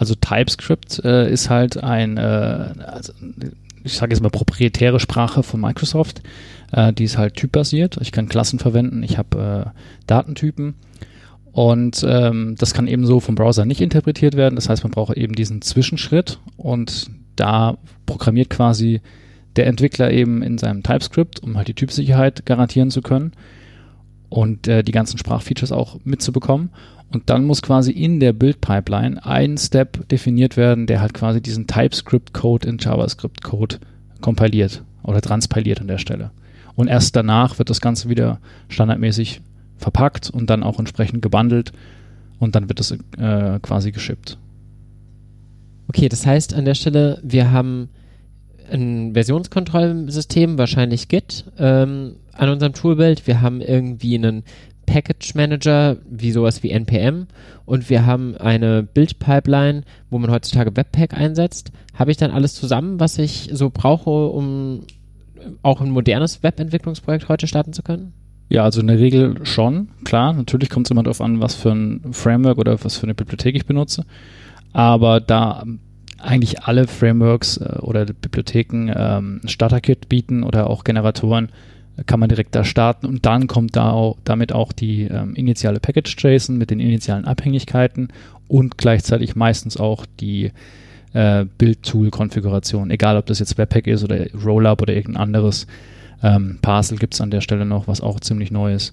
[0.01, 3.13] Also TypeScript äh, ist halt ein, äh, also,
[3.85, 6.23] ich sage jetzt mal proprietäre Sprache von Microsoft.
[6.73, 7.99] Äh, die ist halt typbasiert.
[8.01, 10.77] Ich kann Klassen verwenden, ich habe äh, Datentypen.
[11.53, 14.55] Und ähm, das kann eben so vom Browser nicht interpretiert werden.
[14.55, 17.77] Das heißt, man braucht eben diesen Zwischenschritt und da
[18.07, 19.03] programmiert quasi
[19.57, 23.33] der Entwickler eben in seinem TypeScript, um halt die Typsicherheit garantieren zu können
[24.31, 26.71] und äh, die ganzen Sprachfeatures auch mitzubekommen.
[27.13, 31.67] Und dann muss quasi in der Build-Pipeline ein Step definiert werden, der halt quasi diesen
[31.67, 33.79] TypeScript-Code in JavaScript-Code
[34.21, 36.31] kompiliert oder transpiliert an der Stelle.
[36.77, 38.39] Und erst danach wird das Ganze wieder
[38.69, 39.41] standardmäßig
[39.77, 41.73] verpackt und dann auch entsprechend gebundelt
[42.39, 44.39] und dann wird es äh, quasi geschippt.
[45.89, 47.89] Okay, das heißt an der Stelle, wir haben
[48.71, 53.27] ein Versionskontrollsystem, wahrscheinlich Git, ähm, an unserem Toolbild.
[53.27, 54.45] Wir haben irgendwie einen
[54.87, 57.26] Package Manager, wie sowas wie NPM,
[57.64, 61.70] und wir haben eine Build-Pipeline, wo man heutzutage Webpack einsetzt.
[61.95, 64.83] Habe ich dann alles zusammen, was ich so brauche, um
[65.62, 68.12] auch ein modernes Webentwicklungsprojekt heute starten zu können?
[68.49, 70.33] Ja, also in der Regel schon, klar.
[70.33, 73.55] Natürlich kommt es immer darauf an, was für ein Framework oder was für eine Bibliothek
[73.55, 74.05] ich benutze.
[74.72, 75.64] Aber da
[76.18, 81.51] eigentlich alle Frameworks äh, oder Bibliotheken ähm, Starter-Kit bieten oder auch Generatoren,
[82.07, 85.80] kann man direkt da starten und dann kommt da auch, damit auch die ähm, initiale
[85.80, 88.09] Package-JSON mit den initialen Abhängigkeiten
[88.49, 90.53] und gleichzeitig meistens auch die
[91.12, 95.67] äh, Build-Tool-Konfiguration, egal ob das jetzt Webpack ist oder Rollup oder irgendein anderes.
[96.22, 98.92] Ähm, Parcel gibt es an der Stelle noch, was auch ziemlich neu ist.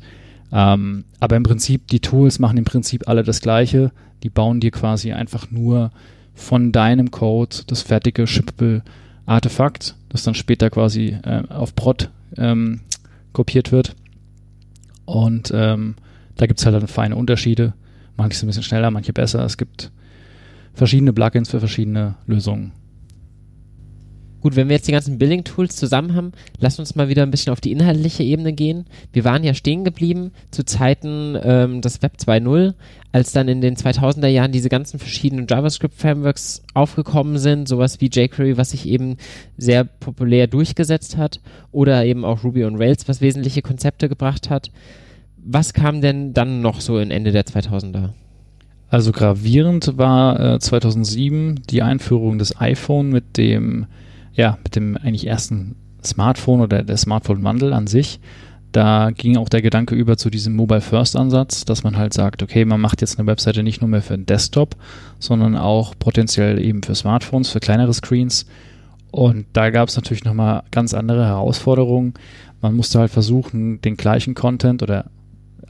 [0.52, 3.91] Ähm, aber im Prinzip, die Tools machen im Prinzip alle das Gleiche.
[4.24, 5.91] Die bauen dir quasi einfach nur
[6.34, 8.84] von deinem Code das fertige shippable
[9.26, 12.81] Artefakt, das dann später quasi äh, auf Prod ähm,
[13.34, 13.95] kopiert wird.
[15.06, 15.95] Und ähm,
[16.35, 17.73] da gibt es halt dann feine Unterschiede.
[18.18, 19.44] Manche sind ein bisschen schneller, manche besser.
[19.45, 19.91] Es gibt
[20.73, 22.72] verschiedene Plugins für verschiedene Lösungen.
[24.48, 27.52] Gut, wenn wir jetzt die ganzen Building-Tools zusammen haben, lass uns mal wieder ein bisschen
[27.52, 28.86] auf die inhaltliche Ebene gehen.
[29.11, 32.74] Wir waren ja stehen geblieben zu Zeiten ähm, des Web 2.0,
[33.11, 38.56] als dann in den 2000er Jahren diese ganzen verschiedenen JavaScript-Frameworks aufgekommen sind, sowas wie jQuery,
[38.56, 39.18] was sich eben
[39.57, 41.41] sehr populär durchgesetzt hat,
[41.74, 44.72] oder eben auch Ruby on Rails, was wesentliche Konzepte gebracht hat.
[45.36, 48.11] Was kam denn dann noch so in Ende der 2000er?
[48.88, 53.88] Also gravierend war äh, 2007 die Einführung des iPhone mit dem
[54.38, 58.22] ja, mit dem eigentlich ersten Smartphone oder der Smartphone-Wandel an sich,
[58.72, 62.44] da ging auch der Gedanke über zu diesem Mobile First Ansatz, dass man halt sagt,
[62.44, 64.76] okay, man macht jetzt eine Webseite nicht nur mehr für den Desktop,
[65.20, 68.46] sondern auch potenziell eben für Smartphones, für kleinere Screens.
[69.10, 72.14] Und da gab es natürlich nochmal ganz andere Herausforderungen.
[72.62, 75.06] Man musste halt versuchen, den gleichen Content oder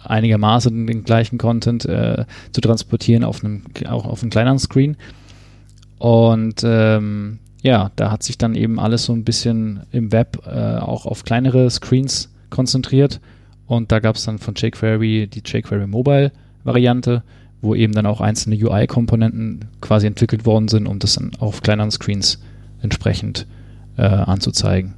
[0.03, 4.97] einigermaßen den gleichen Content äh, zu transportieren auf einem, auch auf einem kleineren Screen.
[5.97, 10.77] Und ähm, ja, da hat sich dann eben alles so ein bisschen im Web äh,
[10.77, 13.19] auch auf kleinere Screens konzentriert.
[13.65, 16.31] Und da gab es dann von jQuery die jQuery Mobile
[16.63, 17.23] Variante,
[17.61, 21.91] wo eben dann auch einzelne UI-Komponenten quasi entwickelt worden sind, um das dann auf kleineren
[21.91, 22.39] Screens
[22.81, 23.47] entsprechend
[23.97, 24.93] äh, anzuzeigen.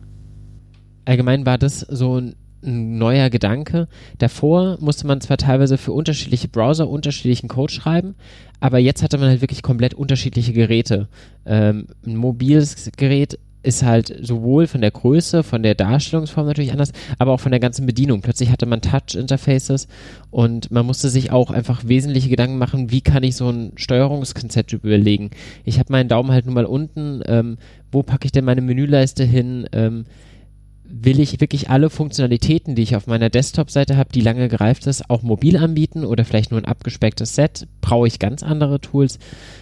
[1.05, 3.87] Allgemein war das so ein ein neuer Gedanke.
[4.17, 8.15] Davor musste man zwar teilweise für unterschiedliche Browser unterschiedlichen Code schreiben,
[8.59, 11.07] aber jetzt hatte man halt wirklich komplett unterschiedliche Geräte.
[11.45, 16.93] Ähm, ein mobiles Gerät ist halt sowohl von der Größe, von der Darstellungsform natürlich anders,
[17.17, 18.21] aber auch von der ganzen Bedienung.
[18.21, 19.87] Plötzlich hatte man Touch-Interfaces
[20.31, 24.71] und man musste sich auch einfach wesentliche Gedanken machen, wie kann ich so ein Steuerungskonzept
[24.71, 25.31] überlegen.
[25.65, 27.57] Ich habe meinen Daumen halt nun mal unten, ähm,
[27.91, 30.05] wo packe ich denn meine Menüleiste hin, ähm,
[30.91, 35.09] will ich wirklich alle Funktionalitäten, die ich auf meiner Desktop-Seite habe, die lange gereift ist,
[35.09, 37.67] auch mobil anbieten oder vielleicht nur ein abgespecktes Set?
[37.81, 39.19] Brauche ich ganz andere Tools?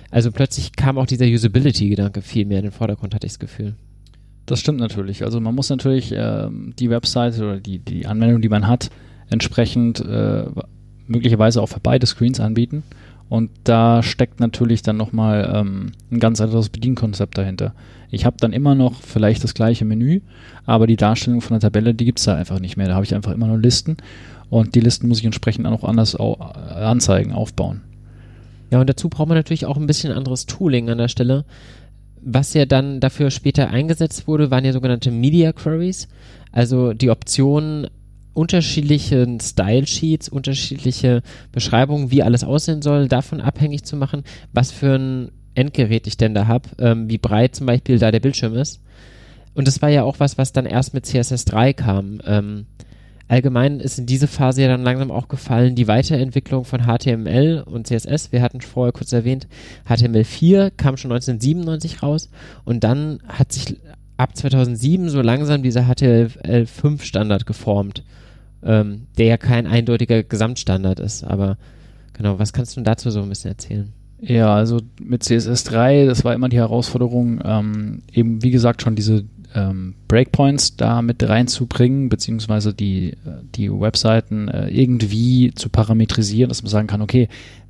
[0.10, 3.76] Also plötzlich kam auch dieser Usability-Gedanke viel mehr in den Vordergrund, hatte ich das Gefühl.
[4.46, 5.24] Das stimmt natürlich.
[5.24, 8.90] Also man muss natürlich äh, die Website oder die, die Anwendung, die man hat,
[9.30, 10.46] entsprechend äh,
[11.06, 12.84] möglicherweise auch für beide Screens anbieten.
[13.30, 17.74] Und da steckt natürlich dann nochmal ähm, ein ganz anderes Bedienkonzept dahinter.
[18.10, 20.22] Ich habe dann immer noch vielleicht das gleiche Menü,
[20.66, 22.88] aber die Darstellung von der Tabelle, die gibt es da einfach nicht mehr.
[22.88, 23.98] Da habe ich einfach immer nur Listen
[24.50, 27.82] und die Listen muss ich entsprechend auch anders au äh, anzeigen, aufbauen.
[28.72, 31.46] Ja, und dazu braucht man natürlich auch ein bisschen anderes Tooling an der Stelle.
[32.22, 36.08] Was ja dann dafür später eingesetzt wurde, waren ja sogenannte Media Queries.
[36.52, 37.88] Also die Option,
[38.34, 41.22] unterschiedlichen Style Sheets, unterschiedliche
[41.52, 44.24] Beschreibungen, wie alles aussehen soll, davon abhängig zu machen,
[44.54, 48.20] was für ein Endgerät ich denn da habe, ähm, wie breit zum Beispiel da der
[48.20, 48.82] Bildschirm ist.
[49.54, 52.22] Und das war ja auch was, was dann erst mit CSS3 kam.
[52.26, 52.66] Ähm,
[53.28, 57.88] allgemein ist in diese Phase ja dann langsam auch gefallen die Weiterentwicklung von HTML und
[57.88, 58.32] CSS.
[58.32, 59.48] Wir hatten vorher kurz erwähnt,
[59.90, 62.30] HTML4 kam schon 1997 raus
[62.66, 63.78] und dann hat sich
[64.18, 68.04] ab 2007 so langsam dieser HTML5 Standard geformt
[68.64, 71.24] ähm, der ja kein eindeutiger Gesamtstandard ist.
[71.24, 71.58] Aber
[72.14, 73.94] genau, was kannst du dazu so ein bisschen erzählen?
[74.20, 79.26] Ja, also mit CSS3, das war immer die Herausforderung, ähm, eben wie gesagt schon diese
[79.54, 83.16] ähm, Breakpoints da mit reinzubringen, beziehungsweise die,
[83.56, 87.28] die Webseiten äh, irgendwie zu parametrisieren, dass man sagen kann, okay,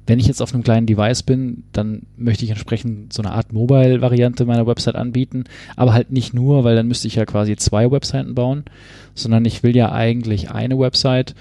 [0.08, 3.52] wenn ich jetzt auf einem kleinen Device bin, dann möchte ich entsprechend so eine Art
[3.52, 5.44] Mobile-Variante meiner Website anbieten,
[5.76, 8.64] aber halt nicht nur, weil dann müsste ich ja quasi zwei Webseiten bauen,
[9.16, 11.36] sondern ich will ja eigentlich eine Website,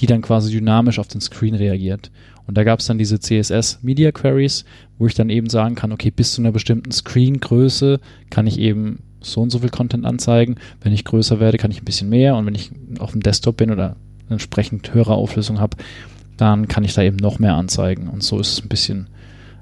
[0.00, 2.10] die dann quasi dynamisch auf den Screen reagiert.
[2.48, 4.64] Und da gab es dann diese CSS Media Queries,
[4.98, 8.00] wo ich dann eben sagen kann, okay, bis zu einer bestimmten Screen-Größe
[8.30, 10.56] kann ich eben so und so viel Content anzeigen.
[10.80, 12.36] Wenn ich größer werde, kann ich ein bisschen mehr.
[12.36, 12.70] Und wenn ich
[13.00, 13.96] auf dem Desktop bin oder
[14.30, 15.76] entsprechend höhere Auflösung habe,
[16.38, 18.08] dann kann ich da eben noch mehr anzeigen.
[18.08, 19.08] Und so ist es ein bisschen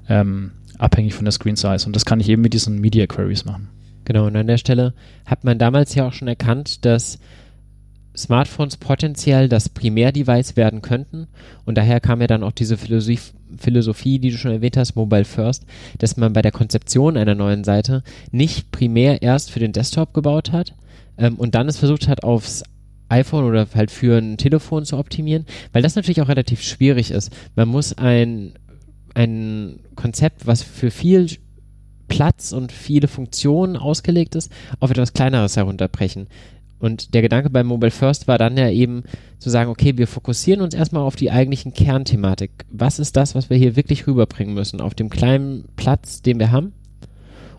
[0.07, 1.85] ähm, abhängig von der Screen Size.
[1.85, 3.67] Und das kann ich eben mit diesen Media Queries machen.
[4.05, 4.93] Genau, und an der Stelle
[5.25, 7.19] hat man damals ja auch schon erkannt, dass
[8.17, 11.27] Smartphones potenziell das Primärdevice werden könnten.
[11.65, 15.65] Und daher kam ja dann auch diese Philosophie, die du schon erwähnt hast, Mobile First,
[15.99, 20.51] dass man bei der Konzeption einer neuen Seite nicht primär erst für den Desktop gebaut
[20.51, 20.73] hat
[21.17, 22.63] ähm, und dann es versucht hat, aufs
[23.09, 27.31] iPhone oder halt für ein Telefon zu optimieren, weil das natürlich auch relativ schwierig ist.
[27.55, 28.53] Man muss ein,
[29.13, 31.27] ein Konzept, was für viel
[32.07, 36.27] Platz und viele Funktionen ausgelegt ist, auf etwas Kleineres herunterbrechen.
[36.79, 39.03] Und der Gedanke beim Mobile First war dann ja eben
[39.39, 42.51] zu sagen, okay, wir fokussieren uns erstmal auf die eigentlichen Kernthematik.
[42.69, 46.51] Was ist das, was wir hier wirklich rüberbringen müssen auf dem kleinen Platz, den wir
[46.51, 46.73] haben?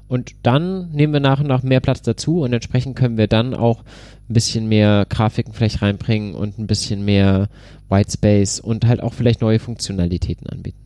[0.07, 3.55] Und dann nehmen wir nach und nach mehr Platz dazu und entsprechend können wir dann
[3.55, 3.83] auch
[4.29, 7.49] ein bisschen mehr Grafiken vielleicht reinbringen und ein bisschen mehr
[7.91, 10.79] White Space und halt auch vielleicht neue Funktionalitäten anbieten.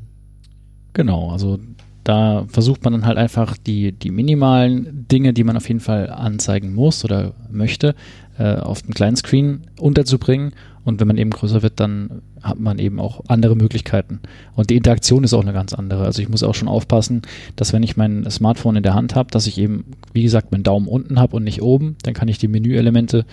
[0.93, 1.59] Genau, also
[2.05, 6.11] da versucht man dann halt einfach die, die minimalen Dinge, die man auf jeden Fall
[6.11, 7.95] anzeigen muss oder möchte,
[8.39, 10.53] äh, auf dem kleinen Screen unterzubringen.
[10.85, 14.21] Und wenn man eben größer wird, dann hat man eben auch andere Möglichkeiten.
[14.55, 16.05] Und die Interaktion ist auch eine ganz andere.
[16.05, 17.23] Also ich muss auch schon aufpassen,
[17.55, 20.65] dass wenn ich mein Smartphone in der Hand habe, dass ich eben, wie gesagt, meinen
[20.65, 21.97] Daumen unten habe und nicht oben.
[22.03, 23.27] Dann kann ich die Menüelemente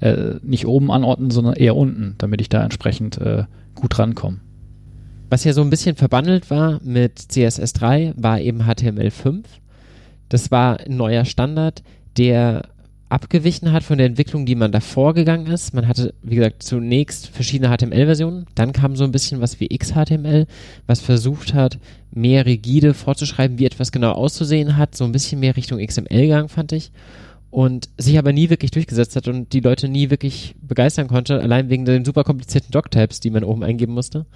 [0.00, 4.38] äh, nicht oben anordnen, sondern eher unten, damit ich da entsprechend äh, gut rankomme.
[5.30, 9.44] Was ja so ein bisschen verbandelt war mit CSS3, war eben HTML5.
[10.28, 11.82] Das war ein neuer Standard,
[12.16, 12.68] der
[13.08, 15.74] abgewichen hat von der Entwicklung, die man davor gegangen ist.
[15.74, 20.46] Man hatte, wie gesagt, zunächst verschiedene HTML-Versionen, dann kam so ein bisschen was wie XHTML,
[20.86, 21.78] was versucht hat,
[22.10, 26.48] mehr rigide vorzuschreiben, wie etwas genau auszusehen hat, so ein bisschen mehr Richtung XML gegangen,
[26.48, 26.90] fand ich.
[27.50, 31.70] Und sich aber nie wirklich durchgesetzt hat und die Leute nie wirklich begeistern konnte, allein
[31.70, 34.26] wegen den super komplizierten Doc-Types, die man oben eingeben musste.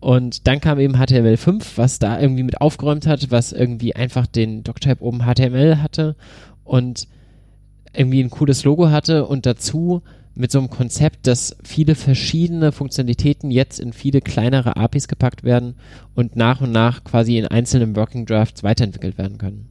[0.00, 4.64] Und dann kam eben HTML5, was da irgendwie mit aufgeräumt hat, was irgendwie einfach den
[4.64, 6.16] Doc-Type oben HTML hatte
[6.64, 7.06] und
[7.98, 10.02] irgendwie ein cooles Logo hatte und dazu
[10.34, 15.74] mit so einem Konzept, dass viele verschiedene Funktionalitäten jetzt in viele kleinere APIs gepackt werden
[16.14, 19.68] und nach und nach quasi in einzelnen Working Drafts weiterentwickelt werden können.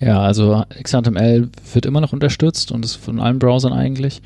[0.00, 4.22] Ja, also XHTML wird immer noch unterstützt und ist von allen Browsern eigentlich,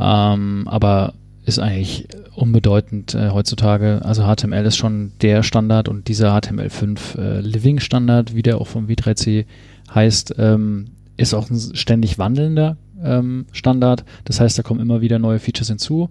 [0.00, 1.14] ähm, aber
[1.44, 4.00] ist eigentlich unbedeutend äh, heutzutage.
[4.04, 8.66] Also HTML ist schon der Standard und dieser HTML5 äh, Living Standard, wie der auch
[8.66, 9.46] vom V3C
[9.92, 10.86] heißt, ähm,
[11.16, 14.04] ist auch ein ständig wandelnder ähm, Standard.
[14.24, 16.10] Das heißt, da kommen immer wieder neue Features hinzu.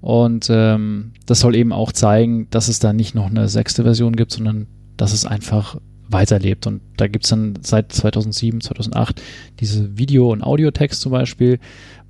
[0.00, 4.16] Und ähm, das soll eben auch zeigen, dass es da nicht noch eine sechste Version
[4.16, 4.66] gibt, sondern
[4.96, 6.66] dass es einfach weiterlebt.
[6.66, 9.22] Und da gibt es dann seit 2007, 2008
[9.60, 11.58] diese Video- und Audiotext zum Beispiel,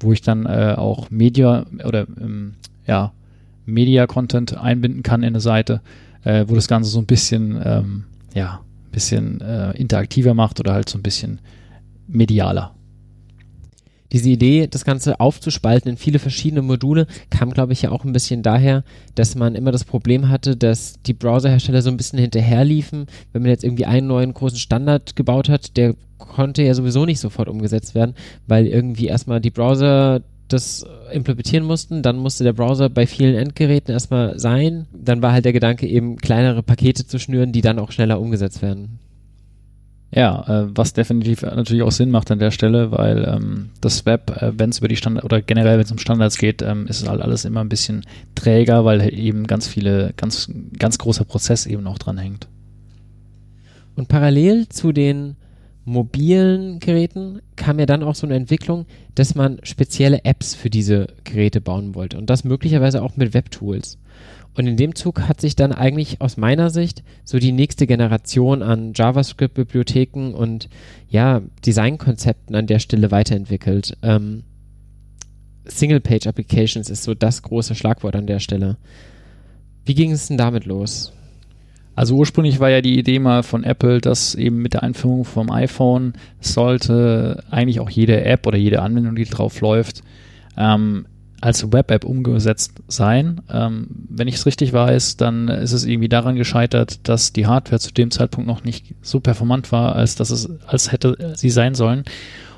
[0.00, 2.54] wo ich dann äh, auch Media oder ähm,
[2.86, 3.12] ja,
[3.66, 5.80] Media-Content einbinden kann in eine Seite,
[6.24, 8.04] äh, wo das Ganze so ein bisschen, ähm,
[8.34, 11.40] ja, bisschen äh, interaktiver macht oder halt so ein bisschen
[12.06, 12.74] medialer.
[14.14, 18.12] Diese Idee, das Ganze aufzuspalten in viele verschiedene Module, kam, glaube ich, ja auch ein
[18.12, 18.84] bisschen daher,
[19.16, 23.06] dass man immer das Problem hatte, dass die Browserhersteller so ein bisschen hinterherliefen.
[23.32, 27.18] Wenn man jetzt irgendwie einen neuen großen Standard gebaut hat, der konnte ja sowieso nicht
[27.18, 28.14] sofort umgesetzt werden,
[28.46, 33.92] weil irgendwie erstmal die Browser das implementieren mussten, dann musste der Browser bei vielen Endgeräten
[33.92, 34.86] erstmal sein.
[34.92, 38.62] Dann war halt der Gedanke eben kleinere Pakete zu schnüren, die dann auch schneller umgesetzt
[38.62, 39.00] werden.
[40.14, 44.30] Ja, äh, was definitiv natürlich auch Sinn macht an der Stelle, weil ähm, das Web,
[44.40, 47.08] äh, wenn es über die Standard oder generell wenn es um Standards geht, ähm, ist
[47.08, 51.84] halt alles immer ein bisschen träger, weil eben ganz viele, ganz, ganz großer Prozess eben
[51.88, 52.46] auch dran hängt.
[53.96, 55.34] Und parallel zu den
[55.84, 58.86] mobilen Geräten kam ja dann auch so eine Entwicklung,
[59.16, 63.98] dass man spezielle Apps für diese Geräte bauen wollte und das möglicherweise auch mit Webtools.
[64.56, 68.62] Und in dem Zug hat sich dann eigentlich aus meiner Sicht so die nächste Generation
[68.62, 70.68] an JavaScript-Bibliotheken und
[71.08, 73.96] ja, Designkonzepten an der Stelle weiterentwickelt.
[74.02, 74.44] Ähm,
[75.66, 78.76] Single-Page-Applications ist so das große Schlagwort an der Stelle.
[79.84, 81.12] Wie ging es denn damit los?
[81.96, 85.50] Also ursprünglich war ja die Idee mal von Apple, dass eben mit der Einführung vom
[85.50, 90.02] iPhone sollte eigentlich auch jede App oder jede Anwendung, die drauf läuft,
[90.56, 91.06] ähm,
[91.44, 93.42] als Web-App umgesetzt sein.
[93.52, 97.80] Ähm, wenn ich es richtig weiß, dann ist es irgendwie daran gescheitert, dass die Hardware
[97.80, 101.74] zu dem Zeitpunkt noch nicht so performant war, als dass es, als hätte sie sein
[101.74, 102.04] sollen.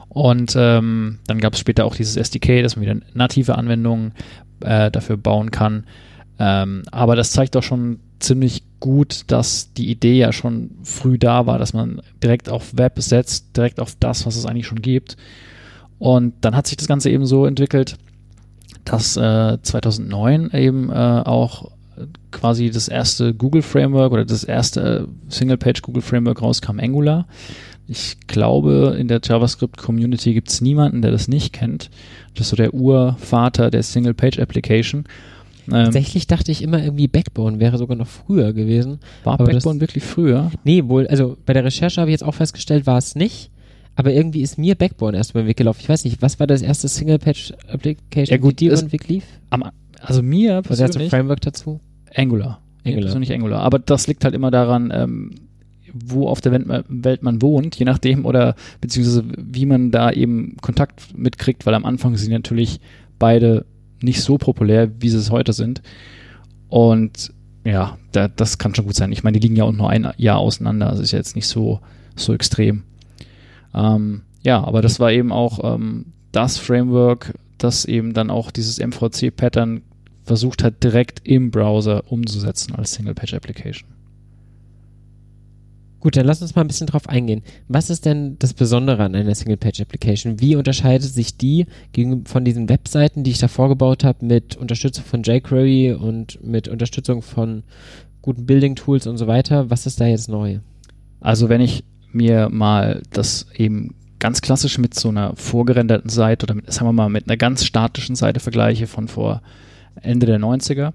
[0.09, 4.13] Und ähm, dann gab es später auch dieses SDK, dass man wieder native Anwendungen
[4.61, 5.85] äh, dafür bauen kann.
[6.39, 11.47] Ähm, aber das zeigt doch schon ziemlich gut, dass die Idee ja schon früh da
[11.47, 15.17] war, dass man direkt auf Web setzt, direkt auf das, was es eigentlich schon gibt.
[15.99, 17.97] Und dann hat sich das Ganze eben so entwickelt,
[18.85, 21.71] dass äh, 2009 eben äh, auch
[22.31, 27.27] quasi das erste Google Framework oder das erste Single-Page Google Framework rauskam, Angular.
[27.89, 31.91] Ich glaube, in der JavaScript-Community gibt es niemanden, der das nicht kennt.
[32.35, 35.05] Das ist so der Urvater der Single-Page-Application.
[35.69, 39.01] Ähm, Tatsächlich dachte ich immer irgendwie Backbone wäre sogar noch früher gewesen.
[39.25, 40.51] War Backbone wirklich früher?
[40.65, 43.51] Nee, wohl, also bei der Recherche habe ich jetzt auch festgestellt, war es nicht.
[43.97, 45.81] Aber irgendwie ist mir Backbone erst mal weggelaufen.
[45.83, 49.25] Ich weiß nicht, was war das erste Single-Page-Application, ja, gut, die dir weglief?
[50.01, 50.97] Also mir persönlich.
[50.97, 51.81] Was so Framework dazu?
[52.15, 52.61] Angular.
[52.85, 53.07] Angular.
[53.07, 53.61] persönlich Angular.
[53.61, 55.31] Aber das liegt halt immer daran, ähm,
[55.93, 61.17] wo auf der Welt man wohnt, je nachdem, oder beziehungsweise wie man da eben Kontakt
[61.17, 62.81] mitkriegt, weil am Anfang sind natürlich
[63.19, 63.65] beide
[64.03, 65.81] nicht so populär, wie sie es heute sind.
[66.69, 67.33] Und
[67.65, 69.11] ja, da, das kann schon gut sein.
[69.11, 71.49] Ich meine, die liegen ja auch nur ein Jahr auseinander, also ist ja jetzt nicht
[71.49, 71.81] so,
[72.15, 72.83] so extrem.
[73.77, 78.79] Ähm, ja, aber das war eben auch ähm, das Framework, das eben dann auch dieses
[78.79, 79.83] MVC-Pattern
[80.25, 83.89] versucht hat, direkt im Browser umzusetzen als Single-Page-Application.
[86.01, 87.43] Gut, dann lass uns mal ein bisschen drauf eingehen.
[87.69, 90.41] Was ist denn das Besondere an einer Single-Page-Application?
[90.41, 91.67] Wie unterscheidet sich die
[92.25, 97.23] von diesen Webseiten, die ich da vorgebaut habe, mit Unterstützung von jQuery und mit Unterstützung
[97.23, 97.65] von
[98.23, 99.71] guten Building-Tools und so weiter?
[99.71, 100.59] Was ist da jetzt neu?
[101.21, 101.83] Also wenn ich
[102.17, 106.93] mir mal das eben ganz klassisch mit so einer vorgerenderten Seite oder mit, sagen wir
[106.93, 109.43] mal, mit einer ganz statischen Seite vergleiche von vor
[110.01, 110.93] Ende der 90er,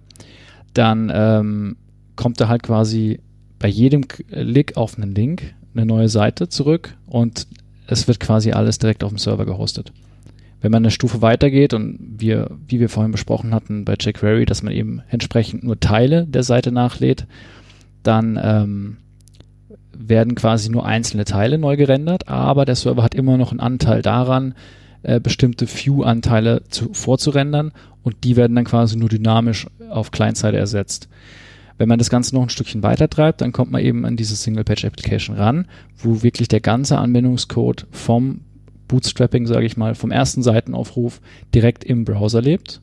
[0.73, 1.77] dann ähm,
[2.15, 3.19] kommt da halt quasi
[3.59, 7.47] bei jedem Klick auf einen Link eine neue Seite zurück und
[7.87, 9.91] es wird quasi alles direkt auf dem Server gehostet.
[10.61, 14.63] Wenn man eine Stufe weitergeht und wir, wie wir vorhin besprochen hatten bei jQuery, dass
[14.63, 17.25] man eben entsprechend nur Teile der Seite nachlädt,
[18.03, 18.97] dann ähm,
[19.97, 24.01] werden quasi nur einzelne Teile neu gerendert, aber der Server hat immer noch einen Anteil
[24.01, 24.55] daran,
[25.03, 27.71] äh, bestimmte View-Anteile zu, vorzurendern
[28.03, 31.09] und die werden dann quasi nur dynamisch auf Client-Seite ersetzt.
[31.77, 34.35] Wenn man das Ganze noch ein Stückchen weiter treibt, dann kommt man eben an diese
[34.35, 38.41] Single-Page-Application ran, wo wirklich der ganze Anwendungscode vom
[38.87, 41.21] Bootstrapping, sage ich mal, vom ersten Seitenaufruf
[41.55, 42.81] direkt im Browser lebt.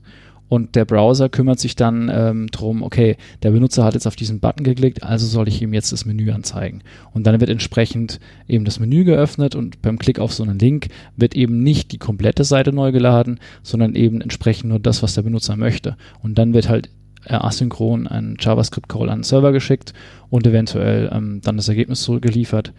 [0.48, 4.40] Und der Browser kümmert sich dann ähm, drum, okay, der Benutzer hat jetzt auf diesen
[4.40, 6.82] Button geklickt, also soll ich ihm jetzt das Menü anzeigen.
[7.12, 8.18] Und dann wird entsprechend
[8.48, 11.98] eben das Menü geöffnet und beim Klick auf so einen Link wird eben nicht die
[11.98, 15.96] komplette Seite neu geladen, sondern eben entsprechend nur das, was der Benutzer möchte.
[16.22, 16.90] Und dann wird halt
[17.26, 19.92] äh, asynchron ein JavaScript-Call an den Server geschickt
[20.30, 22.72] und eventuell ähm, dann das Ergebnis zurückgeliefert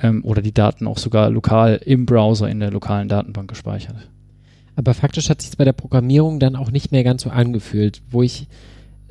[0.00, 4.08] ähm, oder die Daten auch sogar lokal im Browser in der lokalen Datenbank gespeichert.
[4.74, 8.22] Aber faktisch hat sich bei der Programmierung dann auch nicht mehr ganz so angefühlt, wo
[8.22, 8.46] ich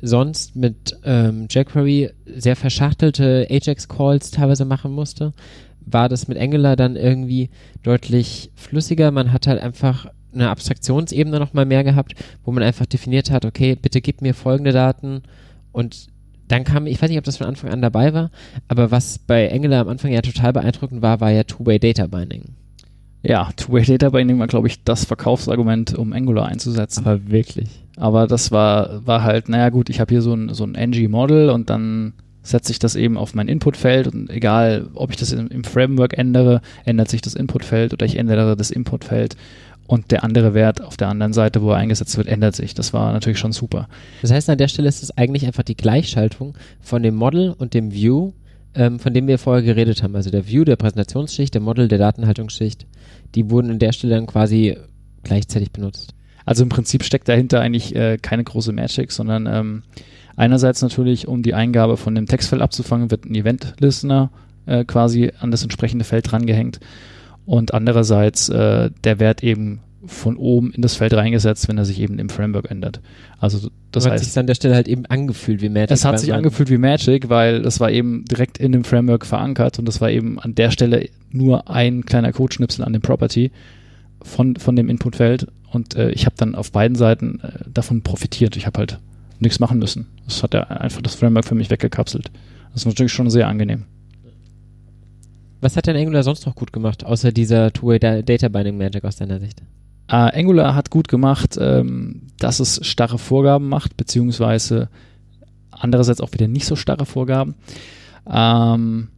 [0.00, 5.32] sonst mit ähm, jQuery sehr verschachtelte Ajax-Calls teilweise machen musste,
[5.86, 7.50] war das mit Angular dann irgendwie
[7.82, 9.10] deutlich flüssiger.
[9.12, 12.14] Man hat halt einfach eine Abstraktionsebene nochmal mehr gehabt,
[12.44, 15.22] wo man einfach definiert hat, okay, bitte gib mir folgende Daten
[15.72, 16.08] und
[16.48, 18.30] dann kam, ich weiß nicht, ob das von Anfang an dabei war,
[18.68, 22.54] aber was bei Angular am Anfang ja total beeindruckend war, war ja Two-Way Data Binding.
[23.22, 27.06] Ja, Two-Way Data Binding war, glaube ich, das Verkaufsargument, um Angular einzusetzen.
[27.06, 27.68] Aber wirklich.
[27.96, 31.50] Aber das war, war halt, naja gut, ich habe hier so ein, so ein NG-Model
[31.50, 35.46] und dann setze ich das eben auf mein Inputfeld und egal, ob ich das im,
[35.48, 39.36] im Framework ändere, ändert sich das Inputfeld oder ich ändere das Inputfeld
[39.86, 42.74] und der andere Wert auf der anderen Seite, wo er eingesetzt wird, ändert sich.
[42.74, 43.88] Das war natürlich schon super.
[44.22, 47.74] Das heißt, an der Stelle ist es eigentlich einfach die Gleichschaltung von dem Model und
[47.74, 48.32] dem View
[48.74, 50.16] ähm, von dem wir vorher geredet haben.
[50.16, 52.86] Also der View der Präsentationsschicht, der Model der Datenhaltungsschicht,
[53.34, 54.76] die wurden an der Stelle dann quasi
[55.22, 56.14] gleichzeitig benutzt.
[56.44, 59.82] Also im Prinzip steckt dahinter eigentlich äh, keine große Magic, sondern ähm,
[60.36, 64.30] einerseits natürlich, um die Eingabe von dem Textfeld abzufangen, wird ein Event-Listener
[64.66, 66.80] äh, quasi an das entsprechende Feld drangehängt
[67.46, 72.00] und andererseits äh, der Wert eben von oben in das Feld reingesetzt, wenn er sich
[72.00, 73.00] eben im Framework ändert.
[73.38, 75.90] Also das hat heißt, sich an der Stelle halt eben angefühlt wie Magic.
[75.92, 79.78] Es hat sich angefühlt wie Magic, weil das war eben direkt in dem Framework verankert
[79.78, 83.52] und das war eben an der Stelle nur ein kleiner Codeschnipsel an dem Property
[84.22, 88.56] von, von dem Inputfeld und äh, ich habe dann auf beiden Seiten äh, davon profitiert.
[88.56, 88.98] Ich habe halt
[89.38, 90.06] nichts machen müssen.
[90.24, 92.30] Das hat ja einfach das Framework für mich weggekapselt.
[92.72, 93.84] Das ist natürlich schon sehr angenehm.
[95.60, 99.16] Was hat denn Angular sonst noch gut gemacht, außer dieser Two-Way Data Binding Magic aus
[99.16, 99.62] deiner Sicht?
[100.08, 104.88] Äh, Angular hat gut gemacht, ähm, dass es starre Vorgaben macht, beziehungsweise
[105.70, 107.54] andererseits auch wieder nicht so starre Vorgaben.
[108.30, 109.08] Ähm,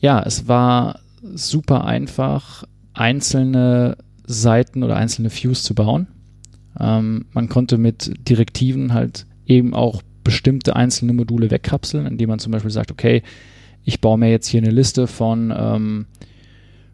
[0.00, 1.00] ja, es war
[1.34, 2.64] super einfach,
[2.94, 6.08] einzelne Seiten oder einzelne Views zu bauen.
[6.78, 12.52] Ähm, man konnte mit Direktiven halt eben auch bestimmte einzelne Module wegkapseln, indem man zum
[12.52, 13.22] Beispiel sagt, okay,
[13.84, 16.06] ich baue mir jetzt hier eine Liste von, ähm,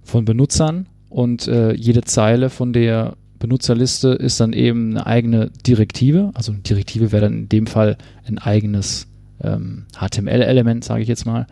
[0.02, 6.30] von Benutzern und äh, jede Zeile von der Benutzerliste ist dann eben eine eigene Direktive.
[6.34, 7.96] Also eine Direktive wäre dann in dem Fall
[8.26, 9.08] ein eigenes
[9.42, 11.46] ähm, HTML-Element, sage ich jetzt mal.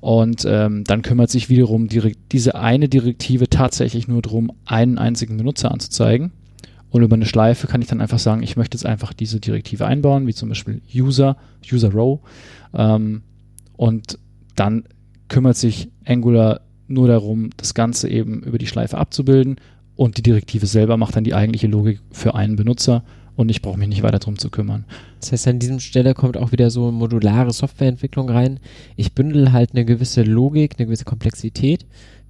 [0.00, 5.70] Und ähm, dann kümmert sich wiederum diese eine Direktive tatsächlich nur darum, einen einzigen Benutzer
[5.72, 6.32] anzuzeigen.
[6.90, 9.86] Und über eine Schleife kann ich dann einfach sagen, ich möchte jetzt einfach diese Direktive
[9.86, 11.36] einbauen, wie zum Beispiel User,
[11.70, 12.20] User Row.
[12.72, 13.22] Ähm,
[13.76, 14.18] und
[14.54, 14.84] dann
[15.28, 19.56] kümmert sich Angular nur darum, das Ganze eben über die Schleife abzubilden
[19.96, 23.02] und die Direktive selber macht dann die eigentliche Logik für einen Benutzer
[23.34, 24.84] und ich brauche mich nicht weiter darum zu kümmern.
[25.20, 28.60] Das heißt, an diesem Stelle kommt auch wieder so modulare Softwareentwicklung rein.
[28.96, 31.84] Ich bündel halt eine gewisse Logik, eine gewisse Komplexität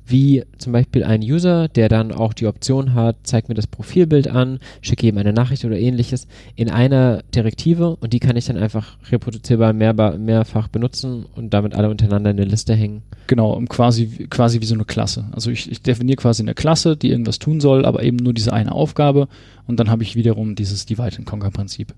[0.07, 4.29] wie zum Beispiel ein User, der dann auch die Option hat, zeigt mir das Profilbild
[4.29, 8.57] an, schicke ihm eine Nachricht oder ähnliches in einer Direktive und die kann ich dann
[8.57, 13.03] einfach reproduzierbar mehr, mehrfach benutzen und damit alle untereinander in eine Liste hängen.
[13.27, 15.27] Genau, quasi, quasi wie so eine Klasse.
[15.33, 18.53] Also ich, ich definiere quasi eine Klasse, die irgendwas tun soll, aber eben nur diese
[18.53, 19.29] eine Aufgabe
[19.67, 21.95] und dann habe ich wiederum dieses Divide and Conquer Prinzip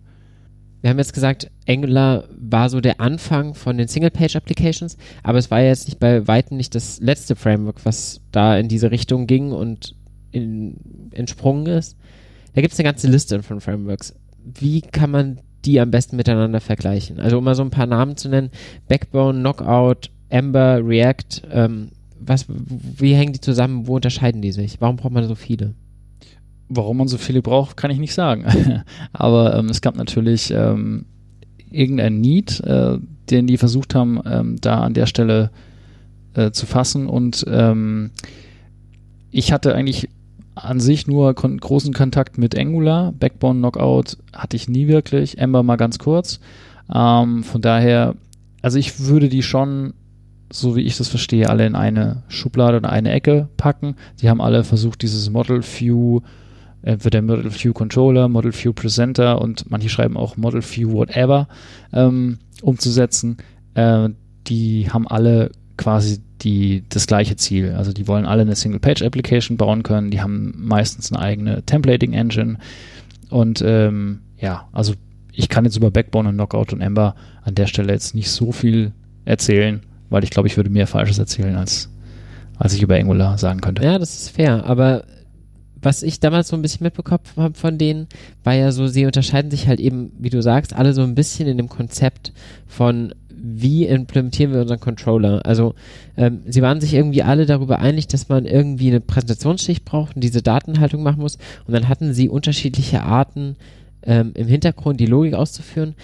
[0.81, 5.61] wir haben jetzt gesagt, Angular war so der Anfang von den Single-Page-Applications, aber es war
[5.61, 9.97] jetzt nicht bei Weitem nicht das letzte Framework, was da in diese Richtung ging und
[10.31, 10.77] in,
[11.13, 11.97] entsprungen ist.
[12.55, 14.15] Da gibt es eine ganze Liste von Frameworks.
[14.45, 17.19] Wie kann man die am besten miteinander vergleichen?
[17.19, 18.51] Also um mal so ein paar Namen zu nennen,
[18.87, 21.91] Backbone, Knockout, Ember, React, ähm,
[22.21, 24.81] was, wie hängen die zusammen, wo unterscheiden die sich?
[24.81, 25.75] Warum braucht man so viele?
[26.69, 28.45] Warum man so viele braucht, kann ich nicht sagen.
[29.13, 31.07] Aber ähm, es gab natürlich ähm,
[31.71, 32.99] irgendein Need, äh,
[33.31, 35.51] den die versucht haben, ähm, da an der Stelle
[36.35, 37.07] äh, zu fassen.
[37.07, 38.11] Und ähm,
[39.31, 40.09] ich hatte eigentlich
[40.55, 43.13] an sich nur kon großen Kontakt mit Angular.
[43.13, 45.39] Backbone Knockout hatte ich nie wirklich.
[45.39, 46.41] Ember mal ganz kurz.
[46.93, 48.15] Ähm, von daher,
[48.63, 49.95] also ich würde die schon,
[50.51, 53.97] so wie ich das verstehe, alle in eine Schublade oder eine Ecke packen.
[54.21, 56.21] Die haben alle versucht, dieses Model View,
[56.83, 61.49] entweder Model View Controller, Model View Presenter und manche schreiben auch Model View Whatever
[61.93, 63.39] ähm, umzusetzen.
[63.75, 64.11] Äh,
[64.47, 67.75] die haben alle quasi die, das gleiche Ziel.
[67.77, 72.59] Also die wollen alle eine Single-Page-Application bauen können, die haben meistens eine eigene Templating-Engine
[73.31, 74.95] und ähm, ja, also
[75.33, 78.53] ich kann jetzt über Backbone und Knockout und Ember an der Stelle jetzt nicht so
[78.53, 78.93] viel
[79.25, 81.91] erzählen, weil ich glaube, ich würde mehr Falsches erzählen, als,
[82.57, 83.85] als ich über Angular sagen könnte.
[83.85, 85.05] Ja, das ist fair, aber
[85.81, 88.07] was ich damals so ein bisschen mitbekommen habe von denen,
[88.45, 91.49] war ja so, sie unterscheiden sich halt eben, wie du sagst, alle so ein bisschen
[91.49, 92.33] in dem Konzept
[92.67, 95.45] von wie implementieren wir unseren Controller?
[95.47, 95.75] Also
[96.17, 100.25] ähm, sie waren sich irgendwie alle darüber einig, dass man irgendwie eine Präsentationsschicht braucht und
[100.25, 101.39] diese Datenhaltung machen muss.
[101.67, 103.57] Und dann hatten sie unterschiedliche Arten
[104.03, 105.95] ähm, im Hintergrund die Logik auszuführen.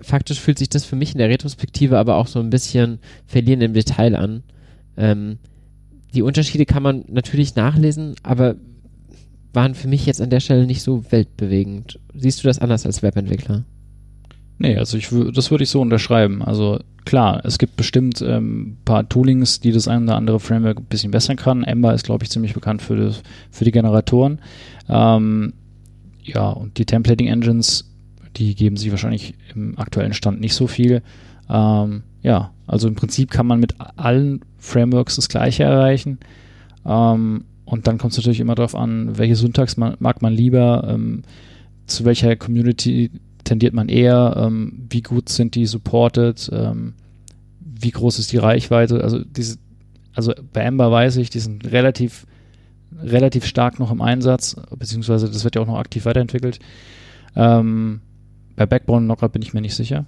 [0.00, 3.62] Faktisch fühlt sich das für mich in der Retrospektive aber auch so ein bisschen verlieren
[3.62, 4.42] im Detail an.
[4.96, 5.38] Ähm,
[6.14, 8.56] die Unterschiede kann man natürlich nachlesen, aber
[9.52, 11.98] waren für mich jetzt an der Stelle nicht so weltbewegend.
[12.14, 13.64] Siehst du das anders als Webentwickler?
[14.58, 16.42] Nee, also ich das würde ich so unterschreiben.
[16.42, 20.78] Also klar, es gibt bestimmt ein ähm, paar Toolings, die das ein oder andere Framework
[20.78, 21.64] ein bisschen besser kann.
[21.64, 24.40] Ember ist, glaube ich, ziemlich bekannt für, das, für die Generatoren.
[24.88, 25.54] Ähm,
[26.22, 27.90] ja, und die Templating Engines,
[28.36, 31.02] die geben sich wahrscheinlich im aktuellen Stand nicht so viel.
[31.48, 36.18] Ähm, ja, also im Prinzip kann man mit allen Frameworks das Gleiche erreichen.
[36.84, 40.88] Ähm, und dann kommt es natürlich immer darauf an, welche Syntax man, mag man lieber,
[40.88, 41.22] ähm,
[41.86, 43.12] zu welcher Community
[43.44, 46.94] tendiert man eher, ähm, wie gut sind die supported, ähm,
[47.60, 49.04] wie groß ist die Reichweite.
[49.04, 49.58] Also diese,
[50.12, 52.26] also bei Ember weiß ich, die sind relativ,
[53.00, 56.58] relativ stark noch im Einsatz, beziehungsweise das wird ja auch noch aktiv weiterentwickelt.
[57.36, 58.00] Ähm,
[58.56, 60.06] bei Backbone Knocker bin ich mir nicht sicher.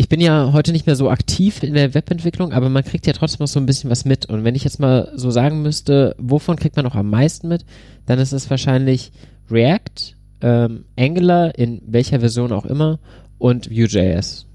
[0.00, 3.12] Ich bin ja heute nicht mehr so aktiv in der Webentwicklung, aber man kriegt ja
[3.12, 4.24] trotzdem noch so ein bisschen was mit.
[4.24, 7.66] Und wenn ich jetzt mal so sagen müsste, wovon kriegt man noch am meisten mit,
[8.06, 9.12] dann ist es wahrscheinlich
[9.50, 12.98] React, ähm, Angular in welcher Version auch immer
[13.36, 14.46] und Vue.js.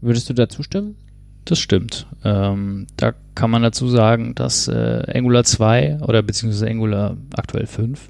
[0.00, 0.96] Würdest du da zustimmen?
[1.44, 2.06] Das stimmt.
[2.24, 8.00] Ähm, da kann man dazu sagen, dass äh, Angular 2 oder beziehungsweise Angular aktuell 5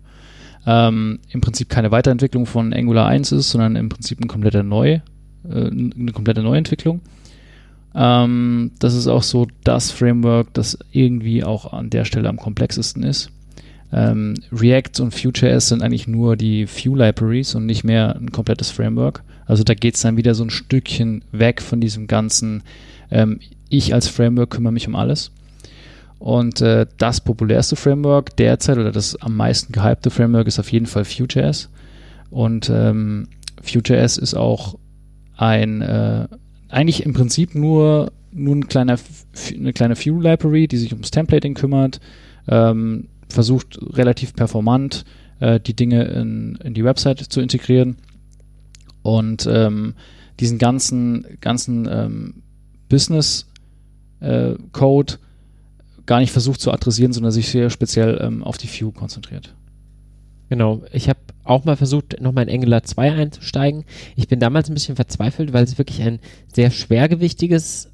[0.67, 5.01] ähm, im Prinzip keine Weiterentwicklung von Angular 1 ist, sondern im Prinzip ein kompletter Neu,
[5.51, 7.01] äh, eine komplette Neuentwicklung.
[7.95, 13.03] Ähm, das ist auch so das Framework, das irgendwie auch an der Stelle am komplexesten
[13.03, 13.31] ist.
[13.93, 19.23] Ähm, React und Vue.js sind eigentlich nur die Vue-Libraries und nicht mehr ein komplettes Framework.
[19.47, 22.63] Also da geht es dann wieder so ein Stückchen weg von diesem ganzen,
[23.11, 25.31] ähm, ich als Framework kümmere mich um alles.
[26.19, 30.87] Und äh, das populärste Framework derzeit oder das am meisten gehypte Framework ist auf jeden
[30.87, 31.69] Fall Vue.js.
[32.31, 33.29] Und ähm,
[33.63, 34.77] Vue.js ist auch
[35.37, 36.29] ein, äh,
[36.69, 38.97] eigentlich im Prinzip nur, nur ein kleiner,
[39.55, 42.01] eine kleine Vue-Library, die sich ums Templating kümmert.
[42.49, 45.05] Ähm, versucht relativ performant
[45.41, 47.97] äh, die Dinge in, in die Website zu integrieren
[49.03, 49.95] und ähm,
[50.41, 52.43] diesen ganzen, ganzen ähm,
[52.89, 53.47] Business
[54.21, 55.15] äh, Code
[56.07, 59.55] gar nicht versucht zu adressieren, sondern sich sehr speziell ähm, auf die View konzentriert.
[60.49, 63.85] Genau, ich habe auch mal versucht, nochmal in Angular 2 einzusteigen.
[64.15, 66.21] Ich bin damals ein bisschen verzweifelt, weil es wirklich ein
[66.53, 67.91] sehr schwergewichtiges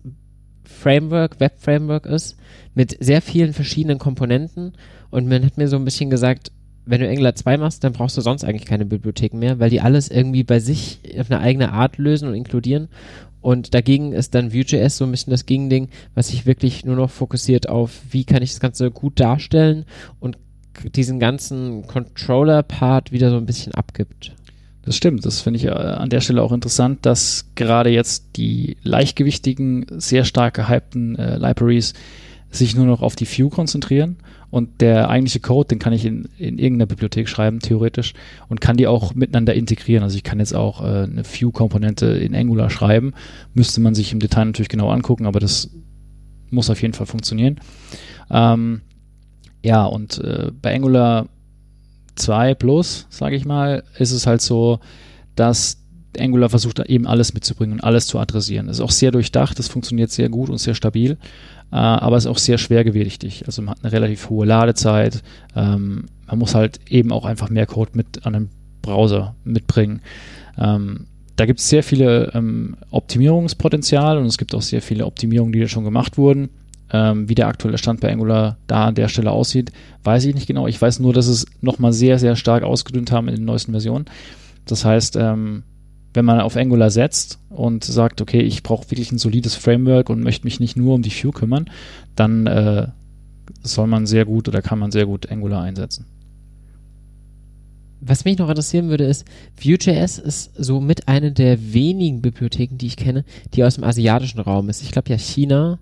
[0.64, 2.36] Framework, Web-Framework ist,
[2.74, 4.72] mit sehr vielen verschiedenen Komponenten
[5.10, 6.52] und man hat mir so ein bisschen gesagt,
[6.84, 9.80] wenn du Angular 2 machst, dann brauchst du sonst eigentlich keine Bibliotheken mehr, weil die
[9.80, 12.88] alles irgendwie bei sich auf eine eigene Art lösen und inkludieren.
[13.40, 17.10] Und dagegen ist dann Vue.js so ein bisschen das Gegending, was sich wirklich nur noch
[17.10, 19.84] fokussiert auf, wie kann ich das Ganze gut darstellen
[20.18, 20.38] und
[20.94, 24.32] diesen ganzen Controller-Part wieder so ein bisschen abgibt.
[24.84, 28.76] Das stimmt, das finde ich äh, an der Stelle auch interessant, dass gerade jetzt die
[28.82, 31.94] leichtgewichtigen, sehr stark gehypten äh, Libraries
[32.50, 34.16] sich nur noch auf die View konzentrieren
[34.50, 38.12] und der eigentliche Code, den kann ich in, in irgendeiner Bibliothek schreiben, theoretisch,
[38.48, 40.02] und kann die auch miteinander integrieren.
[40.02, 43.14] Also ich kann jetzt auch äh, eine View-Komponente in Angular schreiben,
[43.54, 45.70] müsste man sich im Detail natürlich genau angucken, aber das
[46.50, 47.60] muss auf jeden Fall funktionieren.
[48.30, 48.82] Ähm,
[49.62, 51.26] ja, und äh, bei Angular
[52.16, 54.80] 2 Plus, sage ich mal, ist es halt so,
[55.34, 55.78] dass
[56.18, 58.66] Angular versucht eben alles mitzubringen und alles zu adressieren.
[58.66, 61.16] Das ist auch sehr durchdacht, das funktioniert sehr gut und sehr stabil
[61.72, 63.44] äh, aber ist auch sehr schwergewichtig.
[63.46, 65.22] Also man hat eine relativ hohe Ladezeit.
[65.56, 68.48] Ähm, man muss halt eben auch einfach mehr Code mit an einem
[68.82, 70.02] Browser mitbringen.
[70.58, 71.06] Ähm,
[71.36, 75.60] da gibt es sehr viele ähm, Optimierungspotenzial und es gibt auch sehr viele Optimierungen, die
[75.60, 76.50] da schon gemacht wurden.
[76.92, 79.72] Ähm, wie der aktuelle Stand bei Angular da an der Stelle aussieht,
[80.04, 80.66] weiß ich nicht genau.
[80.66, 84.04] Ich weiß nur, dass es nochmal sehr, sehr stark ausgedünnt haben in den neuesten Versionen.
[84.66, 85.62] Das heißt, ähm,
[86.14, 90.22] wenn man auf Angular setzt und sagt, okay, ich brauche wirklich ein solides Framework und
[90.22, 91.70] möchte mich nicht nur um die View kümmern,
[92.14, 92.88] dann äh,
[93.62, 96.06] soll man sehr gut oder kann man sehr gut Angular einsetzen.
[98.04, 99.24] Was mich noch interessieren würde, ist,
[99.62, 103.24] Vue.js ist so mit einer der wenigen Bibliotheken, die ich kenne,
[103.54, 104.82] die aus dem asiatischen Raum ist.
[104.82, 105.78] Ich glaube ja China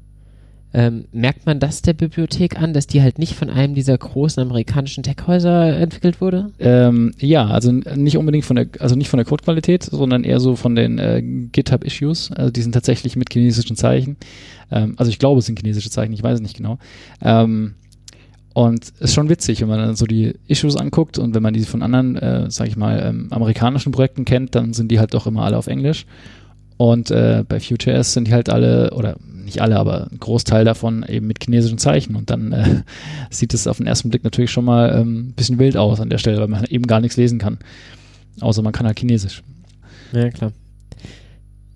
[0.72, 4.40] ähm, merkt man das der Bibliothek an, dass die halt nicht von einem dieser großen
[4.42, 6.52] amerikanischen Tech-Häuser entwickelt wurde?
[6.60, 10.54] Ähm, ja, also nicht unbedingt von der, also nicht von der Codequalität, sondern eher so
[10.54, 12.32] von den äh, GitHub-Issues.
[12.32, 14.16] Also die sind tatsächlich mit chinesischen Zeichen.
[14.70, 16.78] Ähm, also ich glaube, es sind chinesische Zeichen, ich weiß es nicht genau.
[17.20, 17.74] Ähm,
[18.52, 21.54] und es ist schon witzig, wenn man dann so die Issues anguckt und wenn man
[21.54, 25.14] die von anderen, äh, sag ich mal, ähm, amerikanischen Projekten kennt, dann sind die halt
[25.14, 26.06] doch immer alle auf Englisch.
[26.80, 31.04] Und äh, bei Vue.js sind die halt alle, oder nicht alle, aber ein Großteil davon
[31.06, 32.16] eben mit chinesischen Zeichen.
[32.16, 32.82] Und dann äh,
[33.30, 36.08] sieht es auf den ersten Blick natürlich schon mal ein ähm, bisschen wild aus an
[36.08, 37.58] der Stelle, weil man eben gar nichts lesen kann.
[38.40, 39.42] Außer man kann halt Chinesisch.
[40.12, 40.52] Ja, klar.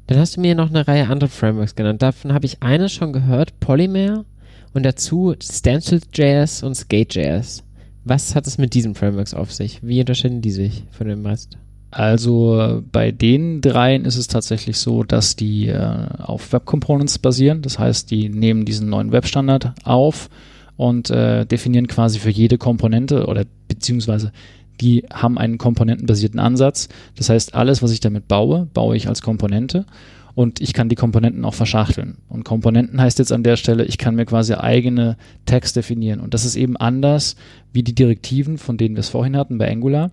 [0.06, 2.00] Dann hast du mir noch eine Reihe anderer Frameworks genannt.
[2.00, 4.24] Davon habe ich eines schon gehört, Polymer
[4.72, 7.62] und dazu Stencil.js und Skate.js.
[8.04, 9.80] Was hat es mit diesen Frameworks auf sich?
[9.82, 11.58] Wie unterscheiden die sich von dem Rest?
[11.94, 17.62] Also bei den dreien ist es tatsächlich so, dass die äh, auf Web Components basieren.
[17.62, 20.28] Das heißt, die nehmen diesen neuen Webstandard auf
[20.76, 24.32] und äh, definieren quasi für jede Komponente oder beziehungsweise
[24.80, 26.88] die haben einen komponentenbasierten Ansatz.
[27.14, 29.86] Das heißt, alles, was ich damit baue, baue ich als Komponente
[30.34, 32.18] und ich kann die Komponenten auch verschachteln.
[32.28, 35.16] Und Komponenten heißt jetzt an der Stelle, ich kann mir quasi eigene
[35.46, 36.20] Tags definieren.
[36.20, 37.36] Und das ist eben anders
[37.72, 40.10] wie die Direktiven, von denen wir es vorhin hatten bei Angular.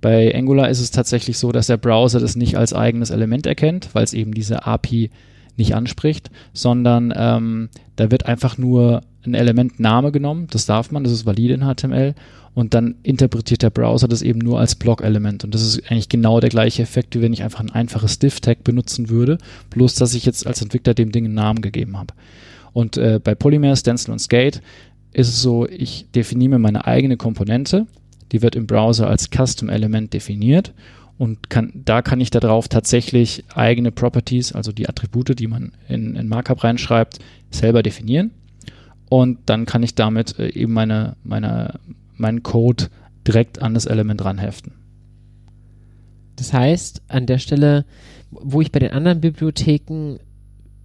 [0.00, 3.90] Bei Angular ist es tatsächlich so, dass der Browser das nicht als eigenes Element erkennt,
[3.92, 5.10] weil es eben diese API
[5.56, 11.12] nicht anspricht, sondern ähm, da wird einfach nur ein Elementname genommen, das darf man, das
[11.12, 12.14] ist valide in HTML
[12.54, 16.40] und dann interpretiert der Browser das eben nur als Block-Element und das ist eigentlich genau
[16.40, 19.38] der gleiche Effekt, wie wenn ich einfach ein einfaches Div-Tag benutzen würde,
[19.70, 22.14] bloß dass ich jetzt als Entwickler dem Ding einen Namen gegeben habe.
[22.72, 24.62] Und äh, bei Polymer, Stencil und Skate
[25.12, 27.86] ist es so, ich definiere meine eigene Komponente
[28.32, 30.72] die wird im Browser als Custom-Element definiert
[31.18, 36.16] und kann, da kann ich darauf tatsächlich eigene Properties, also die Attribute, die man in,
[36.16, 37.18] in Markup reinschreibt,
[37.50, 38.30] selber definieren.
[39.08, 41.80] Und dann kann ich damit äh, eben meine, meine,
[42.20, 42.86] meinen Code
[43.26, 44.72] direkt an das Element ranheften.
[46.36, 47.84] Das heißt, an der Stelle,
[48.30, 50.18] wo ich bei den anderen Bibliotheken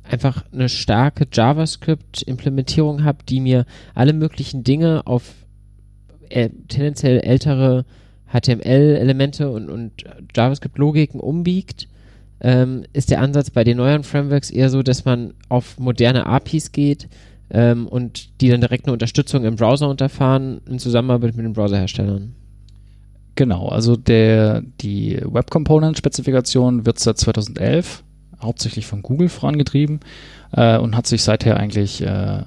[0.03, 5.34] einfach eine starke JavaScript-Implementierung habe, die mir alle möglichen Dinge auf
[6.30, 7.86] äh, tendenziell ältere
[8.32, 10.03] HTML-Elemente und, und
[10.36, 11.88] JavaScript-Logiken umbiegt,
[12.41, 16.72] ähm, ist der Ansatz bei den neueren Frameworks eher so, dass man auf moderne APIs
[16.72, 17.07] geht
[17.49, 22.35] ähm, und die dann direkt eine Unterstützung im Browser unterfahren in Zusammenarbeit mit den Browserherstellern.
[23.35, 28.03] Genau, also der, die Web Component Spezifikation wird seit 2011
[28.41, 29.99] hauptsächlich von Google vorangetrieben
[30.53, 32.43] äh, und hat sich seither eigentlich, äh,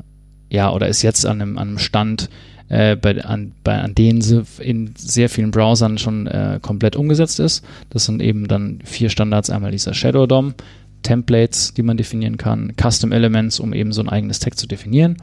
[0.51, 2.31] ja, oder ist jetzt an einem, an einem Stand,
[2.69, 7.41] äh, bei, an, bei, an denen sie in sehr vielen Browsern schon äh, komplett umgesetzt
[7.41, 7.65] ist.
[7.91, 10.55] Das sind eben dann vier Standards, einmal dieser Shadow DOM,
[11.03, 15.17] Templates, die man definieren kann, Custom Elements, um eben so ein eigenes Tag zu definieren.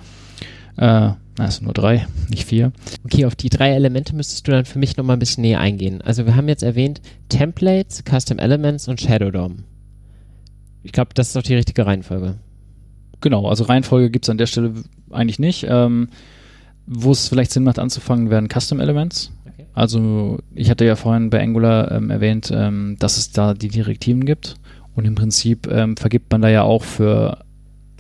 [0.77, 2.71] Äh, also nur drei, nicht vier.
[3.03, 6.01] Okay, auf die drei Elemente müsstest du dann für mich nochmal ein bisschen näher eingehen.
[6.01, 9.63] Also wir haben jetzt erwähnt Templates, Custom Elements und Shadow DOM.
[10.83, 12.35] Ich glaube, das ist doch die richtige Reihenfolge.
[13.21, 14.73] Genau, also Reihenfolge gibt es an der Stelle
[15.09, 15.65] eigentlich nicht.
[15.67, 16.09] Ähm,
[16.87, 19.31] wo es vielleicht Sinn macht anzufangen, werden Custom Elements.
[19.45, 19.65] Okay.
[19.73, 24.25] Also ich hatte ja vorhin bei Angular ähm, erwähnt, ähm, dass es da die Direktiven
[24.25, 24.55] gibt
[24.95, 27.43] und im Prinzip ähm, vergibt man da ja auch für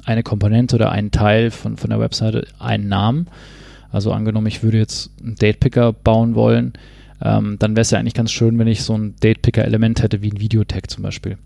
[0.05, 3.27] eine Komponente oder einen Teil von, von der Webseite einen Namen.
[3.91, 6.73] Also angenommen, ich würde jetzt einen Datepicker bauen wollen,
[7.21, 10.31] ähm, dann wäre es ja eigentlich ganz schön, wenn ich so ein Datepicker-Element hätte, wie
[10.31, 11.37] ein Videotag zum Beispiel.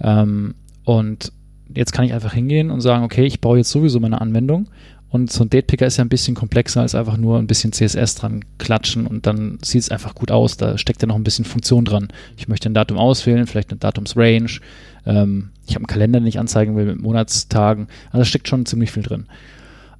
[0.00, 0.54] Ähm,
[0.84, 1.32] und
[1.74, 4.68] jetzt kann ich einfach hingehen und sagen, okay, ich baue jetzt sowieso meine Anwendung
[5.10, 8.16] und so ein Datepicker ist ja ein bisschen komplexer als einfach nur ein bisschen CSS
[8.16, 10.58] dran klatschen und dann sieht es einfach gut aus.
[10.58, 12.08] Da steckt ja noch ein bisschen Funktion dran.
[12.36, 14.60] Ich möchte ein Datum auswählen, vielleicht eine Datumsrange.
[15.06, 17.88] Ähm, ich habe einen Kalender, den ich anzeigen will mit Monatstagen.
[18.08, 19.26] Also da steckt schon ziemlich viel drin.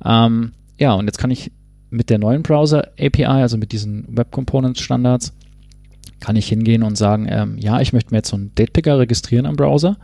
[0.04, 1.52] Ähm, ja, und jetzt kann ich
[1.90, 5.32] mit der neuen Browser API, also mit diesen Web Components Standards,
[6.20, 9.46] kann ich hingehen und sagen, ähm, ja, ich möchte mir jetzt so einen Datepicker registrieren
[9.46, 9.96] am Browser.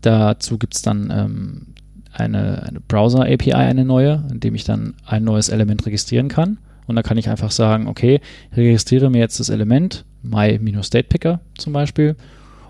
[0.00, 1.66] Dazu gibt es dann ähm,
[2.12, 6.58] eine, eine Browser-API, eine neue, in dem ich dann ein neues Element registrieren kann.
[6.86, 8.20] Und da kann ich einfach sagen, okay,
[8.56, 12.16] registriere mir jetzt das Element, my-datepicker zum Beispiel.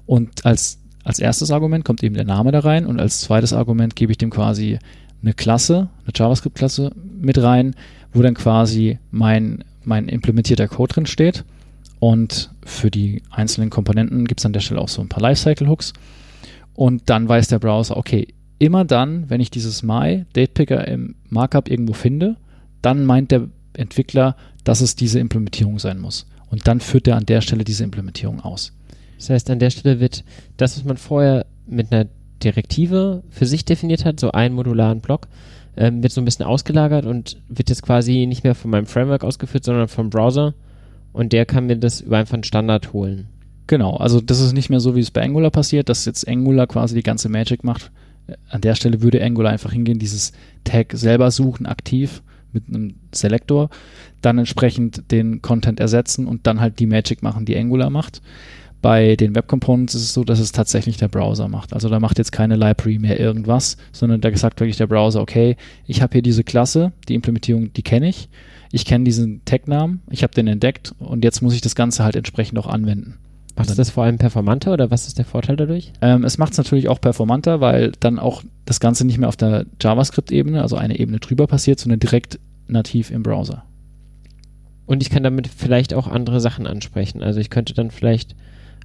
[0.06, 3.94] Und als, als erstes Argument kommt eben der Name da rein und als zweites Argument
[3.94, 4.78] gebe ich dem quasi
[5.22, 7.74] eine Klasse, eine JavaScript-Klasse mit rein,
[8.12, 11.44] wo dann quasi mein, mein implementierter Code drin steht.
[12.00, 15.92] Und für die einzelnen Komponenten gibt es an der Stelle auch so ein paar Lifecycle-Hooks.
[16.74, 18.28] Und dann weiß der Browser, okay,
[18.58, 22.36] immer dann, wenn ich dieses My Datepicker im Markup irgendwo finde,
[22.82, 26.26] dann meint der Entwickler, dass es diese Implementierung sein muss.
[26.50, 28.72] Und dann führt er an der Stelle diese Implementierung aus.
[29.16, 30.24] Das heißt, an der Stelle wird
[30.56, 32.08] das, was man vorher mit einer
[32.42, 35.28] Direktive für sich definiert hat, so einen modularen Block,
[35.76, 39.24] ähm, wird so ein bisschen ausgelagert und wird jetzt quasi nicht mehr von meinem Framework
[39.24, 40.54] ausgeführt, sondern vom Browser.
[41.12, 43.28] Und der kann mir das über einfach einen Standard holen.
[43.66, 46.66] Genau, also das ist nicht mehr so, wie es bei Angular passiert, dass jetzt Angular
[46.66, 47.90] quasi die ganze Magic macht.
[48.48, 50.32] An der Stelle würde Angular einfach hingehen, dieses
[50.64, 52.22] Tag selber suchen, aktiv
[52.52, 53.70] mit einem Selektor,
[54.22, 58.22] dann entsprechend den Content ersetzen und dann halt die Magic machen, die Angular macht.
[58.80, 61.72] Bei den Web Components ist es so, dass es tatsächlich der Browser macht.
[61.72, 65.56] Also da macht jetzt keine Library mehr irgendwas, sondern da sagt wirklich der Browser, okay,
[65.86, 68.28] ich habe hier diese Klasse, die Implementierung, die kenne ich.
[68.70, 72.16] Ich kenne diesen Tag-Namen, ich habe den entdeckt und jetzt muss ich das Ganze halt
[72.16, 73.18] entsprechend auch anwenden.
[73.58, 75.92] Macht es das vor allem performanter oder was ist der Vorteil dadurch?
[76.00, 79.36] Ähm, es macht es natürlich auch performanter, weil dann auch das Ganze nicht mehr auf
[79.36, 83.64] der JavaScript-Ebene, also eine Ebene drüber passiert, sondern direkt nativ im Browser.
[84.86, 87.20] Und ich kann damit vielleicht auch andere Sachen ansprechen.
[87.20, 88.36] Also ich könnte dann vielleicht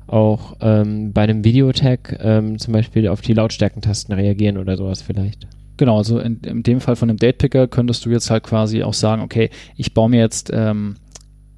[0.07, 5.47] auch ähm, bei einem Videotag ähm, zum Beispiel auf die Lautstärkentasten reagieren oder sowas vielleicht.
[5.77, 8.95] Genau, also in, in dem Fall von dem Datepicker könntest du jetzt halt quasi auch
[8.95, 10.95] sagen, okay, ich baue mir jetzt ähm,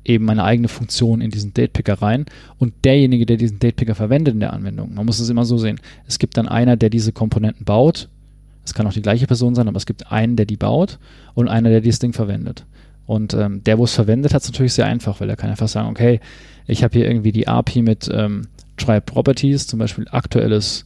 [0.06, 2.26] eben meine eigene Funktion in diesen Datepicker rein.
[2.58, 5.80] Und derjenige, der diesen Datepicker verwendet in der Anwendung, man muss es immer so sehen,
[6.08, 8.08] es gibt dann einer, der diese Komponenten baut,
[8.64, 11.00] es kann auch die gleiche Person sein, aber es gibt einen, der die baut
[11.34, 12.66] und einer, der dieses Ding verwendet.
[13.06, 15.68] Und ähm, der, wo es verwendet, hat es natürlich sehr einfach, weil er kann einfach
[15.68, 16.20] sagen, okay,
[16.66, 20.86] ich habe hier irgendwie die API mit ähm, Try Properties, zum Beispiel aktuelles,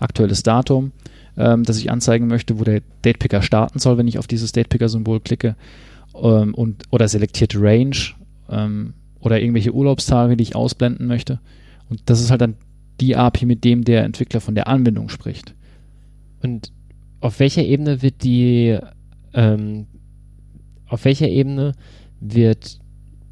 [0.00, 0.90] aktuelles Datum,
[1.36, 5.20] ähm, das ich anzeigen möchte, wo der Datepicker starten soll, wenn ich auf dieses Datepicker-Symbol
[5.20, 5.54] klicke,
[6.20, 7.96] ähm, und, oder selektierte Range,
[8.50, 11.40] ähm, oder irgendwelche Urlaubstage, die ich ausblenden möchte.
[11.88, 12.56] Und das ist halt dann
[13.00, 15.54] die API, mit dem der Entwickler von der Anwendung spricht.
[16.42, 16.72] Und
[17.20, 18.78] auf welcher Ebene wird die,
[19.34, 19.86] ähm,
[20.86, 21.72] auf welcher Ebene
[22.20, 22.78] wird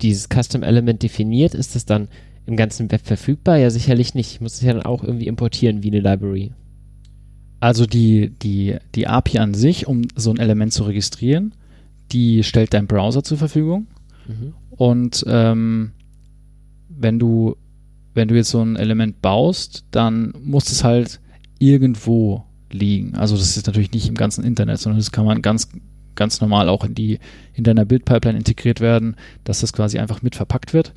[0.01, 1.55] dieses Custom Element definiert?
[1.55, 2.09] Ist es dann
[2.47, 3.59] im ganzen Web verfügbar?
[3.59, 4.32] Ja, sicherlich nicht.
[4.32, 6.53] Ich muss es ja dann auch irgendwie importieren wie eine Library.
[7.61, 11.55] Also die, die, die API an sich, um so ein Element zu registrieren,
[12.12, 13.86] die stellt dein Browser zur Verfügung.
[14.28, 14.55] Mhm.
[14.79, 15.91] Und ähm,
[16.89, 17.57] wenn du,
[18.15, 21.21] wenn du jetzt so ein Element baust, dann muss es halt
[21.59, 23.17] irgendwo liegen.
[23.17, 25.69] Also das ist natürlich nicht im ganzen Internet, sondern das kann man ganz,
[26.15, 27.19] ganz normal auch in die,
[27.55, 30.95] in deiner Bildpipeline integriert werden, dass das quasi einfach mit verpackt wird.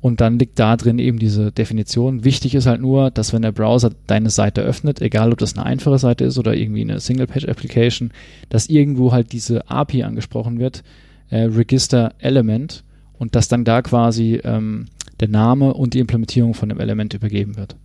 [0.00, 2.24] Und dann liegt da drin eben diese Definition.
[2.24, 5.66] Wichtig ist halt nur, dass wenn der Browser deine Seite öffnet, egal ob das eine
[5.66, 8.12] einfache Seite ist oder irgendwie eine Single-Page-Application,
[8.50, 10.84] dass irgendwo halt diese API angesprochen wird,
[11.30, 12.84] äh, Register Element,
[13.18, 14.86] und dass dann da quasi ähm,
[15.20, 17.76] der Name und die Implementierung von dem Element übergeben wird.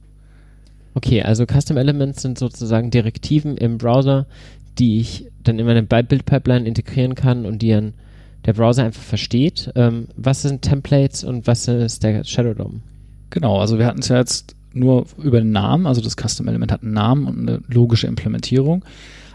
[0.93, 4.27] Okay, also Custom Elements sind sozusagen Direktiven im Browser,
[4.77, 7.93] die ich dann in meine Bildpipeline integrieren kann und die dann
[8.45, 9.71] der Browser einfach versteht.
[9.75, 12.81] Ähm, was sind Templates und was ist der Shadow DOM?
[13.29, 16.71] Genau, also wir hatten es ja jetzt nur über den Namen, also das Custom Element
[16.71, 18.83] hat einen Namen und eine logische Implementierung,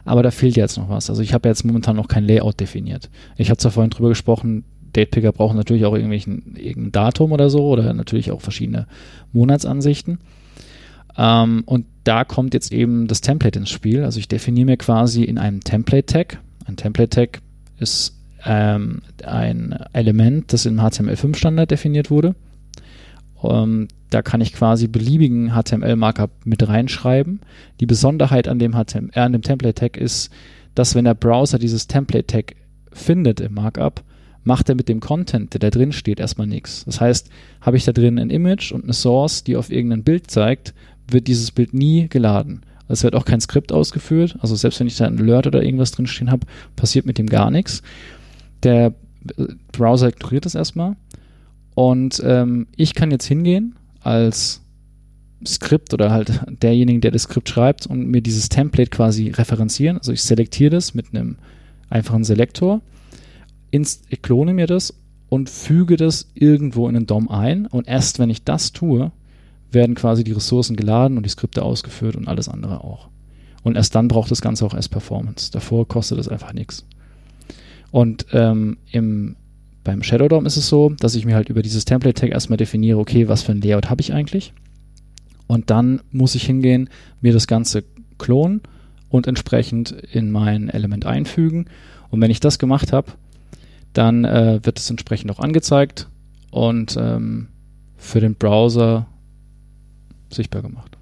[0.05, 1.11] aber da fehlt jetzt noch was.
[1.11, 3.09] Also ich habe jetzt momentan noch kein Layout definiert.
[3.37, 7.67] Ich habe zwar vorhin drüber gesprochen, Datepicker brauchen natürlich auch irgendwelchen, irgendein Datum oder so
[7.67, 8.87] oder natürlich auch verschiedene
[9.33, 10.19] Monatsansichten.
[11.17, 14.05] Ähm, und da kommt jetzt eben das Template ins Spiel.
[14.05, 16.39] Also ich definiere mir quasi in einem Template-Tag.
[16.65, 17.41] Ein Template-Tag
[17.79, 22.35] ist ähm, ein Element, das im HTML5-Standard definiert wurde.
[23.43, 27.41] Ähm, da kann ich quasi beliebigen HTML-Markup mit reinschreiben.
[27.81, 30.31] Die Besonderheit an dem, äh, an dem Template-Tag ist,
[30.75, 32.55] dass wenn der Browser dieses Template-Tag
[32.93, 34.03] findet im Markup,
[34.49, 36.85] macht er mit dem Content, der da drin steht, erstmal nichts.
[36.87, 37.29] Das heißt,
[37.61, 40.75] habe ich da drin ein Image und eine Source, die auf irgendein Bild zeigt,
[41.07, 42.63] wird dieses Bild nie geladen.
[42.89, 44.37] Es wird auch kein Skript ausgeführt.
[44.41, 46.47] Also selbst wenn ich da ein Alert oder irgendwas drinstehen habe,
[46.77, 47.83] passiert mit dem gar nichts.
[48.63, 48.95] Der
[49.73, 50.97] Browser ignoriert das erstmal.
[51.75, 54.63] Und ähm, ich kann jetzt hingehen als
[55.47, 59.99] Skript oder halt derjenige, der das Skript schreibt und mir dieses Template quasi referenzieren.
[59.99, 61.37] Also ich selektiere das mit einem
[61.91, 62.81] einfachen Selektor
[63.71, 64.95] ich klone mir das
[65.29, 69.13] und füge das irgendwo in den DOM ein und erst wenn ich das tue,
[69.71, 73.09] werden quasi die Ressourcen geladen und die Skripte ausgeführt und alles andere auch.
[73.63, 75.51] Und erst dann braucht das Ganze auch erst Performance.
[75.51, 76.87] Davor kostet es einfach nichts.
[77.91, 79.37] Und ähm, im,
[79.85, 82.99] beim Shadow DOM ist es so, dass ich mir halt über dieses Template-Tag erstmal definiere,
[82.99, 84.53] okay, was für ein Layout habe ich eigentlich?
[85.47, 86.89] Und dann muss ich hingehen,
[87.21, 87.85] mir das Ganze
[88.19, 88.63] klonen
[89.09, 91.67] und entsprechend in mein Element einfügen.
[92.11, 93.13] Und wenn ich das gemacht habe,
[93.93, 96.09] dann äh, wird es entsprechend auch angezeigt
[96.51, 97.49] und ähm,
[97.97, 99.07] für den Browser
[100.31, 100.97] sichtbar gemacht.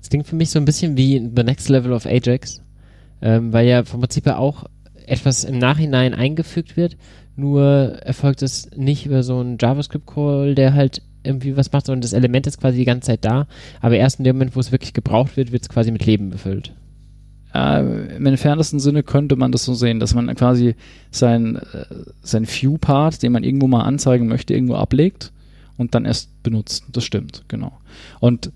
[0.00, 2.62] Das klingt für mich so ein bisschen wie The Next Level of Ajax,
[3.22, 4.64] ähm, weil ja vom Prinzip her auch
[5.06, 6.96] etwas im Nachhinein eingefügt wird,
[7.36, 12.12] nur erfolgt es nicht über so einen JavaScript-Call, der halt irgendwie was macht, sondern das
[12.12, 13.46] Element ist quasi die ganze Zeit da,
[13.80, 16.30] aber erst in dem Moment, wo es wirklich gebraucht wird, wird es quasi mit Leben
[16.30, 16.72] befüllt.
[17.56, 20.74] Äh, Im entferntesten Sinne könnte man das so sehen, dass man quasi
[21.10, 21.86] sein, äh,
[22.22, 25.32] sein View-Part, den man irgendwo mal anzeigen möchte, irgendwo ablegt
[25.78, 26.84] und dann erst benutzt.
[26.92, 27.72] Das stimmt, genau.
[28.20, 28.52] Und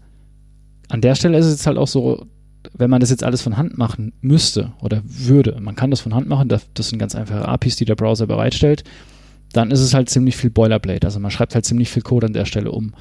[0.88, 2.26] an der Stelle ist es jetzt halt auch so,
[2.74, 6.14] wenn man das jetzt alles von Hand machen müsste oder würde, man kann das von
[6.14, 8.84] Hand machen, das, sind ganz einfache APIs, die der Browser bereitstellt,
[9.52, 11.06] dann ist es halt ziemlich viel Boilerplate.
[11.06, 12.92] Also man schreibt halt ziemlich viel Code an der Stelle, um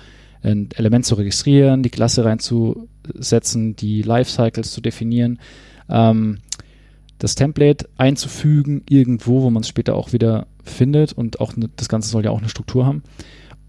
[0.42, 5.40] ein Element zu registrieren, die Klasse reinzusetzen, die Lifecycles zu definieren,
[5.90, 6.40] ähm,
[7.18, 11.90] das Template einzufügen irgendwo, wo man es später auch wieder findet und auch ne, das
[11.90, 13.04] Ganze soll ja auch eine Struktur haben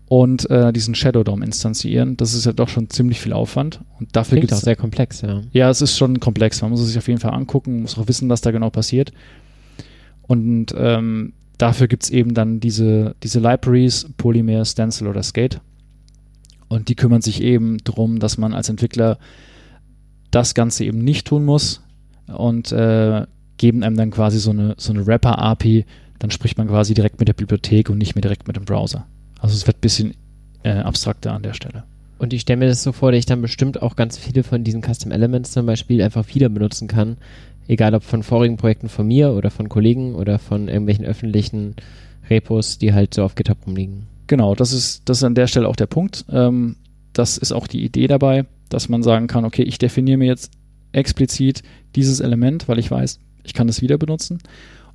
[0.07, 2.17] und äh, diesen Shadow DOM instanzieren.
[2.17, 5.21] Das ist ja doch schon ziemlich viel Aufwand und dafür gibt es auch sehr komplex,
[5.21, 5.43] ja.
[5.53, 6.63] Ja, es ist schon komplex.
[6.63, 9.13] Man muss es sich auf jeden Fall angucken, muss auch wissen, was da genau passiert.
[10.23, 15.61] Und ähm, dafür gibt es eben dann diese, diese Libraries, Polymer, Stencil oder Skate.
[16.69, 19.19] Und die kümmern sich eben darum, dass man als Entwickler
[20.31, 21.83] das Ganze eben nicht tun muss,
[22.36, 23.27] und äh,
[23.57, 25.85] geben einem dann quasi so eine, so eine Wrapper-API.
[26.19, 29.07] Dann spricht man quasi direkt mit der Bibliothek und nicht mehr direkt mit dem Browser.
[29.39, 30.15] Also es wird ein bisschen
[30.62, 31.85] äh, abstrakter an der Stelle.
[32.19, 34.62] Und ich stelle mir das so vor, dass ich dann bestimmt auch ganz viele von
[34.62, 37.16] diesen Custom Elements zum Beispiel einfach wieder benutzen kann.
[37.66, 41.77] Egal ob von vorigen Projekten von mir oder von Kollegen oder von irgendwelchen öffentlichen
[42.28, 44.07] Repos, die halt so auf GitHub rumliegen.
[44.27, 46.27] Genau, das ist, das ist an der Stelle auch der Punkt.
[46.31, 46.77] Ähm,
[47.12, 50.52] das ist auch die Idee dabei, dass man sagen kann, okay, ich definiere mir jetzt
[50.93, 51.62] explizit
[51.95, 54.39] dieses Element, weil ich weiß, ich kann es wieder benutzen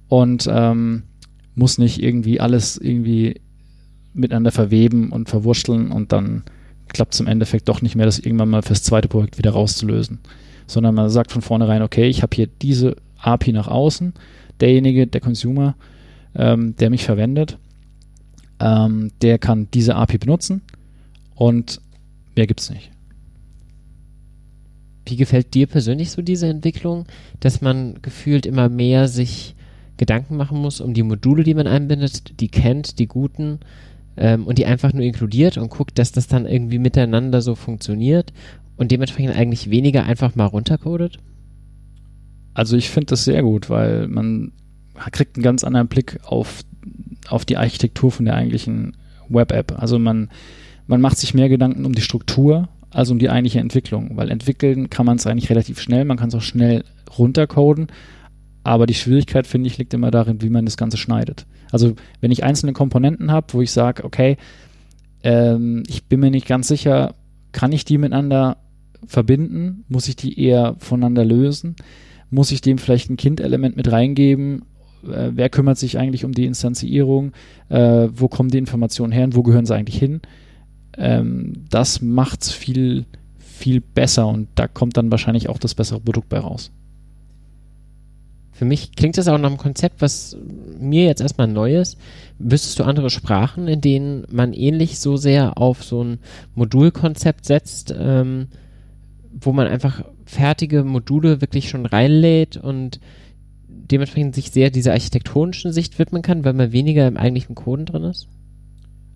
[0.08, 1.04] und ähm,
[1.56, 3.42] muss nicht irgendwie alles irgendwie
[4.14, 6.44] miteinander verweben und verwurschteln und dann
[6.88, 10.20] klappt es im Endeffekt doch nicht mehr, das irgendwann mal fürs zweite Projekt wieder rauszulösen.
[10.68, 14.14] Sondern man sagt von vornherein, okay, ich habe hier diese API nach außen,
[14.60, 15.76] derjenige, der Consumer,
[16.36, 17.58] ähm, der mich verwendet,
[18.60, 20.62] ähm, der kann diese API benutzen
[21.36, 21.82] und
[22.36, 22.92] mehr gibt es nicht.
[25.06, 27.06] Wie gefällt dir persönlich so diese Entwicklung,
[27.40, 29.56] dass man gefühlt immer mehr sich
[29.98, 33.60] Gedanken machen muss um die Module, die man einbindet, die kennt, die guten
[34.18, 38.34] ähm, und die einfach nur inkludiert und guckt, dass das dann irgendwie miteinander so funktioniert
[38.78, 41.20] und dementsprechend eigentlich weniger einfach mal runtercodet?
[42.54, 44.52] Also ich finde das sehr gut, weil man
[45.12, 46.62] kriegt einen ganz anderen Blick auf,
[47.28, 48.98] auf die Architektur von der eigentlichen
[49.30, 49.78] Web-App.
[49.78, 50.30] Also man,
[50.88, 54.16] man macht sich mehr Gedanken um die Struktur also um die eigentliche Entwicklung.
[54.16, 56.86] Weil entwickeln kann man es eigentlich relativ schnell, man kann es auch schnell
[57.18, 57.88] runtercoden,
[58.64, 61.46] aber die Schwierigkeit, finde ich, liegt immer darin, wie man das Ganze schneidet.
[61.72, 64.38] Also wenn ich einzelne Komponenten habe, wo ich sage, okay,
[65.24, 67.16] ähm, ich bin mir nicht ganz sicher,
[67.52, 68.58] kann ich die miteinander
[69.06, 69.84] verbinden?
[69.88, 71.76] Muss ich die eher voneinander lösen?
[72.30, 74.64] Muss ich dem vielleicht ein Kind-Element mit reingeben?
[75.04, 77.34] Äh, wer kümmert sich eigentlich um die Instanzierung?
[77.70, 80.22] Äh, wo kommen die Informationen her und wo gehören sie eigentlich hin?
[80.98, 83.06] Ähm, das es viel,
[83.38, 86.72] viel besser und da kommt dann wahrscheinlich auch das bessere Produkt bei raus.
[88.56, 90.38] Für mich klingt das auch nach einem Konzept, was
[90.80, 91.98] mir jetzt erstmal neu ist.
[92.40, 96.20] Wüsstest du andere Sprachen, in denen man ähnlich so sehr auf so ein
[96.54, 98.48] Modulkonzept setzt, ähm,
[99.34, 103.02] wo man einfach fertige Module wirklich schon reinlädt und
[103.68, 108.04] dementsprechend sich sehr dieser architektonischen Sicht widmen kann, weil man weniger im eigentlichen Coden drin
[108.04, 108.30] ist?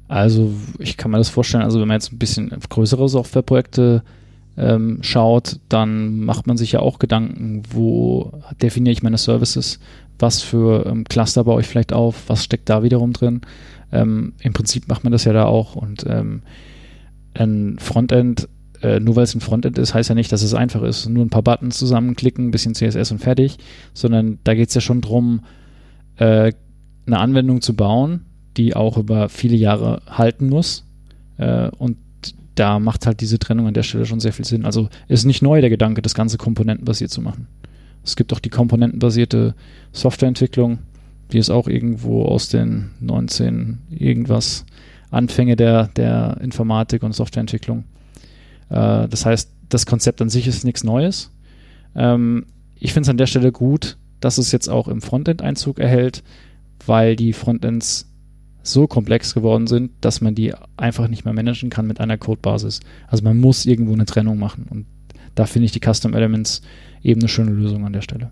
[0.09, 4.03] Also ich kann mir das vorstellen, also wenn man jetzt ein bisschen auf größere Softwareprojekte
[4.57, 9.79] ähm, schaut, dann macht man sich ja auch Gedanken, wo definiere ich meine Services,
[10.17, 13.41] was für ähm, Cluster baue ich vielleicht auf, was steckt da wiederum drin.
[13.91, 16.41] Ähm, Im Prinzip macht man das ja da auch und ähm,
[17.35, 18.49] ein Frontend,
[18.81, 21.07] äh, nur weil es ein Frontend ist, heißt ja nicht, dass es einfach ist.
[21.07, 23.59] Nur ein paar Buttons zusammenklicken, ein bisschen CSS und fertig,
[23.93, 25.41] sondern da geht es ja schon darum,
[26.17, 26.51] äh,
[27.05, 28.25] eine Anwendung zu bauen,
[28.59, 30.85] die auch über viele Jahre halten muss.
[31.37, 31.97] Äh, und
[32.55, 34.65] da macht halt diese Trennung an der Stelle schon sehr viel Sinn.
[34.65, 37.47] Also ist nicht neu der Gedanke, das Ganze komponentenbasiert zu machen.
[38.03, 39.55] Es gibt auch die komponentenbasierte
[39.93, 40.79] Softwareentwicklung,
[41.31, 44.65] die ist auch irgendwo aus den 19 irgendwas
[45.09, 47.85] Anfänge der, der Informatik und Softwareentwicklung.
[48.69, 51.31] Äh, das heißt, das Konzept an sich ist nichts Neues.
[51.95, 52.45] Ähm,
[52.75, 56.23] ich finde es an der Stelle gut, dass es jetzt auch im Frontend Einzug erhält,
[56.85, 58.09] weil die Frontends
[58.61, 62.81] so komplex geworden sind, dass man die einfach nicht mehr managen kann mit einer Codebasis.
[63.07, 64.65] Also man muss irgendwo eine Trennung machen.
[64.69, 64.85] Und
[65.35, 66.61] da finde ich die Custom Elements
[67.01, 68.31] eben eine schöne Lösung an der Stelle.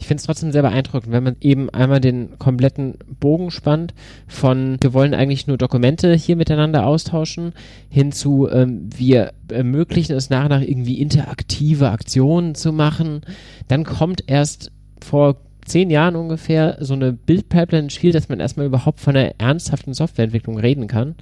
[0.00, 3.92] Ich finde es trotzdem sehr beeindruckend, wenn man eben einmal den kompletten Bogen spannt
[4.26, 7.52] von wir wollen eigentlich nur Dokumente hier miteinander austauschen
[7.90, 13.20] hin zu ähm, wir ermöglichen es nach und nach irgendwie interaktive Aktionen zu machen.
[13.68, 14.72] Dann kommt erst
[15.02, 15.36] vor
[15.70, 19.94] zehn Jahren ungefähr so eine Bildpipeline ins Spiel, dass man erstmal überhaupt von einer ernsthaften
[19.94, 21.14] Softwareentwicklung reden kann.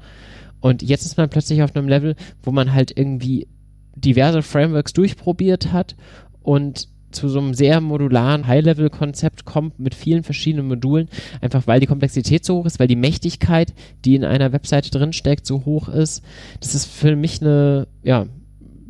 [0.60, 3.46] Und jetzt ist man plötzlich auf einem Level, wo man halt irgendwie
[3.94, 5.96] diverse Frameworks durchprobiert hat
[6.42, 11.08] und zu so einem sehr modularen High-Level-Konzept kommt mit vielen verschiedenen Modulen,
[11.40, 13.72] einfach weil die Komplexität so hoch ist, weil die Mächtigkeit,
[14.04, 16.22] die in einer Webseite drinsteckt, so hoch ist.
[16.60, 18.26] Das ist für mich eine ja,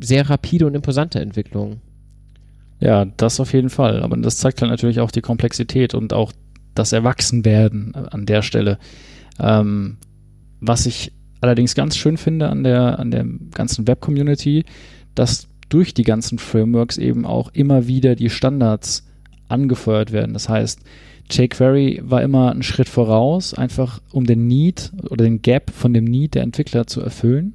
[0.01, 1.79] sehr rapide und imposante Entwicklung.
[2.79, 4.03] Ja, das auf jeden Fall.
[4.03, 6.31] Aber das zeigt halt natürlich auch die Komplexität und auch
[6.75, 8.79] das Erwachsenwerden an der Stelle.
[9.39, 9.97] Ähm,
[10.61, 11.11] was ich
[11.41, 14.65] allerdings ganz schön finde an der, an der ganzen Web-Community,
[15.15, 19.05] dass durch die ganzen Frameworks eben auch immer wieder die Standards
[19.47, 20.33] angefeuert werden.
[20.33, 20.81] Das heißt,
[21.31, 26.05] jQuery war immer einen Schritt voraus, einfach um den Need oder den Gap von dem
[26.05, 27.53] Need der Entwickler zu erfüllen.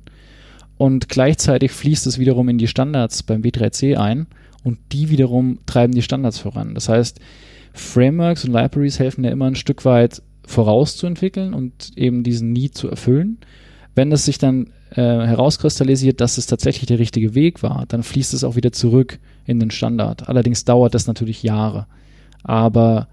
[0.77, 4.27] Und gleichzeitig fließt es wiederum in die Standards beim W3C ein
[4.65, 6.75] und die wiederum treiben die Standards voran.
[6.75, 7.21] Das heißt,
[7.73, 12.89] Frameworks und Libraries helfen ja immer ein Stück weit vorauszuentwickeln und eben diesen Need zu
[12.89, 13.39] erfüllen.
[13.95, 18.35] Wenn es sich dann äh, herauskristallisiert, dass es tatsächlich der richtige Weg war, dann fließt
[18.35, 20.29] es auch wieder zurück in den Standard.
[20.29, 21.87] Allerdings dauert das natürlich Jahre.
[22.43, 23.09] Aber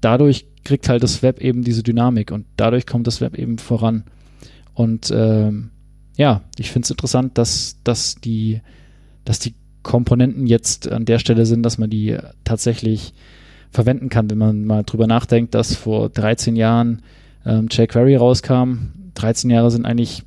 [0.00, 4.04] dadurch kriegt halt das Web eben diese Dynamik und dadurch kommt das Web eben voran.
[4.74, 5.70] Und ähm,
[6.16, 8.60] ja, ich finde es interessant, dass, dass, die,
[9.24, 13.14] dass die Komponenten jetzt an der Stelle sind, dass man die tatsächlich
[13.70, 17.02] verwenden kann, wenn man mal drüber nachdenkt, dass vor 13 Jahren
[17.46, 20.24] ähm, jQuery rauskam, 13 Jahre sind eigentlich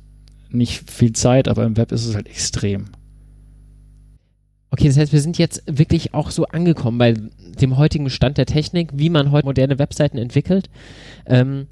[0.50, 2.86] nicht viel Zeit, aber im Web ist es halt extrem.
[4.70, 7.14] Okay, das heißt, wir sind jetzt wirklich auch so angekommen bei
[7.60, 10.68] dem heutigen Stand der Technik, wie man heute moderne Webseiten entwickelt.
[11.26, 11.68] Ähm,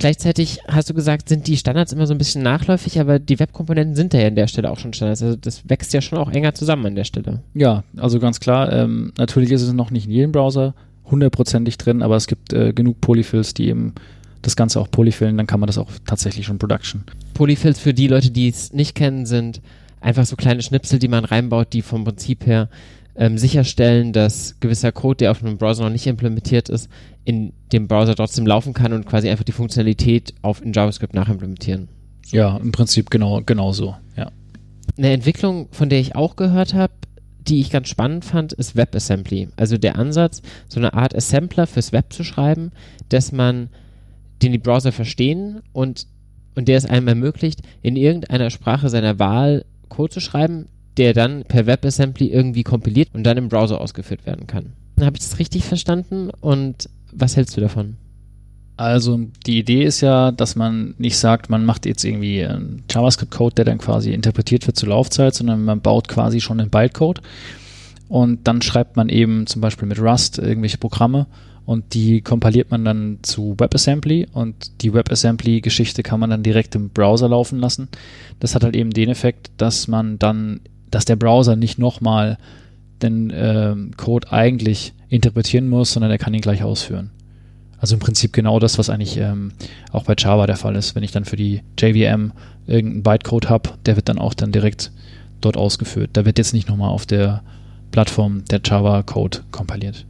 [0.00, 3.94] gleichzeitig hast du gesagt, sind die Standards immer so ein bisschen nachläufig, aber die Webkomponenten
[3.94, 5.22] sind da ja an der Stelle auch schon Standards.
[5.22, 7.40] Also das wächst ja schon auch enger zusammen an der Stelle.
[7.54, 8.72] Ja, also ganz klar.
[8.72, 10.74] Ähm, natürlich ist es noch nicht in jedem Browser
[11.04, 13.94] hundertprozentig drin, aber es gibt äh, genug Polyfills, die eben
[14.42, 17.04] das Ganze auch polyfillen, dann kann man das auch tatsächlich schon Production.
[17.34, 19.60] Polyfills für die Leute, die es nicht kennen, sind
[20.00, 22.68] einfach so kleine Schnipsel, die man reinbaut, die vom Prinzip her
[23.16, 26.88] ähm, sicherstellen, dass gewisser Code, der auf einem Browser noch nicht implementiert ist,
[27.24, 31.88] in dem Browser trotzdem laufen kann und quasi einfach die Funktionalität auf in JavaScript nachimplementieren.
[32.26, 32.36] So.
[32.36, 34.30] Ja, im Prinzip genau, genau so, ja.
[34.96, 36.92] Eine Entwicklung, von der ich auch gehört habe,
[37.40, 39.48] die ich ganz spannend fand, ist WebAssembly.
[39.56, 42.70] Also der Ansatz, so eine Art Assembler fürs Web zu schreiben,
[43.08, 43.70] dass man
[44.42, 46.06] den die Browser verstehen und,
[46.54, 50.66] und der es einem ermöglicht, in irgendeiner Sprache seiner Wahl Code zu schreiben,
[50.96, 54.72] der dann per WebAssembly irgendwie kompiliert und dann im Browser ausgeführt werden kann.
[55.00, 57.96] Habe ich das richtig verstanden und was hältst du davon?
[58.76, 63.56] Also die Idee ist ja, dass man nicht sagt, man macht jetzt irgendwie einen JavaScript-Code,
[63.56, 67.20] der dann quasi interpretiert wird zur Laufzeit, sondern man baut quasi schon einen Bytecode
[68.08, 71.26] und dann schreibt man eben zum Beispiel mit Rust irgendwelche Programme
[71.66, 76.88] und die kompiliert man dann zu WebAssembly und die WebAssembly-Geschichte kann man dann direkt im
[76.88, 77.88] Browser laufen lassen.
[78.40, 80.60] Das hat halt eben den Effekt, dass man dann,
[80.90, 82.38] dass der Browser nicht nochmal
[83.02, 87.10] den äh, Code eigentlich interpretieren muss, sondern er kann ihn gleich ausführen.
[87.78, 89.52] Also im Prinzip genau das, was eigentlich ähm,
[89.90, 90.94] auch bei Java der Fall ist.
[90.94, 92.32] Wenn ich dann für die JVM
[92.66, 94.92] irgendeinen Bytecode habe, der wird dann auch dann direkt
[95.40, 96.10] dort ausgeführt.
[96.12, 97.42] Da wird jetzt nicht nochmal auf der
[97.90, 100.06] Plattform der Java-Code kompiliert.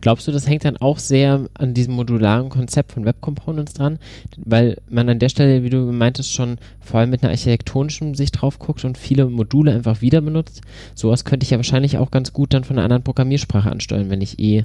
[0.00, 3.98] Glaubst du, das hängt dann auch sehr an diesem modularen Konzept von Web Components dran?
[4.38, 8.40] Weil man an der Stelle, wie du meintest, schon vor allem mit einer architektonischen Sicht
[8.40, 10.62] drauf guckt und viele Module einfach wieder benutzt.
[10.94, 14.22] Sowas könnte ich ja wahrscheinlich auch ganz gut dann von einer anderen Programmiersprache ansteuern, wenn
[14.22, 14.64] ich eh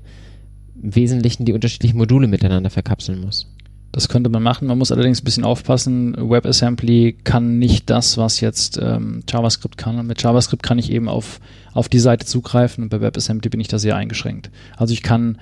[0.82, 3.55] im Wesentlichen die unterschiedlichen Module miteinander verkapseln muss.
[3.96, 4.68] Das könnte man machen.
[4.68, 6.18] Man muss allerdings ein bisschen aufpassen.
[6.18, 9.98] WebAssembly kann nicht das, was jetzt ähm, JavaScript kann.
[9.98, 11.40] Und mit JavaScript kann ich eben auf,
[11.72, 14.52] auf die Seite zugreifen und bei WebAssembly bin ich da sehr eingeschränkt.
[14.76, 15.38] Also ich kann,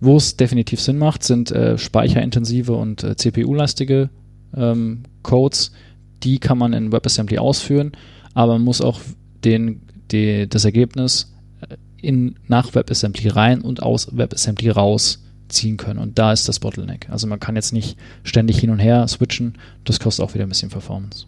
[0.00, 4.10] wo es definitiv Sinn macht, sind äh, speicherintensive und äh, CPU-lastige
[4.56, 5.70] ähm, Codes.
[6.24, 7.92] Die kann man in WebAssembly ausführen,
[8.34, 9.00] aber man muss auch
[9.44, 15.21] den, die, das Ergebnis äh, in, nach WebAssembly rein und aus WebAssembly raus
[15.52, 15.98] ziehen können.
[15.98, 17.08] Und da ist das Bottleneck.
[17.10, 19.54] Also man kann jetzt nicht ständig hin und her switchen.
[19.84, 21.26] Das kostet auch wieder ein bisschen Performance.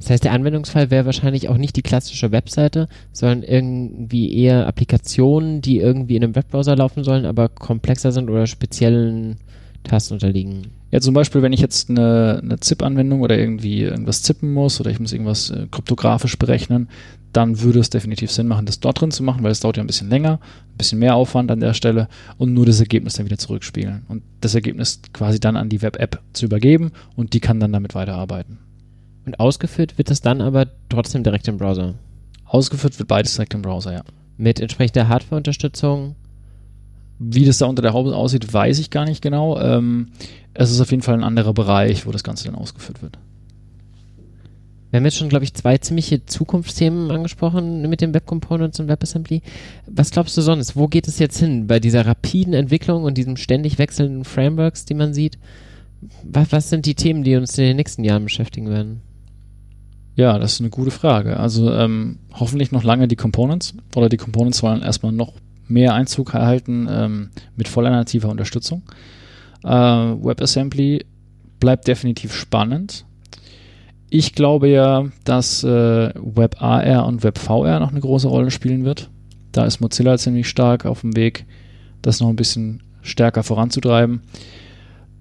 [0.00, 5.60] Das heißt, der Anwendungsfall wäre wahrscheinlich auch nicht die klassische Webseite, sondern irgendwie eher Applikationen,
[5.60, 9.36] die irgendwie in einem Webbrowser laufen sollen, aber komplexer sind oder speziellen
[9.84, 10.68] Tasten unterliegen.
[10.90, 14.90] Ja, zum Beispiel, wenn ich jetzt eine, eine ZIP-Anwendung oder irgendwie irgendwas zippen muss oder
[14.90, 16.88] ich muss irgendwas äh, kryptografisch berechnen,
[17.32, 19.82] dann würde es definitiv Sinn machen, das dort drin zu machen, weil es dauert ja
[19.82, 20.40] ein bisschen länger,
[20.72, 22.08] ein bisschen mehr Aufwand an der Stelle
[22.38, 26.20] und nur das Ergebnis dann wieder zurückspielen und das Ergebnis quasi dann an die Web-App
[26.32, 28.58] zu übergeben und die kann dann damit weiterarbeiten.
[29.26, 31.94] Und ausgeführt wird das dann aber trotzdem direkt im Browser.
[32.44, 34.02] Ausgeführt wird beides direkt im Browser, ja.
[34.36, 36.16] Mit entsprechender Hardware-Unterstützung.
[37.18, 39.60] Wie das da unter der Haube aussieht, weiß ich gar nicht genau.
[39.60, 40.08] Ähm,
[40.54, 43.18] es ist auf jeden Fall ein anderer Bereich, wo das Ganze dann ausgeführt wird.
[44.90, 48.88] Wir haben jetzt schon, glaube ich, zwei ziemliche Zukunftsthemen angesprochen mit den Web Components und
[48.88, 49.42] WebAssembly.
[49.86, 50.74] Was glaubst du sonst?
[50.74, 54.94] Wo geht es jetzt hin bei dieser rapiden Entwicklung und diesen ständig wechselnden Frameworks, die
[54.94, 55.38] man sieht?
[56.24, 59.02] Was, was sind die Themen, die uns in den nächsten Jahren beschäftigen werden?
[60.16, 61.38] Ja, das ist eine gute Frage.
[61.38, 65.34] Also ähm, hoffentlich noch lange die Components oder die Components wollen erstmal noch
[65.68, 68.82] mehr Einzug erhalten ähm, mit voller nativer Unterstützung.
[69.62, 71.06] Äh, WebAssembly
[71.60, 73.04] bleibt definitiv spannend.
[74.12, 79.08] Ich glaube ja, dass äh, WebAR und WebVR noch eine große Rolle spielen wird.
[79.52, 81.46] Da ist Mozilla ziemlich stark auf dem Weg,
[82.02, 84.22] das noch ein bisschen stärker voranzutreiben.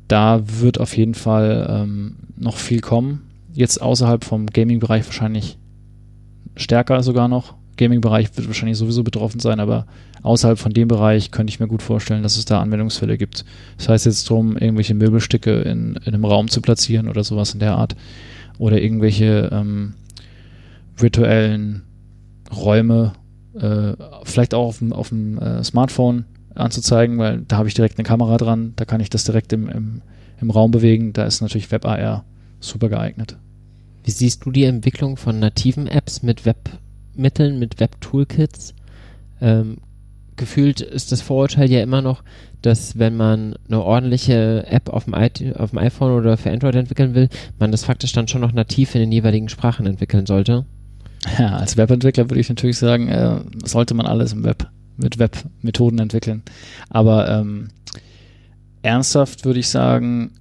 [0.08, 3.30] Da wird auf jeden Fall ähm, noch viel kommen.
[3.54, 5.60] Jetzt außerhalb vom Gaming-Bereich wahrscheinlich
[6.56, 7.54] stärker sogar noch.
[7.78, 9.86] Gaming-Bereich wird wahrscheinlich sowieso betroffen sein, aber
[10.24, 13.46] außerhalb von dem Bereich könnte ich mir gut vorstellen, dass es da Anwendungsfälle gibt.
[13.78, 17.60] Das heißt jetzt darum, irgendwelche Möbelstücke in, in einem Raum zu platzieren oder sowas in
[17.60, 17.96] der Art
[18.60, 19.96] oder irgendwelche ähm,
[20.96, 21.82] virtuellen
[22.56, 23.14] Räume,
[23.56, 27.98] äh, vielleicht auch auf dem, auf dem äh, Smartphone anzuzeigen, weil da habe ich direkt
[27.98, 30.02] eine Kamera dran, da kann ich das direkt im, im,
[30.40, 31.14] im Raum bewegen.
[31.14, 32.26] Da ist natürlich WebAR
[32.60, 33.38] super geeignet.
[34.04, 38.74] Wie siehst du die Entwicklung von nativen Apps mit Webmitteln, mit Web-Toolkits?
[39.42, 39.78] Ähm,
[40.40, 42.24] gefühlt ist das Vorurteil ja immer noch,
[42.64, 47.14] dass wenn man eine ordentliche App auf dem, auf dem iPhone oder für Android entwickeln
[47.14, 47.30] will,
[47.60, 50.66] man das faktisch dann schon noch nativ in den jeweiligen Sprachen entwickeln sollte.
[51.38, 54.68] Ja, als Webentwickler würde ich natürlich sagen, äh, sollte man alles im Web
[54.98, 56.44] mit Webmethoden entwickeln.
[56.90, 57.68] Aber ähm,
[58.82, 60.32] ernsthaft würde ich sagen,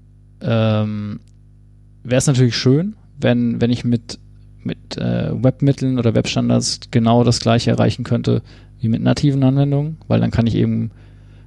[0.41, 1.20] ähm,
[2.05, 4.20] wäre es natürlich schön, wenn, wenn ich mit,
[4.62, 8.43] mit äh, Webmitteln oder Webstandards genau das gleiche erreichen könnte
[8.80, 10.90] wie mit nativen Anwendungen, weil dann kann ich eben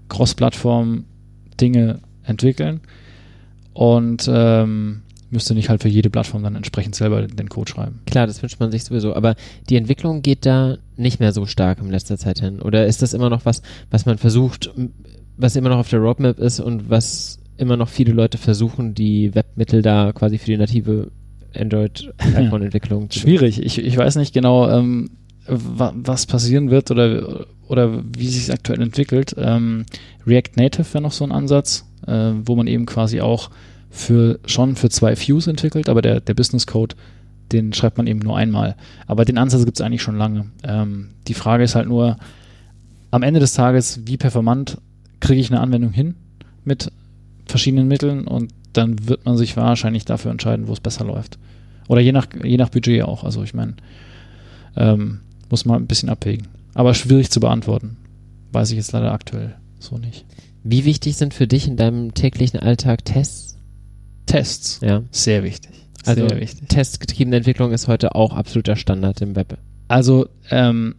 [0.10, 1.06] Cross-Plattform
[1.60, 2.82] Dinge entwickeln
[3.74, 8.02] und ähm, müsste nicht halt für jede Plattform dann entsprechend selber den Code schreiben.
[8.06, 9.36] Klar, das wünscht man sich sowieso, aber
[9.70, 12.62] die Entwicklung geht da nicht mehr so stark in letzter Zeit hin.
[12.62, 14.72] Oder ist das immer noch was, was man versucht,
[15.38, 19.34] was immer noch auf der Roadmap ist und was immer noch viele Leute versuchen, die
[19.34, 21.12] Webmittel da quasi für die native
[21.56, 23.62] Android-iPhone-Entwicklung zu Schwierig.
[23.62, 25.12] Ich, ich weiß nicht genau, ähm,
[25.52, 29.36] was passieren wird oder, oder wie sich aktuell entwickelt.
[29.38, 29.86] Ähm,
[30.26, 33.50] React Native wäre noch so ein Ansatz, äh, wo man eben quasi auch
[33.90, 36.96] für schon für zwei Views entwickelt, aber der, der Business Code,
[37.52, 38.76] den schreibt man eben nur einmal.
[39.08, 40.46] Aber den Ansatz gibt es eigentlich schon lange.
[40.64, 42.18] Ähm, die Frage ist halt nur,
[43.12, 44.78] am Ende des Tages, wie performant
[45.20, 46.16] kriege ich eine Anwendung hin
[46.64, 46.92] mit
[47.46, 51.38] verschiedenen Mitteln und dann wird man sich wahrscheinlich dafür entscheiden, wo es besser läuft.
[51.90, 53.26] Oder je nach, je nach Budget auch.
[53.26, 53.74] Also ich meine,
[54.78, 55.20] ähm,
[55.52, 56.48] muss man ein bisschen abwägen.
[56.74, 57.98] Aber schwierig zu beantworten.
[58.52, 60.26] Weiß ich jetzt leider aktuell so nicht.
[60.64, 63.58] Wie wichtig sind für dich in deinem täglichen Alltag Tests?
[64.26, 64.80] Tests?
[64.82, 65.04] Ja.
[65.12, 65.72] Sehr wichtig.
[66.06, 66.70] Also Sehr wichtig.
[66.70, 69.58] testgetriebene Entwicklung ist heute auch absoluter Standard im Web.
[69.88, 70.96] Also ähm,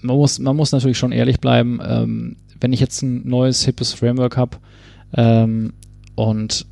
[0.00, 1.80] man, muss, man muss natürlich schon ehrlich bleiben.
[1.84, 4.58] Ähm, wenn ich jetzt ein neues, hippes Framework habe
[5.14, 5.74] ähm,
[6.14, 6.66] und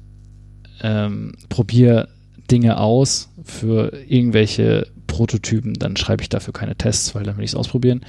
[0.82, 2.08] ähm, probiere
[2.50, 7.50] Dinge aus für irgendwelche Prototypen, dann schreibe ich dafür keine Tests, weil dann will ich
[7.50, 8.02] es ausprobieren.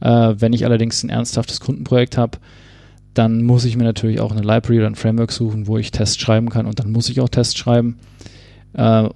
[0.00, 2.38] Äh, wenn ich allerdings ein ernsthaftes Kundenprojekt habe,
[3.14, 6.18] dann muss ich mir natürlich auch eine Library oder ein Framework suchen, wo ich Tests
[6.18, 7.98] schreiben kann und dann muss ich auch Tests schreiben.
[8.74, 9.08] Äh,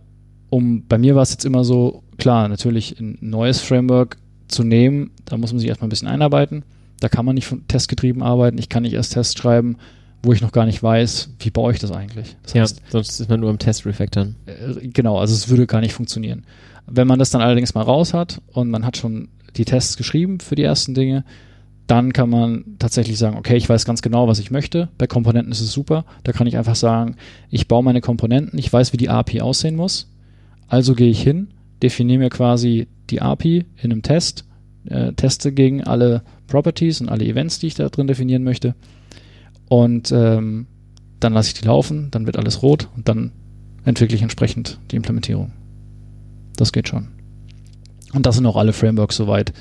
[0.51, 4.17] um, bei mir war es jetzt immer so, klar, natürlich ein neues Framework
[4.49, 6.65] zu nehmen, da muss man sich erstmal ein bisschen einarbeiten.
[7.01, 8.57] Da kann man nicht von testgetrieben arbeiten.
[8.59, 9.77] Ich kann nicht erst Tests schreiben,
[10.23, 12.37] wo ich noch gar nicht weiß, wie baue ich das eigentlich.
[12.43, 14.37] Das ja, heißt, sonst ist man nur im Test-Refactoren.
[14.47, 16.45] Äh, genau, also es würde gar nicht funktionieren.
[16.87, 20.41] Wenn man das dann allerdings mal raus hat und man hat schon die Tests geschrieben
[20.41, 21.25] für die ersten Dinge,
[21.87, 24.89] dann kann man tatsächlich sagen, okay, ich weiß ganz genau, was ich möchte.
[24.97, 26.05] Bei Komponenten ist es super.
[26.23, 27.17] Da kann ich einfach sagen,
[27.51, 30.11] ich baue meine Komponenten, ich weiß, wie die API aussehen muss.
[30.67, 31.49] Also gehe ich hin,
[31.83, 34.47] definiere mir quasi die API in einem Test,
[34.87, 38.75] äh, teste gegen alle Properties und alle Events, die ich da drin definieren möchte.
[39.69, 40.67] Und ähm,
[41.21, 43.33] dann lasse ich die laufen, dann wird alles rot und dann
[43.85, 45.53] entwickle ich entsprechend die Implementierung.
[46.57, 47.09] Das geht schon.
[48.13, 49.53] Und das sind auch alle Frameworks soweit,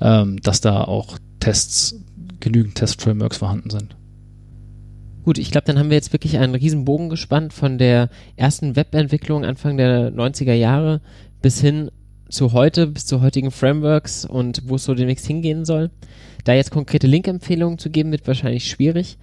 [0.00, 1.96] ähm, dass da auch Tests,
[2.40, 3.96] genügend Test-Frameworks vorhanden sind.
[5.24, 8.74] Gut, ich glaube, dann haben wir jetzt wirklich einen riesen Bogen gespannt von der ersten
[8.74, 11.00] Webentwicklung Anfang der 90er Jahre
[11.40, 11.90] bis hin
[12.28, 15.90] zu heute, bis zu heutigen Frameworks und wo es so demnächst hingehen soll.
[16.44, 19.18] Da jetzt konkrete Link-Empfehlungen zu geben, wird wahrscheinlich schwierig.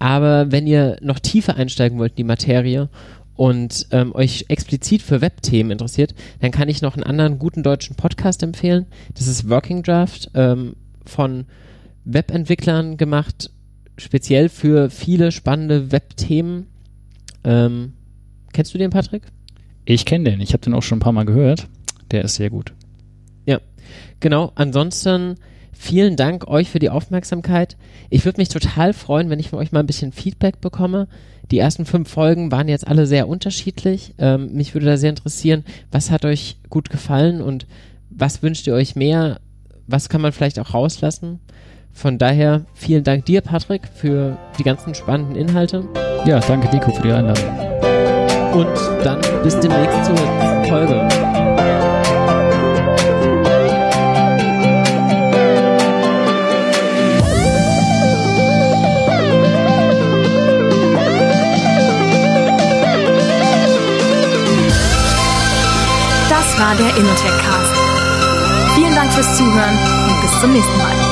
[0.00, 2.88] Aber wenn ihr noch tiefer einsteigen wollt in die Materie
[3.36, 7.96] und ähm, euch explizit für Webthemen interessiert, dann kann ich noch einen anderen guten deutschen
[7.96, 8.86] Podcast empfehlen.
[9.14, 11.46] Das ist Working Draft ähm, von
[12.04, 13.50] Webentwicklern gemacht,
[13.96, 16.66] speziell für viele spannende Webthemen.
[17.42, 17.94] Ähm,
[18.52, 19.22] kennst du den, Patrick?
[19.84, 20.40] Ich kenne den.
[20.40, 21.66] Ich habe den auch schon ein paar Mal gehört.
[22.10, 22.72] Der ist sehr gut.
[23.46, 23.60] Ja,
[24.20, 24.52] genau.
[24.54, 25.36] Ansonsten
[25.72, 27.76] vielen Dank euch für die Aufmerksamkeit.
[28.10, 31.08] Ich würde mich total freuen, wenn ich von euch mal ein bisschen Feedback bekomme.
[31.50, 34.14] Die ersten fünf Folgen waren jetzt alle sehr unterschiedlich.
[34.18, 37.66] Ähm, mich würde da sehr interessieren, was hat euch gut gefallen und
[38.10, 39.40] was wünscht ihr euch mehr?
[39.86, 41.40] Was kann man vielleicht auch rauslassen?
[41.92, 45.84] Von daher vielen Dank dir, Patrick, für die ganzen spannenden Inhalte.
[46.26, 47.44] Ja, danke Nico für die Einladung.
[48.52, 50.16] Und dann bis demnächst zur
[50.66, 51.43] Folge.
[66.78, 67.76] Der Innotech Cast.
[68.74, 69.78] Vielen Dank fürs Zuhören
[70.08, 71.03] und bis zum nächsten Mal.